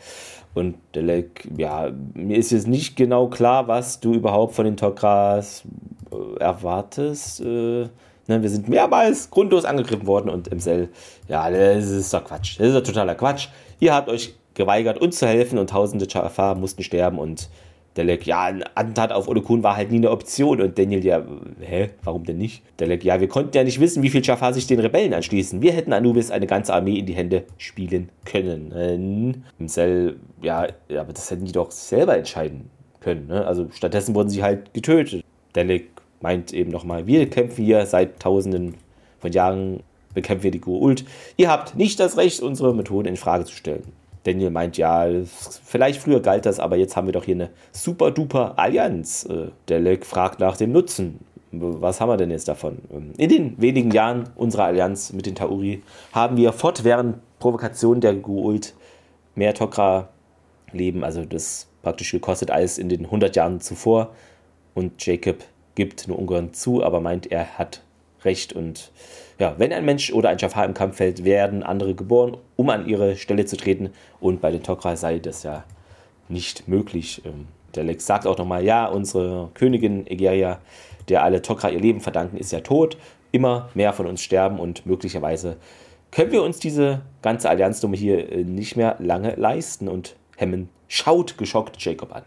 [0.54, 5.64] und Delek, ja, mir ist jetzt nicht genau klar, was du überhaupt von den Tokras
[6.12, 7.42] äh, erwartest.
[7.42, 7.90] Äh,
[8.30, 10.90] Ne, wir sind mehrmals grundlos angegriffen worden und MSL,
[11.28, 12.60] ja, das ist doch Quatsch.
[12.60, 13.48] Das ist doch totaler Quatsch.
[13.80, 17.50] Ihr habt euch geweigert, uns zu helfen und tausende Jafar mussten sterben und
[17.98, 20.62] Delek, ja, ein Attentat auf Olokun war halt nie eine Option.
[20.62, 21.26] Und Daniel, ja,
[21.60, 22.62] hä, warum denn nicht?
[22.80, 25.64] Delek, ja, wir konnten ja nicht wissen, wie viel Jafar sich den Rebellen anschließen.
[25.64, 29.44] Wir hätten Anubis eine ganze Armee in die Hände spielen können.
[29.66, 32.70] Cell, ja, aber das hätten die doch selber entscheiden
[33.00, 33.28] können.
[33.28, 33.46] Ne?
[33.46, 35.26] Also stattdessen wurden sie halt getötet.
[35.56, 35.90] Delek,
[36.22, 38.76] meint eben nochmal, wir kämpfen hier seit tausenden
[39.20, 41.06] von Jahren, bekämpfen wir die Kult.
[41.38, 43.84] Ihr habt nicht das Recht, unsere Methoden in Frage zu stellen.
[44.24, 45.08] Daniel meint, ja,
[45.64, 49.26] vielleicht früher galt das, aber jetzt haben wir doch hier eine super duper Allianz.
[49.26, 51.20] Äh, Delek fragt nach dem Nutzen.
[51.52, 52.80] Was haben wir denn jetzt davon?
[52.92, 58.14] Ähm, in den wenigen Jahren unserer Allianz mit den Tauri haben wir fortwährend Provokationen der
[58.14, 58.74] Guult
[59.36, 60.10] mehr Tokra
[60.74, 64.14] leben, also das praktisch gekostet als in den 100 Jahren zuvor.
[64.76, 65.38] Und Jacob
[65.80, 67.82] gibt nur ungern zu, aber meint, er hat
[68.26, 68.52] Recht.
[68.52, 68.92] Und
[69.40, 72.86] ja, wenn ein Mensch oder ein Jafar im Kampf fällt, werden andere geboren, um an
[72.86, 73.92] ihre Stelle zu treten.
[74.20, 75.64] Und bei den Tok'ra sei das ja
[76.28, 77.22] nicht möglich.
[77.24, 80.60] Ähm, der Lex sagt auch nochmal, ja, unsere Königin Egeria,
[81.08, 82.98] der alle Tok'ra ihr Leben verdanken, ist ja tot.
[83.32, 85.56] Immer mehr von uns sterben und möglicherweise
[86.12, 89.88] können wir uns diese ganze Allianznummer hier äh, nicht mehr lange leisten.
[89.88, 92.24] Und Hammond schaut geschockt Jacob an.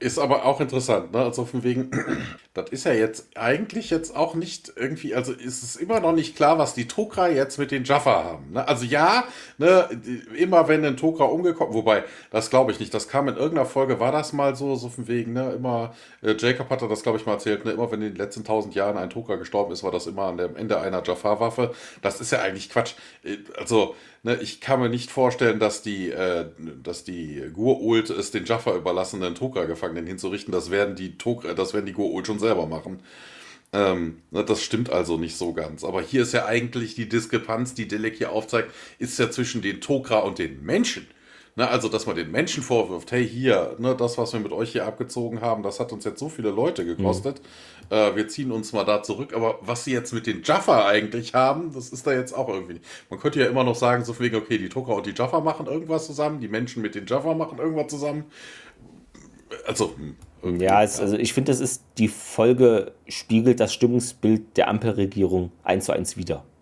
[0.00, 1.18] Ist aber auch interessant, ne?
[1.18, 1.90] Also von wegen,
[2.54, 6.34] das ist ja jetzt eigentlich jetzt auch nicht irgendwie, also ist es immer noch nicht
[6.36, 8.52] klar, was die Tokra jetzt mit den Jaffa haben.
[8.52, 8.66] Ne?
[8.66, 9.24] Also ja,
[9.58, 9.90] ne,
[10.34, 14.00] immer wenn ein Tokra umgekommen, wobei, das glaube ich nicht, das kam in irgendeiner Folge,
[14.00, 17.26] war das mal so, so von wegen, ne, immer, äh, Jacob hatte das, glaube ich,
[17.26, 19.92] mal erzählt, ne, immer wenn in den letzten tausend Jahren ein Tokra gestorben ist, war
[19.92, 21.74] das immer an dem Ende einer Jaffa-Waffe.
[22.00, 22.94] Das ist ja eigentlich Quatsch.
[23.22, 26.46] Äh, also, ne, ich kann mir nicht vorstellen, dass die, äh,
[26.82, 30.52] dass die Gur-Ult es den Jaffa überlassenen Toka-Gefangenen hinzurichten.
[30.52, 33.00] Das werden die Toka, das werden die Gur-Ult schon selber machen.
[33.72, 35.84] Ähm, ne, das stimmt also nicht so ganz.
[35.84, 39.80] Aber hier ist ja eigentlich die Diskrepanz, die Delek hier aufzeigt, ist ja zwischen den
[39.80, 41.06] Tokra und den Menschen.
[41.56, 44.70] Ne, also, dass man den Menschen vorwirft, hey, hier, ne, das, was wir mit euch
[44.70, 47.40] hier abgezogen haben, das hat uns jetzt so viele Leute gekostet.
[47.90, 47.96] Mhm.
[47.96, 49.34] Äh, wir ziehen uns mal da zurück.
[49.34, 52.74] Aber was sie jetzt mit den Jaffa eigentlich haben, das ist da jetzt auch irgendwie
[52.74, 52.84] nicht.
[53.10, 55.66] Man könnte ja immer noch sagen, so wegen, okay, die Tucker und die Jaffa machen
[55.66, 58.24] irgendwas zusammen, die Menschen mit den Jaffa machen irgendwas zusammen.
[59.66, 59.94] Also,
[60.42, 65.50] hm, ja, es, also ich finde, das ist die Folge spiegelt das Stimmungsbild der Ampelregierung
[65.62, 66.44] eins zu eins wieder.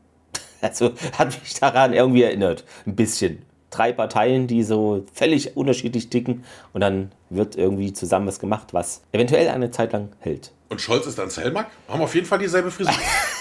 [0.60, 6.44] Also hat mich daran irgendwie erinnert, ein bisschen drei Parteien, die so völlig unterschiedlich ticken
[6.72, 10.52] und dann wird irgendwie zusammen was gemacht, was eventuell eine Zeit lang hält.
[10.70, 11.68] Und Scholz ist dann Selmak?
[11.88, 12.92] Haben auf jeden Fall dieselbe Frisur.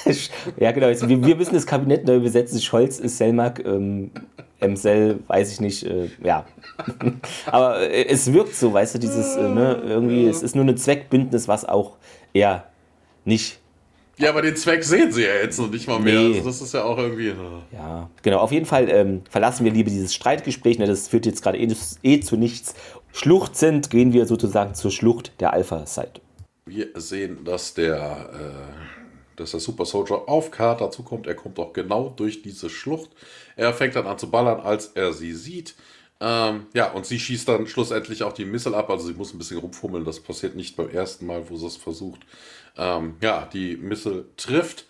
[0.58, 0.88] ja, genau.
[0.88, 2.62] Also wir, wir, müssen das Kabinett neu besetzen.
[2.62, 3.64] Scholz ist Selmak.
[3.66, 4.12] Ähm,
[4.60, 5.86] Emsel, weiß ich nicht.
[5.86, 6.46] Äh, ja.
[7.46, 10.78] Aber äh, es wirkt so, weißt du, dieses, äh, ne, irgendwie, es ist nur ein
[10.78, 11.98] Zweckbündnis, was auch
[12.34, 12.66] eher
[13.26, 13.60] nicht
[14.18, 16.20] ja, aber den Zweck sehen sie ja jetzt noch nicht mal mehr.
[16.20, 16.38] Nee.
[16.38, 17.34] Also das ist ja auch irgendwie.
[17.72, 18.40] Ja, genau.
[18.40, 20.80] Auf jeden Fall ähm, verlassen wir lieber dieses Streitgespräch.
[20.80, 20.88] Ne?
[20.88, 21.68] Das führt jetzt gerade eh,
[22.02, 22.74] eh, zu nichts.
[23.14, 26.22] Schluchzend gehen wir sozusagen zur Schlucht der Alpha-Seite.
[26.66, 31.28] Wir sehen, dass der, äh, dass der Super Soldier auf Carter zukommt.
[31.28, 33.12] Er kommt auch genau durch diese Schlucht.
[33.56, 35.76] Er fängt dann an zu ballern, als er sie sieht.
[36.20, 38.90] Ähm, ja, und sie schießt dann schlussendlich auch die Missile ab.
[38.90, 40.06] Also sie muss ein bisschen rumfummeln.
[40.06, 42.22] Das passiert nicht beim ersten Mal, wo sie es versucht
[42.78, 44.86] ähm, ja, die Missile trifft,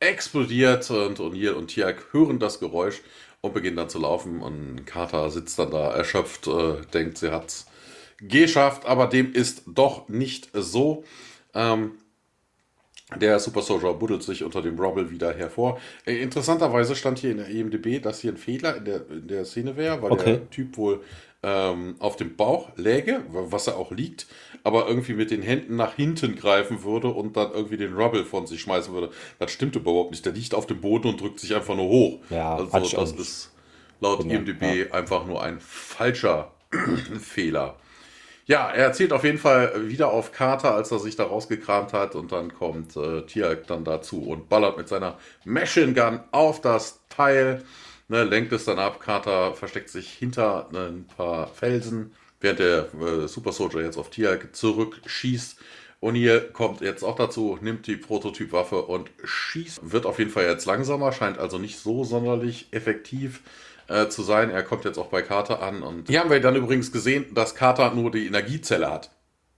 [0.00, 3.00] explodiert und O'Neill und Tiag hören das Geräusch
[3.40, 4.40] und beginnen dann zu laufen.
[4.40, 7.66] Und Carter sitzt dann da erschöpft, äh, denkt, sie hat es
[8.20, 11.04] geschafft, aber dem ist doch nicht so.
[11.54, 11.92] Ähm,
[13.20, 15.78] der Super Soldier buddelt sich unter dem Rubble wieder hervor.
[16.06, 19.44] Äh, interessanterweise stand hier in der EMDB, dass hier ein Fehler in der, in der
[19.44, 20.24] Szene wäre, weil okay.
[20.24, 21.02] der Typ wohl
[21.42, 24.26] ähm, auf dem Bauch läge, was er auch liegt,
[24.62, 28.46] aber irgendwie mit den Händen nach hinten greifen würde und dann irgendwie den Rubble von
[28.46, 29.10] sich schmeißen würde.
[29.38, 30.24] Das stimmt überhaupt nicht.
[30.24, 32.20] Der liegt auf dem Boden und drückt sich einfach nur hoch.
[32.30, 33.52] Ja, also das ist
[34.00, 34.94] laut gemerkt, IMDb ja.
[34.94, 36.52] einfach nur ein falscher
[37.20, 37.76] Fehler.
[38.46, 42.16] Ja, er erzählt auf jeden Fall wieder auf Carter, als er sich da rausgekramt hat
[42.16, 47.00] und dann kommt äh, Tiak dann dazu und ballert mit seiner Machine Gun auf das
[47.08, 47.62] Teil
[48.08, 49.00] ne, lenkt es dann ab.
[49.00, 54.10] Carter versteckt sich hinter ne, ein paar Felsen, während der äh, Super Soldier jetzt auf
[54.10, 55.58] Tiag zurückschießt.
[56.02, 59.92] O'Neill kommt jetzt auch dazu, nimmt die Prototypwaffe und schießt.
[59.92, 63.42] Wird auf jeden Fall jetzt langsamer, scheint also nicht so sonderlich effektiv
[63.86, 64.50] äh, zu sein.
[64.50, 65.82] Er kommt jetzt auch bei Carter an.
[65.82, 69.10] Und hier haben wir dann übrigens gesehen, dass Carter nur die Energiezelle hat.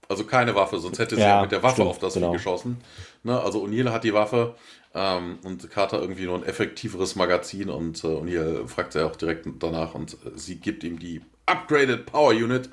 [0.07, 2.31] Also keine Waffe, sonst hätte sie ja, mit der Waffe stimmt, auf das genau.
[2.31, 2.77] Vieh geschossen.
[3.23, 4.53] Ne, also O'Neill hat die Waffe
[4.95, 9.17] ähm, und Carter irgendwie nur ein effektiveres Magazin und, äh, und hier fragt er auch
[9.17, 12.69] direkt danach und äh, sie gibt ihm die Upgraded Power Unit.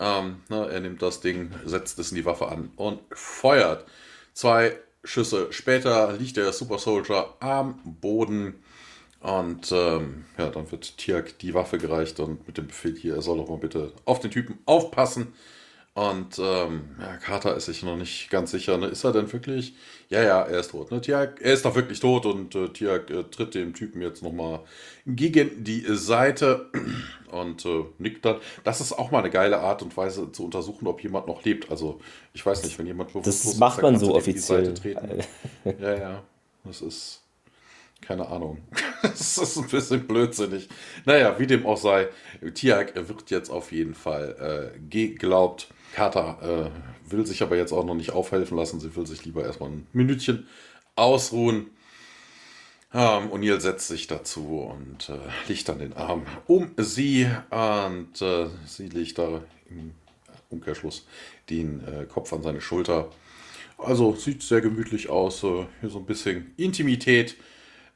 [0.00, 3.84] Ähm, ne, er nimmt das Ding, setzt es in die Waffe an und feuert.
[4.32, 8.62] Zwei Schüsse später liegt der Super Soldier am Boden.
[9.20, 13.22] Und ähm, ja, dann wird Tiak die Waffe gereicht und mit dem Befehl hier, er
[13.22, 15.34] soll doch mal bitte auf den Typen aufpassen.
[15.98, 18.78] Und ähm, ja, Carter ist sich noch nicht ganz sicher.
[18.78, 18.86] Ne?
[18.86, 19.74] Ist er denn wirklich?
[20.08, 20.92] Ja, ja, er ist tot.
[20.92, 21.00] Ne?
[21.00, 24.60] Tiag, er ist doch wirklich tot und äh, Tiag äh, tritt dem Typen jetzt nochmal
[25.06, 26.70] gegen die Seite
[27.32, 28.36] und äh, nickt dann.
[28.62, 31.68] Das ist auch mal eine geile Art und Weise zu untersuchen, ob jemand noch lebt.
[31.68, 32.00] Also,
[32.32, 34.74] ich weiß nicht, wenn jemand bewusst Das macht man so offiziell.
[35.80, 36.22] ja, ja.
[36.62, 37.22] Das ist.
[38.02, 38.58] Keine Ahnung.
[39.02, 40.68] das ist ein bisschen blödsinnig.
[41.04, 42.06] Naja, wie dem auch sei,
[42.54, 45.66] Tiag wird jetzt auf jeden Fall äh, geglaubt.
[45.94, 48.80] Carter äh, will sich aber jetzt auch noch nicht aufhelfen lassen.
[48.80, 50.46] Sie will sich lieber erstmal ein Minütchen
[50.96, 51.70] ausruhen.
[52.92, 58.46] Ähm, O'Neill setzt sich dazu und äh, legt dann den Arm um sie und äh,
[58.66, 59.92] sie legt da im
[60.48, 61.06] Umkehrschluss
[61.50, 63.10] den äh, Kopf an seine Schulter.
[63.76, 65.44] Also sieht sehr gemütlich aus.
[65.44, 67.36] Äh, hier so ein bisschen Intimität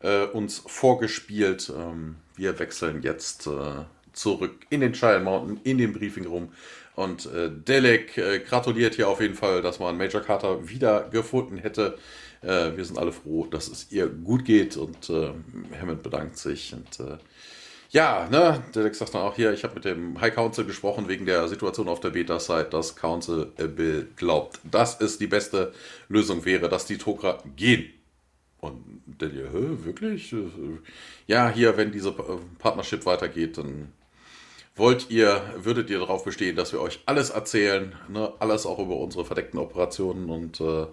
[0.01, 1.73] äh, uns vorgespielt.
[1.75, 6.53] Ähm, wir wechseln jetzt äh, zurück in den Child Mountain, in den Briefing Room.
[6.95, 11.57] Und äh, Delek äh, gratuliert hier auf jeden Fall, dass man Major Carter wieder gefunden
[11.57, 11.99] hätte.
[12.43, 15.33] Äh, wir sind alle froh, dass es ihr gut geht und äh,
[15.81, 16.75] Hammond bedankt sich.
[16.75, 17.17] Und äh,
[17.91, 21.25] ja, ne, Delek sagt dann auch hier, ich habe mit dem High Council gesprochen wegen
[21.25, 22.69] der Situation auf der Beta-Site.
[22.71, 25.73] Das Council äh, glaubt, dass es die beste
[26.09, 27.91] Lösung wäre, dass die Tokra gehen.
[28.61, 30.33] Und der dir, wirklich?
[31.27, 32.13] Ja, hier, wenn diese
[32.61, 33.93] Partnership weitergeht, dann
[34.75, 38.33] wollt ihr, würdet ihr darauf bestehen, dass wir euch alles erzählen, ne?
[38.39, 40.87] alles auch über unsere verdeckten Operationen und äh,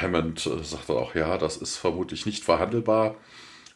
[0.00, 3.16] Hammond äh, sagt dann auch, ja, das ist vermutlich nicht verhandelbar.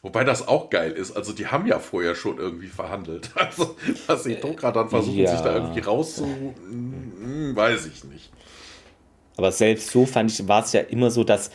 [0.01, 1.17] Wobei das auch geil ist.
[1.17, 3.31] Also die haben ja vorher schon irgendwie verhandelt.
[3.35, 3.75] Also
[4.05, 5.31] was sie doch gerade dann versuchen, ja.
[5.31, 6.25] sich da irgendwie rauszu...
[6.25, 8.31] Hm, weiß ich nicht.
[9.37, 11.49] Aber selbst so fand ich, war es ja immer so, dass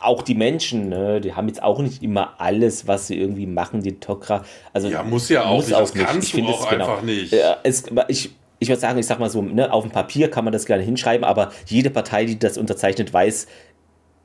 [0.00, 3.82] auch die Menschen, ne, die haben jetzt auch nicht immer alles, was sie irgendwie machen,
[3.82, 4.44] die Tokra.
[4.72, 6.06] Also, ja, muss ja auch muss nicht, auch das nicht.
[6.06, 7.32] kannst ich du auch genau, einfach nicht.
[7.32, 10.44] Äh, es, ich, ich würde sagen, ich sag mal so, ne, auf dem Papier kann
[10.44, 13.46] man das gerne hinschreiben, aber jede Partei, die das unterzeichnet, weiß,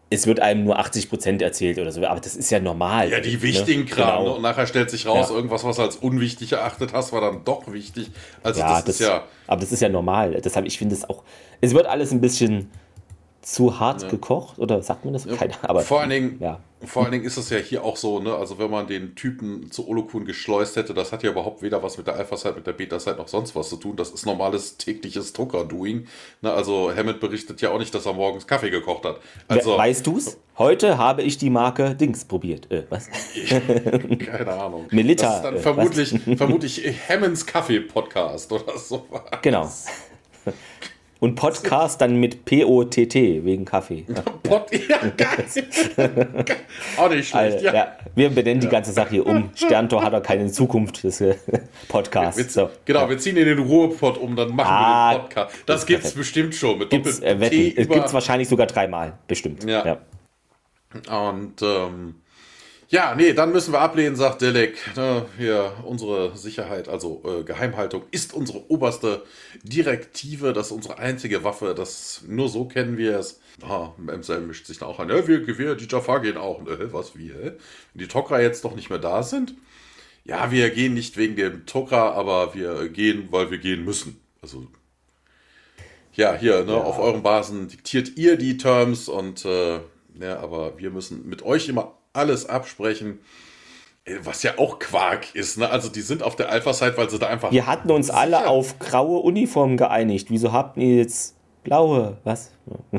[0.09, 3.11] es wird einem nur 80 Prozent erzählt oder so, aber das ist ja normal.
[3.11, 3.41] Ja, die ne?
[3.41, 3.87] wichtigen ne?
[3.87, 4.23] Kram.
[4.23, 4.35] Genau.
[4.35, 5.35] Und nachher stellt sich raus, ja.
[5.35, 8.11] irgendwas, was du als unwichtig erachtet hast, war dann doch wichtig.
[8.41, 9.23] Also ja, das, das, ist ja.
[9.47, 10.39] Aber das ist ja normal.
[10.43, 11.23] Deshalb, ich finde es auch,
[11.59, 12.71] es wird alles ein bisschen
[13.41, 14.09] zu hart ja.
[14.09, 15.25] gekocht oder sagt man das?
[15.27, 16.59] Keine aber vor allen Dingen, ja.
[16.83, 19.71] vor allen Dingen ist es ja hier auch so, ne, also wenn man den Typen
[19.71, 22.73] zu Olokun geschleust hätte, das hat ja überhaupt weder was mit der Alpha-Side, mit der
[22.73, 23.95] Beta-Side noch sonst was zu tun.
[23.95, 26.07] Das ist normales tägliches Drucker-Doing.
[26.41, 29.19] Ne, also Hammond berichtet ja auch nicht, dass er morgens Kaffee gekocht hat.
[29.47, 30.37] Also, weißt du's?
[30.57, 32.69] Heute habe ich die Marke Dings probiert.
[32.71, 33.07] Äh, was?
[34.25, 34.87] Keine Ahnung.
[34.91, 35.27] Melita.
[35.27, 39.05] Das ist dann äh, vermutlich, vermutlich Hammonds Kaffee-Podcast oder so.
[39.41, 39.71] Genau.
[41.19, 44.05] Und Podcast dann mit P-O-T-T wegen Kaffee.
[44.43, 45.45] Pod ja, geil.
[46.97, 47.73] Auch nicht schlecht, also, ja.
[47.73, 47.97] ja.
[48.13, 49.49] Wir benennen die ganze Sache hier um.
[49.55, 51.35] Sterntor hat auch keine Zukunft des äh,
[51.87, 52.37] Podcasts.
[52.37, 52.69] Wir, so.
[52.85, 55.55] Genau, wir ziehen in den Ruhrpott um, dann machen ah, wir den Podcast.
[55.65, 56.77] Das gibt es bestimmt schon.
[56.77, 59.63] Mit gibt's, äh, T Es gibt es wahrscheinlich sogar dreimal, bestimmt.
[59.63, 59.85] Ja.
[59.85, 61.27] ja.
[61.27, 62.15] Und ähm,
[62.89, 64.77] ja, nee, dann müssen wir ablehnen, sagt Delek.
[64.95, 69.23] Ne, hier, unsere Sicherheit, also äh, Geheimhaltung, ist unsere oberste
[69.63, 73.41] Direktive, das ist unsere einzige Waffe, das nur so kennen wir es.
[73.61, 75.09] Ah, MSL mischt sich da auch an.
[75.09, 76.65] Ja, wir, wir, die Jafar gehen auch.
[76.65, 77.35] Äh, was, wir?
[77.35, 77.57] Wenn
[77.95, 79.55] die Tok'ra jetzt doch nicht mehr da sind?
[80.23, 84.21] Ja, wir gehen nicht wegen dem Tok'ra, aber wir gehen, weil wir gehen müssen.
[84.41, 84.67] Also,
[86.13, 86.81] ja, hier, ne, ja.
[86.81, 89.79] auf euren Basen diktiert ihr die Terms und, äh,
[90.19, 93.19] ja, aber wir müssen mit euch immer alles absprechen.
[94.05, 95.69] Äh, was ja auch Quark ist, ne?
[95.69, 97.51] Also die sind auf der Alpha-Side, weil sie da einfach.
[97.51, 98.17] Wir hatten uns sicher.
[98.17, 100.29] alle auf graue Uniformen geeinigt.
[100.29, 102.17] Wieso habt ihr jetzt blaue?
[102.23, 102.51] Was?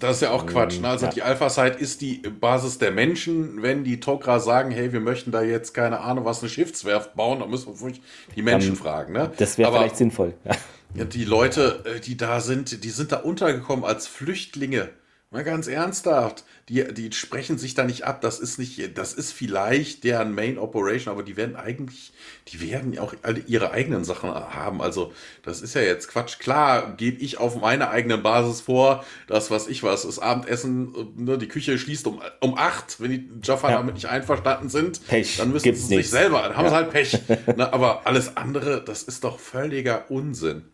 [0.00, 0.80] Das ist ja auch Quatsch.
[0.80, 0.88] Ne?
[0.88, 1.12] Also ja.
[1.12, 3.62] die Alpha-Side ist die Basis der Menschen.
[3.62, 7.38] Wenn die Tok'ra sagen, hey, wir möchten da jetzt keine Ahnung, was eine Schiffswerft bauen,
[7.38, 7.92] dann müssen wir
[8.34, 9.12] die Menschen um, fragen.
[9.12, 9.30] Ne?
[9.36, 10.34] Das wäre vielleicht sinnvoll.
[10.44, 10.56] Ja.
[10.94, 14.90] Ja, die Leute, äh, die da sind, die sind da untergekommen als Flüchtlinge.
[15.32, 18.20] Mal ganz ernsthaft, die, die sprechen sich da nicht ab.
[18.20, 22.12] Das ist nicht, das ist vielleicht deren Main Operation, aber die werden eigentlich,
[22.48, 24.82] die werden auch alle ihre eigenen Sachen haben.
[24.82, 26.38] Also, das ist ja jetzt Quatsch.
[26.38, 31.38] Klar, gebe ich auf meiner eigenen Basis vor, das, was ich was, das Abendessen, ne,
[31.38, 33.78] die Küche schließt um, um acht, wenn die Jaffa ja.
[33.78, 35.38] damit nicht einverstanden sind, Pech.
[35.38, 36.70] dann müssen sie sich selber, dann haben ja.
[36.70, 37.18] sie halt Pech.
[37.56, 40.66] ne, aber alles andere, das ist doch völliger Unsinn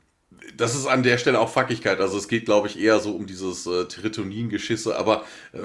[0.59, 2.01] das ist an der Stelle auch Fackigkeit.
[2.01, 5.59] Also es geht, glaube ich, eher so um dieses äh, Teritonin-Geschisse, aber äh,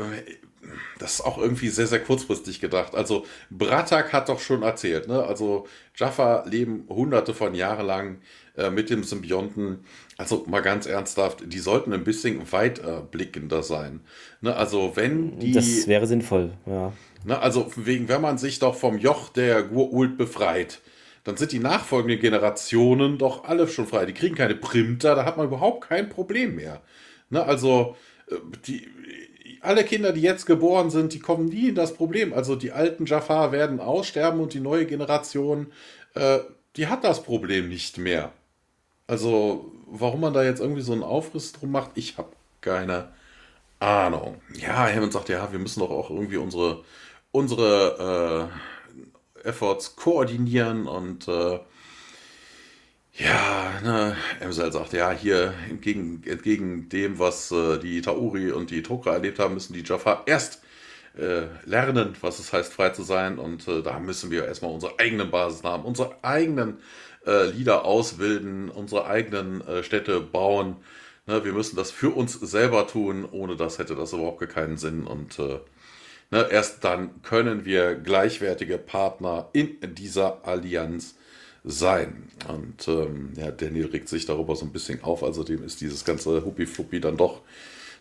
[0.98, 2.96] das ist auch irgendwie sehr, sehr kurzfristig gedacht.
[2.96, 5.22] Also Bratak hat doch schon erzählt, ne?
[5.24, 8.18] Also Jaffa leben hunderte von Jahren lang
[8.56, 9.80] äh, mit dem Symbionten.
[10.18, 14.02] Also mal ganz ernsthaft, die sollten ein bisschen weitblickender sein.
[14.42, 14.56] Ne?
[14.56, 15.52] Also wenn die...
[15.52, 16.94] Das wäre sinnvoll, ja.
[17.26, 17.40] Ne?
[17.40, 20.82] Also wegen, wenn man sich doch vom Joch der Gurult befreit,
[21.24, 24.06] dann sind die nachfolgenden Generationen doch alle schon frei.
[24.06, 26.82] Die kriegen keine Primter, da hat man überhaupt kein Problem mehr.
[27.30, 27.96] Ne, also
[28.30, 28.36] äh,
[28.68, 28.88] die,
[29.62, 32.34] alle Kinder, die jetzt geboren sind, die kommen nie in das Problem.
[32.34, 35.72] Also die alten Jafar werden aussterben und die neue Generation,
[36.16, 36.40] äh,
[36.76, 38.34] die hat das Problem nicht mehr.
[39.08, 42.32] Also warum man da jetzt irgendwie so einen Aufriss drum macht, ich habe
[42.62, 43.10] keine
[43.80, 44.42] Ahnung.
[44.56, 46.84] Ja, Hammond sagt, ja, wir müssen doch auch irgendwie unsere,
[47.32, 48.58] unsere äh,
[49.44, 51.60] Efforts koordinieren und äh,
[53.16, 58.82] ja, ne, Emsel sagt, ja, hier entgegen, entgegen dem, was äh, die Tauri und die
[58.82, 60.64] Tokra erlebt haben, müssen die Jaffa erst
[61.16, 63.38] äh, lernen, was es heißt, frei zu sein.
[63.38, 66.80] Und äh, da müssen wir erstmal unsere eigenen Basis haben, unsere eigenen
[67.28, 70.78] äh, Lieder ausbilden, unsere eigenen äh, Städte bauen.
[71.28, 73.28] Ne, wir müssen das für uns selber tun.
[73.30, 75.06] Ohne das hätte das überhaupt keinen Sinn.
[75.06, 75.60] Und äh,
[76.32, 81.16] Ne, erst dann können wir gleichwertige Partner in dieser Allianz
[81.64, 82.30] sein.
[82.48, 85.24] Und ähm, ja, Daniel regt sich darüber so ein bisschen auf.
[85.24, 87.42] Also dem ist dieses ganze Huppi-Fluppi dann doch,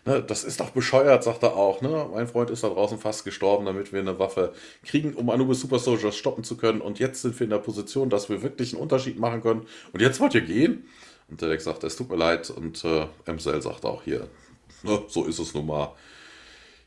[0.04, 1.80] ne, das ist doch bescheuert, sagt er auch.
[1.80, 2.08] Ne?
[2.12, 4.52] Mein Freund ist da draußen fast gestorben, damit wir eine Waffe
[4.84, 6.80] kriegen, um Anubis Super Soldiers stoppen zu können.
[6.80, 9.66] Und jetzt sind wir in der Position, dass wir wirklich einen Unterschied machen können.
[9.92, 10.86] Und jetzt wollt ihr gehen?
[11.28, 12.50] Und Derek sagt, es tut mir leid.
[12.50, 14.28] Und äh, MSL sagt auch hier,
[14.82, 15.94] ne, so ist es nun mal.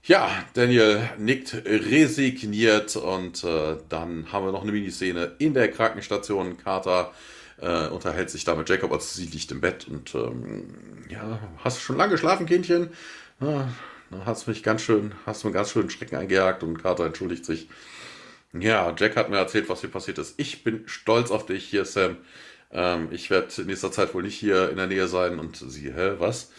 [0.07, 6.57] Ja, Daniel nickt resigniert und äh, dann haben wir noch eine Miniszene in der Krankenstation.
[6.57, 7.11] Carter
[7.59, 10.67] äh, unterhält sich da mit Jacob, also sie liegt im Bett und ähm,
[11.09, 12.91] ja, hast du schon lange geschlafen, Kindchen?
[13.39, 13.67] Ja,
[14.25, 17.67] hast mich ganz schön, hast mir ganz schön Schrecken eingejagt und Carter entschuldigt sich.
[18.53, 20.35] Ja, Jack hat mir erzählt, was hier passiert ist.
[20.37, 22.17] Ich bin stolz auf dich hier, Sam.
[22.71, 25.91] Ähm, ich werde in nächster Zeit wohl nicht hier in der Nähe sein und sie,
[25.91, 26.51] hä, was?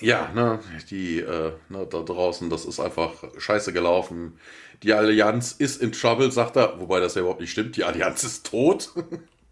[0.00, 0.60] Ja, ne,
[0.90, 4.38] die äh, ne, da draußen, das ist einfach scheiße gelaufen.
[4.82, 7.76] Die Allianz ist in Trouble, sagt er, wobei das ja überhaupt nicht stimmt.
[7.76, 8.90] Die Allianz ist tot.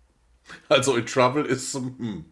[0.68, 2.26] also in Trouble ist, hm,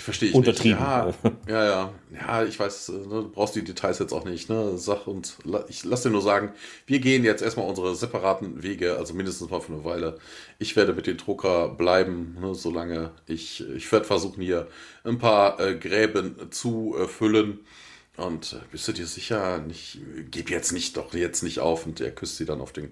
[0.00, 0.78] ich verstehe Untertrieben.
[0.80, 1.12] Ja,
[1.46, 1.92] ja, ja.
[2.18, 4.48] Ja, ich weiß, ne, du brauchst die Details jetzt auch nicht.
[4.48, 4.78] Ne?
[4.78, 5.36] Sag und
[5.68, 6.54] ich lass dir nur sagen,
[6.86, 10.18] wir gehen jetzt erstmal unsere separaten Wege, also mindestens mal für eine Weile.
[10.58, 14.68] Ich werde mit dem Drucker bleiben, ne, solange ich, ich werde versuchen, hier
[15.04, 17.58] ein paar äh, Gräben zu äh, füllen.
[18.16, 19.58] Und äh, bist du dir sicher?
[19.58, 19.98] Nicht,
[20.30, 21.84] gib jetzt nicht, doch jetzt nicht auf.
[21.84, 22.90] Und er küsst sie dann auf den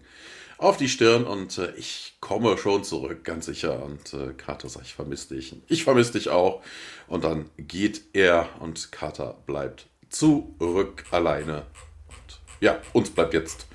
[0.59, 3.83] auf die Stirn und äh, ich komme schon zurück, ganz sicher.
[3.83, 5.57] Und äh, Carter sagt, ich vermisse dich.
[5.69, 6.63] Ich vermisse dich auch.
[7.07, 11.67] Und dann geht er und Carter bleibt zurück alleine.
[12.09, 13.67] Und ja, uns bleibt jetzt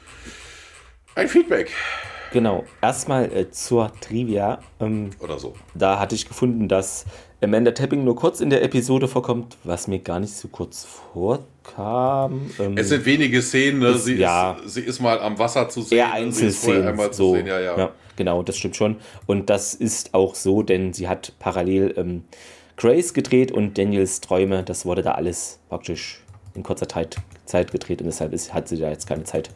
[1.15, 1.71] ein Feedback.
[2.33, 4.59] Genau, erstmal äh, zur Trivia.
[4.79, 5.55] Ähm, Oder so.
[5.75, 7.05] Da hatte ich gefunden, dass
[7.43, 12.49] Amanda Tapping nur kurz in der Episode vorkommt, was mir gar nicht so kurz vorkam.
[12.59, 13.97] Ähm, es sind wenige Szenen, ne?
[13.97, 15.97] sie, ja, ist, sie ist mal am Wasser zu sehen.
[15.97, 16.97] Eher Einzelszenen.
[17.11, 17.35] So.
[17.35, 17.77] Ja, ja.
[17.77, 18.97] ja, genau, das stimmt schon.
[19.25, 22.23] Und das ist auch so, denn sie hat parallel ähm,
[22.77, 24.63] Grace gedreht und Daniels Träume.
[24.63, 26.21] Das wurde da alles praktisch
[26.55, 29.49] in kurzer Zeit, Zeit gedreht und deshalb ist, hat sie da jetzt keine Zeit,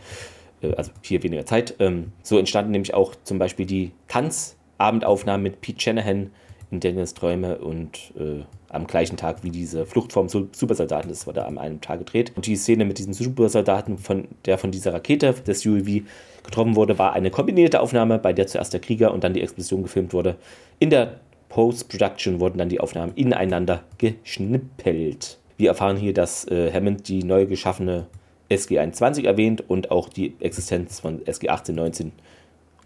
[0.61, 1.75] äh, also hier weniger Zeit.
[1.79, 6.31] Ähm, so entstanden nämlich auch zum Beispiel die Tanzabendaufnahmen mit Pete Shanahan
[6.69, 11.45] in Daniels Träume und äh, am gleichen Tag wie diese Flucht vom Supersoldaten, das wurde
[11.45, 12.33] an einem Tag gedreht.
[12.35, 16.03] Und die Szene mit diesem Supersoldaten, von, der von dieser Rakete des UAV
[16.43, 19.83] getroffen wurde, war eine kombinierte Aufnahme, bei der zuerst der Krieger und dann die Explosion
[19.83, 20.35] gefilmt wurde.
[20.79, 21.19] In der
[21.49, 25.37] Post-Production wurden dann die Aufnahmen ineinander geschnippelt.
[25.55, 28.07] Wir erfahren hier, dass äh, Hammond die neu geschaffene
[28.49, 32.11] SG21 erwähnt und auch die Existenz von SG 1819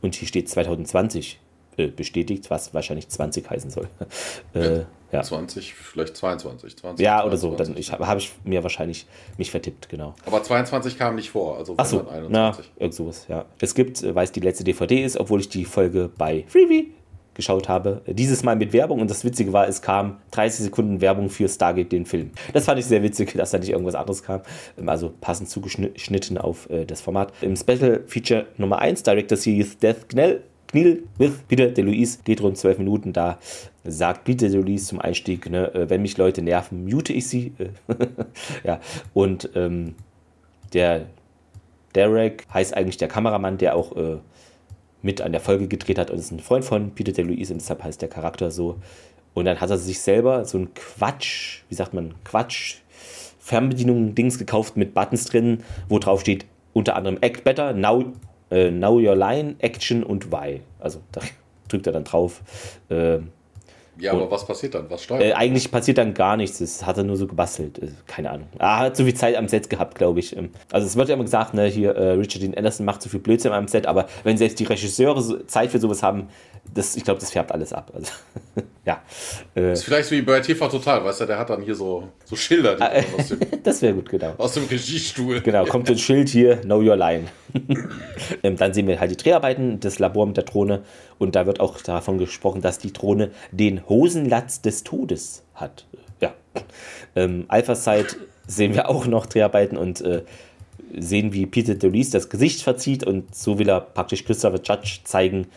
[0.02, 1.51] und hier steht 2020 äh,
[1.88, 3.88] bestätigt, was wahrscheinlich 20 heißen soll.
[4.54, 5.22] Äh, ja.
[5.22, 6.78] 20, vielleicht 22.
[6.78, 7.42] 20, ja, oder 22.
[7.42, 7.56] so.
[7.56, 9.06] Dann ich, habe hab ich mir wahrscheinlich
[9.38, 10.14] mich vertippt, genau.
[10.26, 13.46] Aber 22 kam nicht vor, also Ach so, na, irgend sowas, ja.
[13.60, 16.94] Es gibt, äh, weil es die letzte DVD ist, obwohl ich die Folge bei Freebie
[17.34, 18.02] geschaut habe.
[18.08, 21.92] Dieses Mal mit Werbung und das Witzige war, es kam 30 Sekunden Werbung für Stargate,
[21.92, 22.32] den Film.
[22.54, 24.42] Das fand ich sehr witzig, dass da nicht irgendwas anderes kam.
[24.78, 27.34] Ähm, also passend zugeschnitten auf äh, das Format.
[27.42, 32.58] Im Special Feature Nummer 1, Director Series Death Knell, Knil with Peter DeLuise, geht rund
[32.58, 33.14] 12 Minuten.
[33.14, 33.40] Da
[33.84, 37.54] sagt Peter DeLuise zum Einstieg, ne, äh, wenn mich Leute nerven, mute ich sie.
[38.64, 38.80] ja,
[39.14, 39.96] und ähm,
[40.74, 41.08] der
[41.96, 44.18] Derek heißt eigentlich der Kameramann, der auch äh,
[45.02, 47.84] mit an der Folge gedreht hat und ist ein Freund von Peter DeLuise und deshalb
[47.84, 48.78] heißt der Charakter so.
[49.34, 52.78] Und dann hat er sich selber so ein Quatsch, wie sagt man, Quatsch,
[53.40, 58.14] Fernbedienung-Dings gekauft mit Buttons drin, wo drauf steht unter anderem Act Better, Now,
[58.52, 60.62] äh, now Your Line, Action und Why.
[60.80, 61.22] Also da
[61.68, 62.42] drückt er dann drauf.
[62.90, 63.20] Äh,
[64.02, 64.90] ja, aber was passiert dann?
[64.90, 65.24] Was steuert?
[65.24, 66.58] Äh, eigentlich passiert dann gar nichts.
[66.58, 67.78] Das hat er nur so gebastelt.
[67.78, 68.48] Äh, keine Ahnung.
[68.58, 70.36] Er hat zu viel Zeit am Set gehabt, glaube ich.
[70.36, 73.10] Ähm, also es wird ja immer gesagt, ne, hier äh, Richard Dean Anderson macht zu
[73.10, 76.30] viel Blödsinn am Set, aber wenn selbst die Regisseure so Zeit für sowas haben,
[76.74, 77.92] das, ich glaube, das färbt alles ab.
[77.94, 78.12] Also,
[78.86, 79.02] ja.
[79.56, 82.10] Äh, das ist vielleicht wie bei TV Total, weißt du, der hat dann hier so,
[82.24, 82.76] so Schilder.
[82.76, 84.34] Die aus dem, das wäre gut, genau.
[84.38, 85.42] Aus dem Regiestuhl.
[85.42, 87.26] Genau, kommt so ein Schild hier, Know Your Line.
[88.44, 90.84] ähm, dann sehen wir halt die Dreharbeiten, das Labor mit der Drohne
[91.20, 95.86] und da wird auch davon gesprochen, dass die Drohne den Hosenlatz des Todes hat.
[96.22, 96.34] Ja.
[97.16, 98.08] Ähm, Alpha Side
[98.48, 100.24] sehen wir auch noch Dreharbeiten und äh,
[100.98, 105.48] sehen, wie Peter DeLuise das Gesicht verzieht und so will er praktisch Christopher Judge zeigen,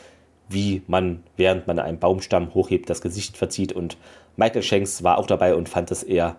[0.48, 3.72] wie man, während man einen Baumstamm hochhebt, das Gesicht verzieht.
[3.72, 3.96] Und
[4.36, 6.36] Michael Shanks war auch dabei und fand es eher,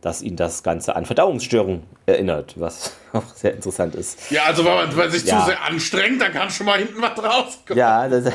[0.00, 4.30] dass ihn das Ganze an Verdauungsstörungen erinnert, was auch sehr interessant ist.
[4.30, 5.40] Ja, also wenn man, wenn sich ja.
[5.40, 7.78] zu sehr anstrengt, dann kann schon mal hinten was rauskommen.
[7.78, 8.32] Ja, das,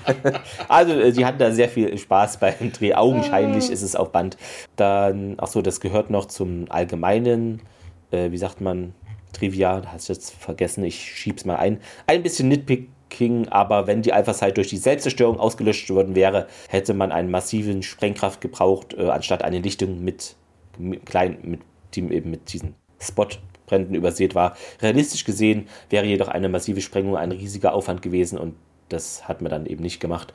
[0.68, 2.94] also äh, die hatten da sehr viel Spaß beim Dreh.
[2.94, 4.36] Augenscheinlich ist es auf Band.
[4.74, 7.62] Dann, ach so, das gehört noch zum allgemeinen,
[8.10, 8.92] äh, wie sagt man,
[9.32, 11.80] Trivia, da hast du jetzt vergessen, ich schieb's mal ein.
[12.06, 16.92] Ein bisschen Nitpick King, aber wenn die Alpha-Site durch die Selbstzerstörung ausgelöscht worden wäre, hätte
[16.92, 20.36] man einen massiven Sprengkraft gebraucht, äh, anstatt eine Lichtung mit,
[20.78, 21.60] mit klein, mit,
[21.94, 24.54] die eben mit diesen Spotbränden übersät war.
[24.82, 28.54] Realistisch gesehen wäre jedoch eine massive Sprengung ein riesiger Aufwand gewesen und
[28.90, 30.34] das hat man dann eben nicht gemacht.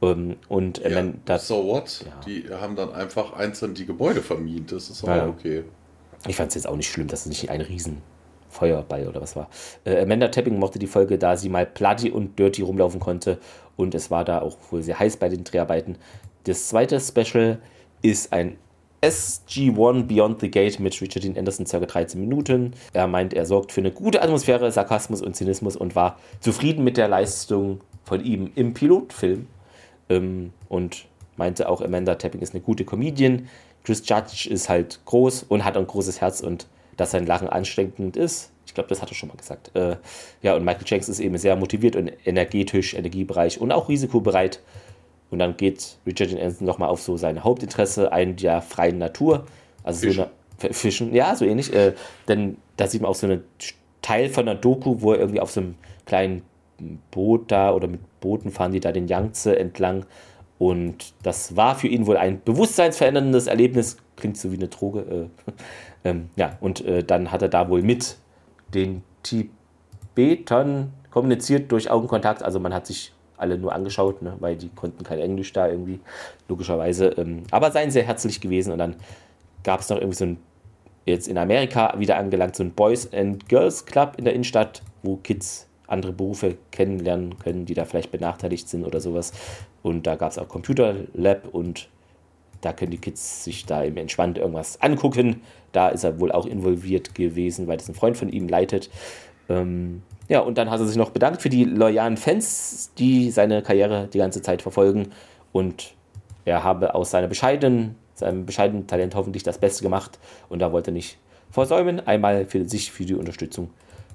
[0.00, 2.06] Ähm, und äh, ja, das, so what?
[2.06, 2.20] Ja.
[2.26, 4.72] Die haben dann einfach einzeln die Gebäude vermint.
[4.72, 5.28] Das ist auch ja.
[5.28, 5.64] okay.
[6.26, 8.02] Ich fand es jetzt auch nicht schlimm, dass es nicht ein riesen
[8.56, 9.48] Feuerball oder was war.
[9.84, 13.38] Äh, Amanda Tapping mochte die Folge, da sie mal bloody und dirty rumlaufen konnte
[13.76, 15.96] und es war da auch wohl sehr heiß bei den Dreharbeiten.
[16.44, 17.58] Das zweite Special
[18.02, 18.56] ist ein
[19.02, 21.78] SG-1 Beyond the Gate mit Richard Dean Anderson, ca.
[21.78, 22.72] 13 Minuten.
[22.92, 26.96] Er meint, er sorgt für eine gute Atmosphäre, Sarkasmus und Zynismus und war zufrieden mit
[26.96, 29.46] der Leistung von ihm im Pilotfilm.
[30.08, 31.06] Ähm, und
[31.36, 33.48] meinte auch, Amanda Tapping ist eine gute Comedian,
[33.84, 36.66] Chris Judge ist halt groß und hat ein großes Herz und
[36.96, 38.50] dass sein Lachen ansteckend ist.
[38.66, 39.70] Ich glaube, das hat er schon mal gesagt.
[39.74, 39.96] Äh,
[40.42, 44.60] ja, und Michael Jenks ist eben sehr motiviert und energetisch, energiebereich und auch risikobereit.
[45.30, 49.46] Und dann geht Richard Anderson nochmal auf so sein Hauptinteresse ein der freien Natur.
[49.82, 50.24] Also Fischen.
[50.24, 51.72] so eine Fischen, ja, so ähnlich.
[51.72, 51.94] Äh,
[52.28, 53.44] denn da sieht man auch so einen
[54.02, 55.74] Teil von einer Doku, wo er irgendwie auf so einem
[56.04, 56.42] kleinen
[57.10, 60.06] Boot da oder mit Booten fahren die da den Yangtze entlang.
[60.58, 63.98] Und das war für ihn wohl ein bewusstseinsveränderndes Erlebnis.
[64.16, 65.28] Klingt so wie eine Droge.
[65.46, 65.52] Äh,
[66.06, 68.16] ähm, ja, und äh, dann hat er da wohl mit
[68.72, 72.44] den Tibetern kommuniziert durch Augenkontakt.
[72.44, 75.98] Also man hat sich alle nur angeschaut, ne, weil die konnten kein Englisch da irgendwie,
[76.48, 77.06] logischerweise.
[77.18, 78.72] Ähm, aber seien sehr herzlich gewesen.
[78.72, 78.94] Und dann
[79.64, 80.36] gab es noch irgendwie so ein,
[81.06, 85.16] jetzt in Amerika wieder angelangt, so ein Boys and Girls Club in der Innenstadt, wo
[85.16, 89.32] Kids andere Berufe kennenlernen können, die da vielleicht benachteiligt sind oder sowas.
[89.82, 91.88] Und da gab es auch Computer Lab und
[92.66, 95.40] da können die Kids sich da eben entspannt irgendwas angucken.
[95.70, 98.90] Da ist er wohl auch involviert gewesen, weil das ein Freund von ihm leitet.
[99.48, 103.62] Ähm, ja, und dann hat er sich noch bedankt für die loyalen Fans, die seine
[103.62, 105.10] Karriere die ganze Zeit verfolgen.
[105.52, 105.94] Und
[106.44, 110.18] er habe aus seiner bescheidenen, seinem bescheidenen Talent hoffentlich das Beste gemacht.
[110.48, 111.18] Und da wollte er nicht
[111.52, 113.70] versäumen, einmal für sich für die Unterstützung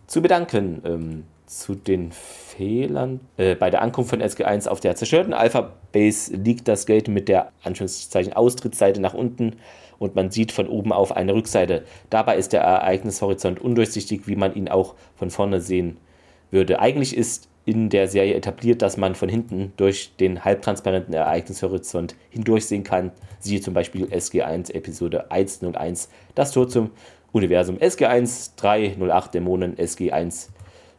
[0.08, 0.82] zu bedanken.
[0.86, 3.20] Ähm, zu den Fehlern.
[3.36, 7.52] Äh, bei der Ankunft von SG1 auf der zerstörten Alpha-Base liegt das Gate mit der
[7.64, 9.58] Anführungszeichen Austrittsseite nach unten
[10.00, 11.84] und man sieht von oben auf eine Rückseite.
[12.10, 15.98] Dabei ist der Ereignishorizont undurchsichtig, wie man ihn auch von vorne sehen
[16.52, 16.80] würde.
[16.80, 22.84] Eigentlich ist in der Serie etabliert, dass man von hinten durch den halbtransparenten Ereignishorizont hindurchsehen
[22.84, 23.12] kann.
[23.40, 26.92] Siehe zum Beispiel SG1 Episode 101, das Tor zum
[27.32, 27.78] Universum.
[27.78, 30.50] SG1 308 Dämonen, SG1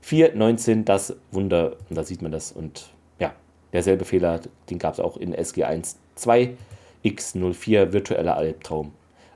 [0.05, 2.53] 4.19, das Wunder, und da sieht man das.
[2.53, 3.33] Und ja,
[3.73, 6.57] derselbe Fehler, den gab es auch in SG1 2,
[7.05, 8.93] X04, virtueller Albtraum.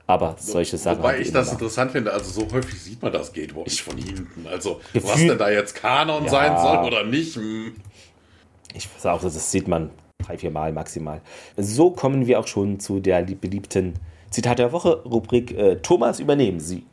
[0.09, 0.99] Aber solche Sachen.
[0.99, 4.47] Wobei ich das interessant finde, also so häufig sieht man das Gateway nicht von hinten.
[4.47, 7.35] Also, Gefühl, was denn da jetzt Kanon ja, sein soll oder nicht?
[7.35, 7.75] Hm.
[8.73, 9.89] Ich sage auch, das sieht man
[10.25, 11.21] drei, vier Mal maximal.
[11.57, 13.95] So kommen wir auch schon zu der beliebten
[14.31, 16.85] Zitat der Woche, Rubrik äh, Thomas, übernehmen Sie.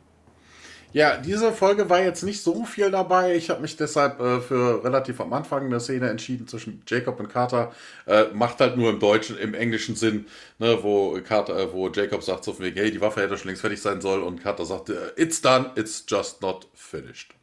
[0.95, 3.35] Ja, diese Folge war jetzt nicht so viel dabei.
[3.35, 7.27] Ich habe mich deshalb äh, für relativ am Anfang eine Szene entschieden zwischen Jacob und
[7.27, 7.73] Carter.
[8.07, 10.25] Äh, macht halt nur im deutschen, im englischen Sinn,
[10.57, 13.49] ne, wo Carter, äh, wo Jacob sagt so von wegen, hey, die Waffe hätte schon
[13.49, 17.35] längst fertig sein soll und Carter sagt, äh, it's done, it's just not finished.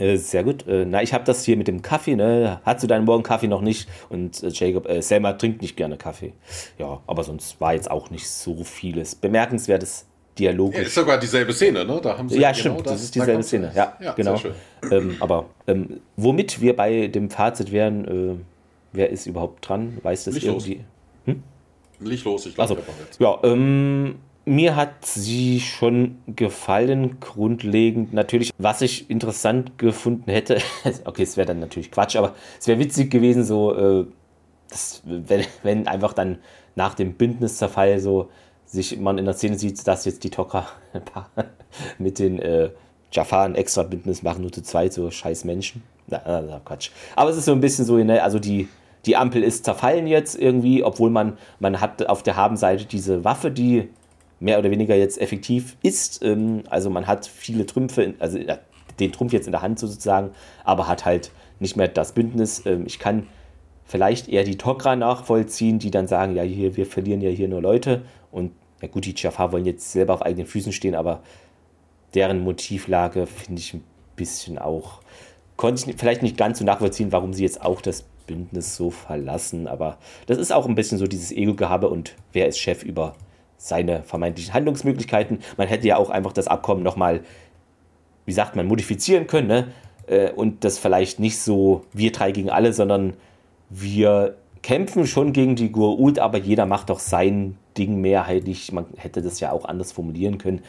[0.00, 0.66] Äh, sehr gut.
[0.66, 2.60] Äh, na, ich habe das hier mit dem Kaffee, ne?
[2.64, 3.88] Hast du deinen Morgen Kaffee noch nicht?
[4.08, 6.32] Und Jacob, Selma trinkt nicht gerne Kaffee.
[6.78, 10.06] Ja, aber sonst war jetzt auch nicht so vieles Bemerkenswertes
[10.38, 10.78] dialogisch.
[10.78, 12.00] Ja, ist sogar dieselbe Szene, ne?
[12.02, 13.72] Da haben sie ja, genau stimmt, das, das ist dieselbe Szene.
[13.74, 14.40] Ja, ja genau.
[14.90, 18.36] Ähm, aber ähm, womit wir bei dem Fazit wären, äh,
[18.92, 19.98] wer ist überhaupt dran?
[20.02, 20.74] Weiß das Licht irgendwie?
[20.76, 20.84] Los.
[21.26, 21.42] Hm?
[22.00, 22.76] Licht los, ich glaube.
[22.76, 22.82] Also,
[23.18, 24.14] ja, ähm,
[24.44, 28.12] mir hat sie schon gefallen, grundlegend.
[28.12, 30.58] Natürlich, was ich interessant gefunden hätte,
[31.04, 34.06] okay, es wäre dann natürlich Quatsch, aber es wäre witzig gewesen, so, äh,
[34.68, 36.38] das, wenn, wenn einfach dann
[36.76, 38.30] nach dem Bündniszerfall so
[38.64, 40.66] sich man in der Szene sieht, dass jetzt die Tocker
[41.98, 42.70] mit den äh,
[43.12, 45.82] Jafar ein extra Bündnis machen, nur zu zweit, so scheiß Menschen.
[46.06, 46.90] Na, na, na, Quatsch.
[47.16, 48.68] Aber es ist so ein bisschen so, ne, also die,
[49.06, 53.50] die Ampel ist zerfallen jetzt irgendwie, obwohl man, man hat auf der Habenseite diese Waffe,
[53.50, 53.88] die
[54.40, 56.24] mehr oder weniger jetzt effektiv ist.
[56.24, 58.38] Ähm, also man hat viele Trümpfe, also
[58.98, 60.30] den Trumpf jetzt in der Hand sozusagen,
[60.64, 61.30] aber hat halt
[61.60, 62.64] nicht mehr das Bündnis.
[62.66, 63.26] Ähm, ich kann
[63.84, 67.60] vielleicht eher die Tokra nachvollziehen, die dann sagen, ja, hier, wir verlieren ja hier nur
[67.60, 71.22] Leute und ja gut, die Jafar wollen jetzt selber auf eigenen Füßen stehen, aber
[72.14, 73.84] deren Motivlage finde ich ein
[74.16, 75.00] bisschen auch,
[75.56, 79.66] konnte ich vielleicht nicht ganz so nachvollziehen, warum sie jetzt auch das Bündnis so verlassen,
[79.66, 83.16] aber das ist auch ein bisschen so dieses Ego-Gehabe und wer ist Chef über
[83.60, 85.40] seine vermeintlichen Handlungsmöglichkeiten.
[85.58, 87.20] Man hätte ja auch einfach das Abkommen nochmal,
[88.24, 89.68] wie sagt man, modifizieren können, ne?
[90.06, 93.14] Äh, und das vielleicht nicht so wir drei gegen alle, sondern
[93.68, 98.72] wir kämpfen schon gegen die Gurult, aber jeder macht doch sein Ding mehrheitlich.
[98.72, 100.62] Man hätte das ja auch anders formulieren können.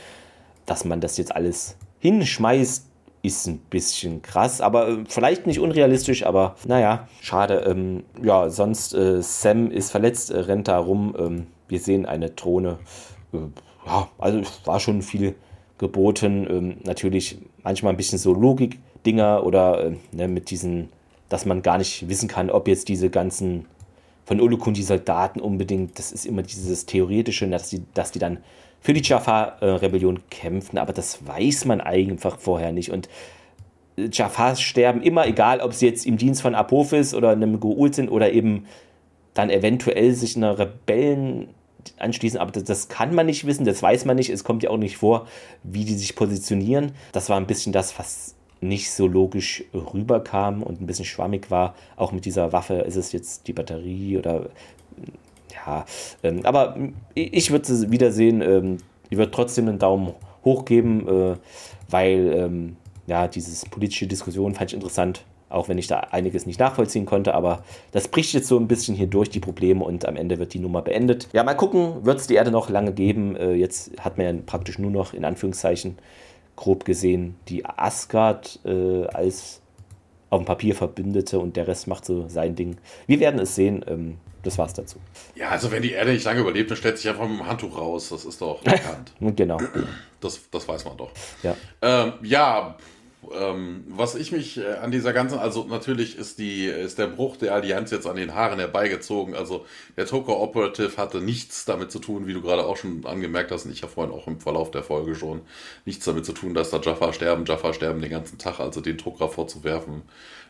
[0.65, 2.87] Dass man das jetzt alles hinschmeißt,
[3.23, 7.63] ist ein bisschen krass, aber äh, vielleicht nicht unrealistisch, aber naja, schade.
[7.67, 11.15] Ähm, ja, sonst äh, Sam ist verletzt, äh, rennt da rum.
[11.17, 12.79] Ähm, wir sehen eine Drohne.
[13.33, 13.37] Äh,
[13.85, 15.35] ja, also war schon viel
[15.77, 16.47] geboten.
[16.49, 20.89] Ähm, natürlich manchmal ein bisschen so Logik-Dinger oder äh, ne, mit diesen,
[21.29, 23.65] dass man gar nicht wissen kann, ob jetzt diese ganzen
[24.25, 28.37] von Olukun die Soldaten unbedingt, das ist immer dieses Theoretische, dass die, dass die dann
[28.79, 32.91] für die Jafar-Rebellion kämpfen, aber das weiß man einfach vorher nicht.
[32.91, 33.09] Und
[33.97, 37.93] äh, Jafars sterben immer, egal ob sie jetzt im Dienst von Apophis oder einem Goul
[37.93, 38.65] sind oder eben
[39.33, 41.49] dann eventuell sich einer Rebellen
[41.97, 44.69] anschließen, aber das, das, kann man nicht wissen, das weiß man nicht, es kommt ja
[44.69, 45.27] auch nicht vor,
[45.63, 46.91] wie die sich positionieren.
[47.11, 51.75] Das war ein bisschen das, was nicht so logisch rüberkam und ein bisschen schwammig war.
[51.95, 54.49] Auch mit dieser Waffe, ist es jetzt die Batterie oder
[55.53, 55.85] ja,
[56.23, 56.77] ähm, aber
[57.13, 58.77] ich würde es wiedersehen, ähm,
[59.09, 60.13] ich würde trotzdem einen Daumen
[60.45, 61.35] hoch geben, äh,
[61.89, 62.77] weil ähm,
[63.07, 67.33] ja, diese politische Diskussion fand ich interessant auch wenn ich da einiges nicht nachvollziehen konnte,
[67.33, 70.53] aber das bricht jetzt so ein bisschen hier durch die Probleme und am Ende wird
[70.53, 71.27] die Nummer beendet.
[71.33, 73.35] Ja, mal gucken, wird es die Erde noch lange geben?
[73.35, 75.97] Äh, jetzt hat man ja praktisch nur noch in Anführungszeichen
[76.55, 79.61] grob gesehen die Asgard äh, als
[80.29, 82.77] auf dem Papier Verbündete und der Rest macht so sein Ding.
[83.07, 83.83] Wir werden es sehen.
[83.87, 84.97] Ähm, das war's dazu.
[85.35, 87.77] Ja, also wenn die Erde nicht lange überlebt, dann stellt sich einfach mit dem Handtuch
[87.77, 88.09] raus.
[88.09, 89.13] Das ist doch bekannt.
[89.35, 89.59] genau.
[90.19, 91.11] Das, das weiß man doch.
[91.43, 92.75] Ja, ähm, ja
[93.33, 97.37] ähm, was ich mich äh, an dieser ganzen, also natürlich ist die, ist der Bruch
[97.37, 99.35] der Allianz jetzt an den Haaren herbeigezogen.
[99.35, 99.65] Also
[99.95, 103.65] der Toko Operative hatte nichts damit zu tun, wie du gerade auch schon angemerkt hast,
[103.65, 105.41] und ich habe vorhin auch im Verlauf der Folge schon,
[105.85, 108.97] nichts damit zu tun, dass da Jaffa sterben, Jaffa sterben den ganzen Tag, also den
[108.97, 110.01] Drucker vorzuwerfen,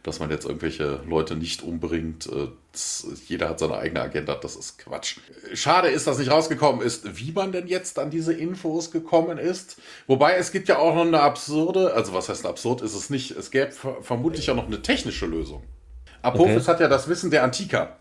[0.03, 2.27] dass man jetzt irgendwelche Leute nicht umbringt.
[2.27, 2.47] Äh,
[3.27, 5.17] jeder hat seine eigene Agenda, das ist Quatsch.
[5.53, 9.77] Schade ist, dass nicht rausgekommen ist, wie man denn jetzt an diese Infos gekommen ist.
[10.07, 13.31] Wobei es gibt ja auch noch eine absurde, also was heißt absurd ist es nicht,
[13.31, 13.71] es gäbe
[14.01, 15.63] vermutlich auch noch eine technische Lösung.
[16.21, 16.67] Apophis okay.
[16.67, 17.97] hat ja das Wissen der Antiker.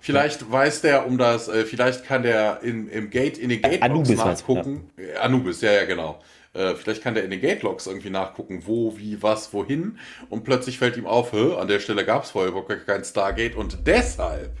[0.00, 0.50] Vielleicht ja.
[0.50, 4.16] weiß der um das, äh, vielleicht kann der in, im Gate, in den Gate Anubis
[4.16, 4.90] nachgucken.
[4.96, 5.20] Ja.
[5.20, 6.20] Anubis, ja, ja, genau.
[6.54, 9.98] Äh, vielleicht kann der in den Gate-Logs irgendwie nachgucken, wo, wie, was, wohin.
[10.28, 13.86] Und plötzlich fällt ihm auf, an der Stelle gab es vorher überhaupt kein Stargate und
[13.86, 14.52] deshalb.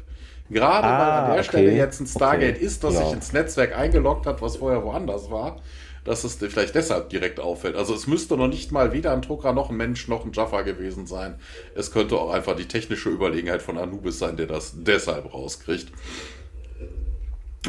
[0.48, 1.44] Gerade ah, weil an der okay.
[1.44, 2.64] Stelle jetzt ein Stargate okay.
[2.64, 3.06] ist, das genau.
[3.06, 5.60] sich ins Netzwerk eingeloggt hat, was vorher woanders war,
[6.04, 7.76] dass es vielleicht deshalb direkt auffällt.
[7.76, 10.62] Also es müsste noch nicht mal weder ein Drucker noch ein Mensch noch ein Jaffa
[10.62, 11.36] gewesen sein.
[11.74, 15.92] Es könnte auch einfach die technische Überlegenheit von Anubis sein, der das deshalb rauskriegt.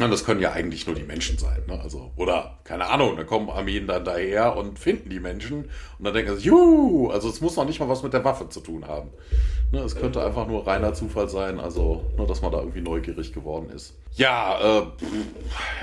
[0.00, 1.62] Und das können ja eigentlich nur die Menschen sein.
[1.68, 1.80] Ne?
[1.80, 6.12] Also, oder, keine Ahnung, da kommen Armeen dann daher und finden die Menschen und dann
[6.12, 8.88] denken sie, juhu, also es muss noch nicht mal was mit der Waffe zu tun
[8.88, 9.10] haben.
[9.70, 9.78] Ne?
[9.78, 13.70] Es könnte einfach nur reiner Zufall sein, also nur, dass man da irgendwie neugierig geworden
[13.70, 13.94] ist.
[14.16, 14.86] Ja, äh,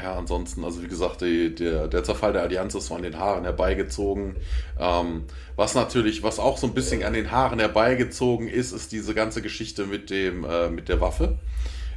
[0.04, 3.18] ja, ansonsten, also wie gesagt, die, der, der Zerfall der Allianz ist so an den
[3.18, 4.36] Haaren herbeigezogen.
[4.78, 5.24] Ähm,
[5.56, 9.42] was natürlich, was auch so ein bisschen an den Haaren herbeigezogen ist, ist diese ganze
[9.42, 11.40] Geschichte mit dem, äh, mit der Waffe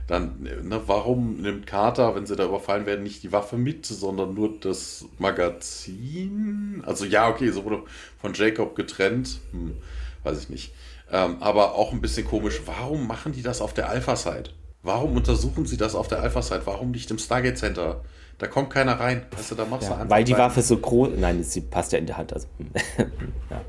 [0.07, 4.35] dann, ne, warum nimmt Carter, wenn sie da überfallen werden, nicht die Waffe mit, sondern
[4.35, 6.83] nur das Magazin?
[6.85, 7.83] Also ja, okay, so wurde
[8.21, 9.77] von Jacob getrennt, hm,
[10.23, 10.75] weiß ich nicht.
[11.11, 14.51] Ähm, aber auch ein bisschen komisch, warum machen die das auf der Alpha-Site?
[14.83, 16.63] Warum untersuchen sie das auf der Alpha-Site?
[16.67, 18.03] Warum nicht im Stargate Center?
[18.45, 19.23] Da kommt keiner rein.
[19.49, 21.13] Du, da machst ja, du Weil die Waffe so groß.
[21.17, 22.35] Nein, sie passt ja in der Hand.
[22.35, 22.47] Also,
[23.51, 23.63] ja.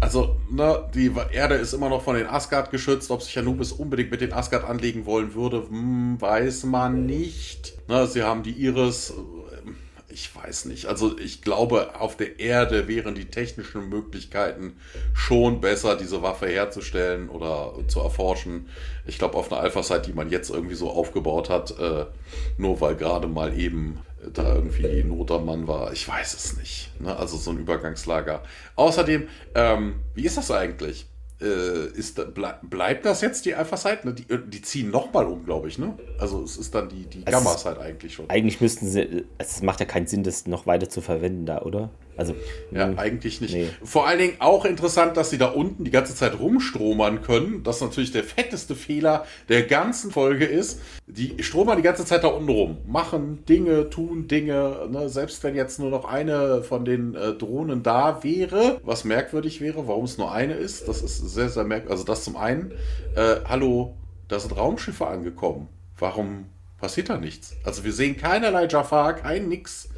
[0.00, 3.12] also ne, die Erde ist immer noch von den Asgard geschützt.
[3.12, 7.74] Ob sich Anubis unbedingt mit den Asgard anlegen wollen würde, hm, weiß man nicht.
[7.88, 9.14] Ne, sie haben die Iris
[10.18, 10.86] ich weiß nicht.
[10.86, 14.76] Also ich glaube, auf der Erde wären die technischen Möglichkeiten
[15.14, 18.68] schon besser, diese Waffe herzustellen oder zu erforschen.
[19.06, 22.06] Ich glaube, auf einer Alpha-Site, die man jetzt irgendwie so aufgebaut hat, äh,
[22.56, 24.00] nur weil gerade mal eben
[24.34, 25.92] da irgendwie Not am Mann war.
[25.92, 26.90] Ich weiß es nicht.
[27.00, 27.16] Ne?
[27.16, 28.42] Also so ein Übergangslager.
[28.74, 31.06] Außerdem, ähm, wie ist das eigentlich?
[31.40, 34.00] Äh, ist, ble bleibt das jetzt die Alpha-Site?
[34.04, 34.14] Ne?
[34.14, 35.78] Die, die, ziehen nochmal um, glaube ich.
[35.78, 35.94] Ne?
[36.18, 38.28] Also es ist dann die, die Gamma-Site eigentlich schon.
[38.28, 41.90] Eigentlich müssten sie, es macht ja keinen Sinn, das noch weiter zu verwenden da, oder?
[42.18, 42.34] Also,
[42.72, 43.54] ja, mh, hm, eigentlich nicht.
[43.54, 43.68] Nee.
[43.84, 47.62] Vor allen Dingen auch interessant, dass sie da unten die ganze Zeit rumstromern können.
[47.62, 50.80] Das natürlich der fetteste Fehler der ganzen Folge ist.
[51.06, 52.78] Die stromern die ganze Zeit da unten rum.
[52.88, 54.88] Machen Dinge, tun Dinge.
[54.90, 55.08] Ne?
[55.08, 59.86] Selbst wenn jetzt nur noch eine von den äh, Drohnen da wäre, was merkwürdig wäre,
[59.86, 60.88] warum es nur eine ist.
[60.88, 61.92] Das ist sehr, sehr merkwürdig.
[61.92, 62.72] Also das zum einen.
[63.14, 63.94] Äh, hallo,
[64.26, 65.68] da sind Raumschiffe angekommen.
[65.96, 66.46] Warum
[66.80, 67.54] passiert da nichts?
[67.62, 69.88] Also wir sehen keinerlei Jafar, kein nix.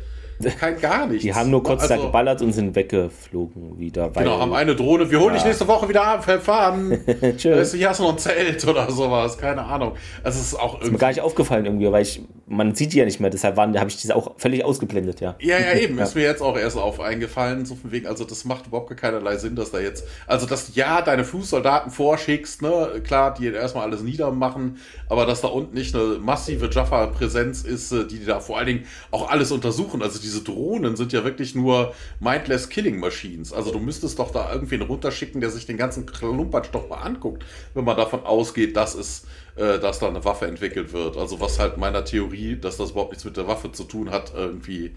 [0.59, 1.23] Kein gar nichts.
[1.23, 4.11] Die haben nur kurz also, da geballert und sind weggeflogen wieder.
[4.11, 5.11] genau, haben eine Drohne.
[5.11, 5.35] Wir holen ja.
[5.35, 6.99] dich nächste Woche wieder ab, fahren.
[7.37, 7.75] Tschüss.
[7.75, 9.37] Hier hast du noch ein Zelt oder sowas.
[9.39, 9.93] Keine Ahnung.
[10.25, 10.87] Es ist auch irgendwie.
[10.87, 13.31] Ist mir gar nicht aufgefallen irgendwie, weil ich, man sieht die ja nicht mehr.
[13.31, 15.37] Deshalb habe ich diese auch völlig ausgeblendet, ja.
[15.41, 15.99] Ja, ja, eben.
[15.99, 16.05] ja.
[16.05, 17.65] Ist mir jetzt auch erst auf eingefallen.
[17.65, 21.03] So von wegen, also das macht überhaupt keinerlei Sinn, dass da jetzt, also dass ja
[21.03, 26.19] deine Fußsoldaten vorschickst, ne, klar, die erstmal alles niedermachen, aber dass da unten nicht eine
[26.19, 30.03] massive Jaffa-Präsenz ist, äh, die da vor allen Dingen auch alles untersuchen.
[30.03, 33.52] Also diese Drohnen sind ja wirklich nur mindless Killing Machines.
[33.52, 37.44] Also du müsstest doch da irgendwen runterschicken, der sich den ganzen Klumpatsch doch mal anguckt,
[37.74, 39.24] wenn man davon ausgeht, dass es,
[39.57, 41.16] äh, dass da eine Waffe entwickelt wird.
[41.16, 44.32] Also was halt meiner Theorie, dass das überhaupt nichts mit der Waffe zu tun hat,
[44.35, 44.93] irgendwie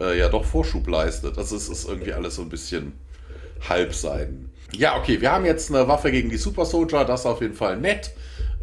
[0.00, 1.36] äh, ja doch Vorschub leistet.
[1.36, 2.94] Also es ist irgendwie alles so ein bisschen
[3.68, 4.50] Halbseiden.
[4.72, 7.54] Ja, okay, wir haben jetzt eine Waffe gegen die Super Soldier, das ist auf jeden
[7.54, 8.12] Fall nett.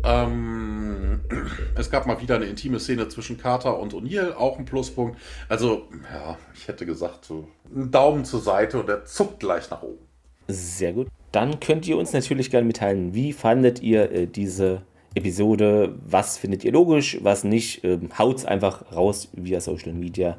[0.06, 1.22] Ähm,
[1.76, 5.20] es gab mal wieder eine intime Szene zwischen Carter und O'Neill, auch ein Pluspunkt.
[5.50, 9.82] Also, ja, ich hätte gesagt, so einen Daumen zur Seite und der zuckt gleich nach
[9.82, 10.06] oben.
[10.48, 11.08] Sehr gut.
[11.32, 14.84] Dann könnt ihr uns natürlich gerne mitteilen, wie fandet ihr äh, diese
[15.16, 15.96] Episode?
[16.06, 17.84] Was findet ihr logisch, was nicht?
[17.84, 20.38] Ähm, haut's einfach raus via Social Media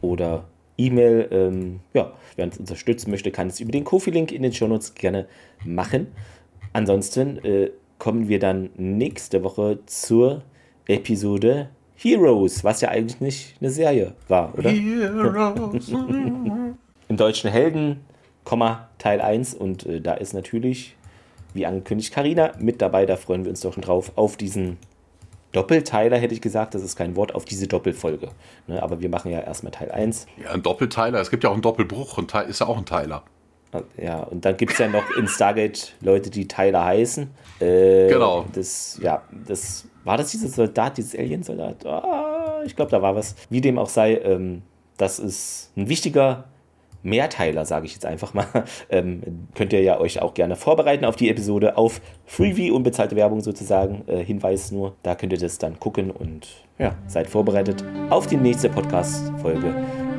[0.00, 0.44] oder
[0.78, 1.28] E-Mail.
[1.30, 5.26] Ähm, ja, wer uns unterstützen möchte, kann es über den Kofi-Link in den Shownotes gerne
[5.64, 6.08] machen.
[6.72, 7.70] Ansonsten äh,
[8.02, 10.42] kommen wir dann nächste Woche zur
[10.88, 14.70] Episode Heroes, was ja eigentlich nicht eine Serie war, oder?
[14.70, 15.88] Heroes.
[17.08, 18.00] Im deutschen Helden,
[18.98, 20.96] Teil 1 und äh, da ist natürlich,
[21.54, 24.78] wie angekündigt, Karina mit dabei, da freuen wir uns doch schon drauf auf diesen
[25.52, 28.30] Doppelteiler hätte ich gesagt, das ist kein Wort, auf diese Doppelfolge.
[28.66, 30.26] Ne, aber wir machen ja erstmal Teil 1.
[30.42, 33.22] Ja, ein Doppelteiler, es gibt ja auch einen Doppelbruch und ist ja auch ein Teiler.
[33.96, 37.30] Ja, und dann gibt es ja noch in Stargate Leute, die Tyler heißen.
[37.62, 38.44] Äh, genau.
[38.52, 41.84] Das, ja, das war das dieser Soldat, dieses Alien-Soldat?
[41.84, 43.36] Oh, ich glaube, da war was.
[43.50, 44.62] Wie dem auch sei, ähm,
[44.96, 46.44] das ist ein wichtiger
[47.02, 48.46] Mehrteiler, sage ich jetzt einfach mal.
[48.90, 53.40] Ähm, könnt ihr ja euch auch gerne vorbereiten auf die Episode auf Freebie, unbezahlte Werbung
[53.40, 54.04] sozusagen.
[54.06, 56.48] Äh, Hinweis nur, da könnt ihr das dann gucken und
[56.78, 59.74] ja, seid vorbereitet auf die nächste Podcast-Folge.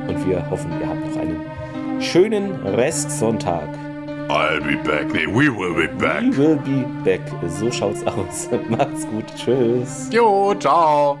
[0.08, 3.83] Und wir hoffen, ihr habt noch einen schönen Restsonntag.
[4.30, 5.06] I'll be back.
[5.12, 6.22] Nee, we will be back.
[6.22, 7.20] We will be back.
[7.48, 8.48] So schaut's aus.
[8.68, 9.26] Macht's gut.
[9.36, 10.08] Tschüss.
[10.12, 11.18] Jo, ciao.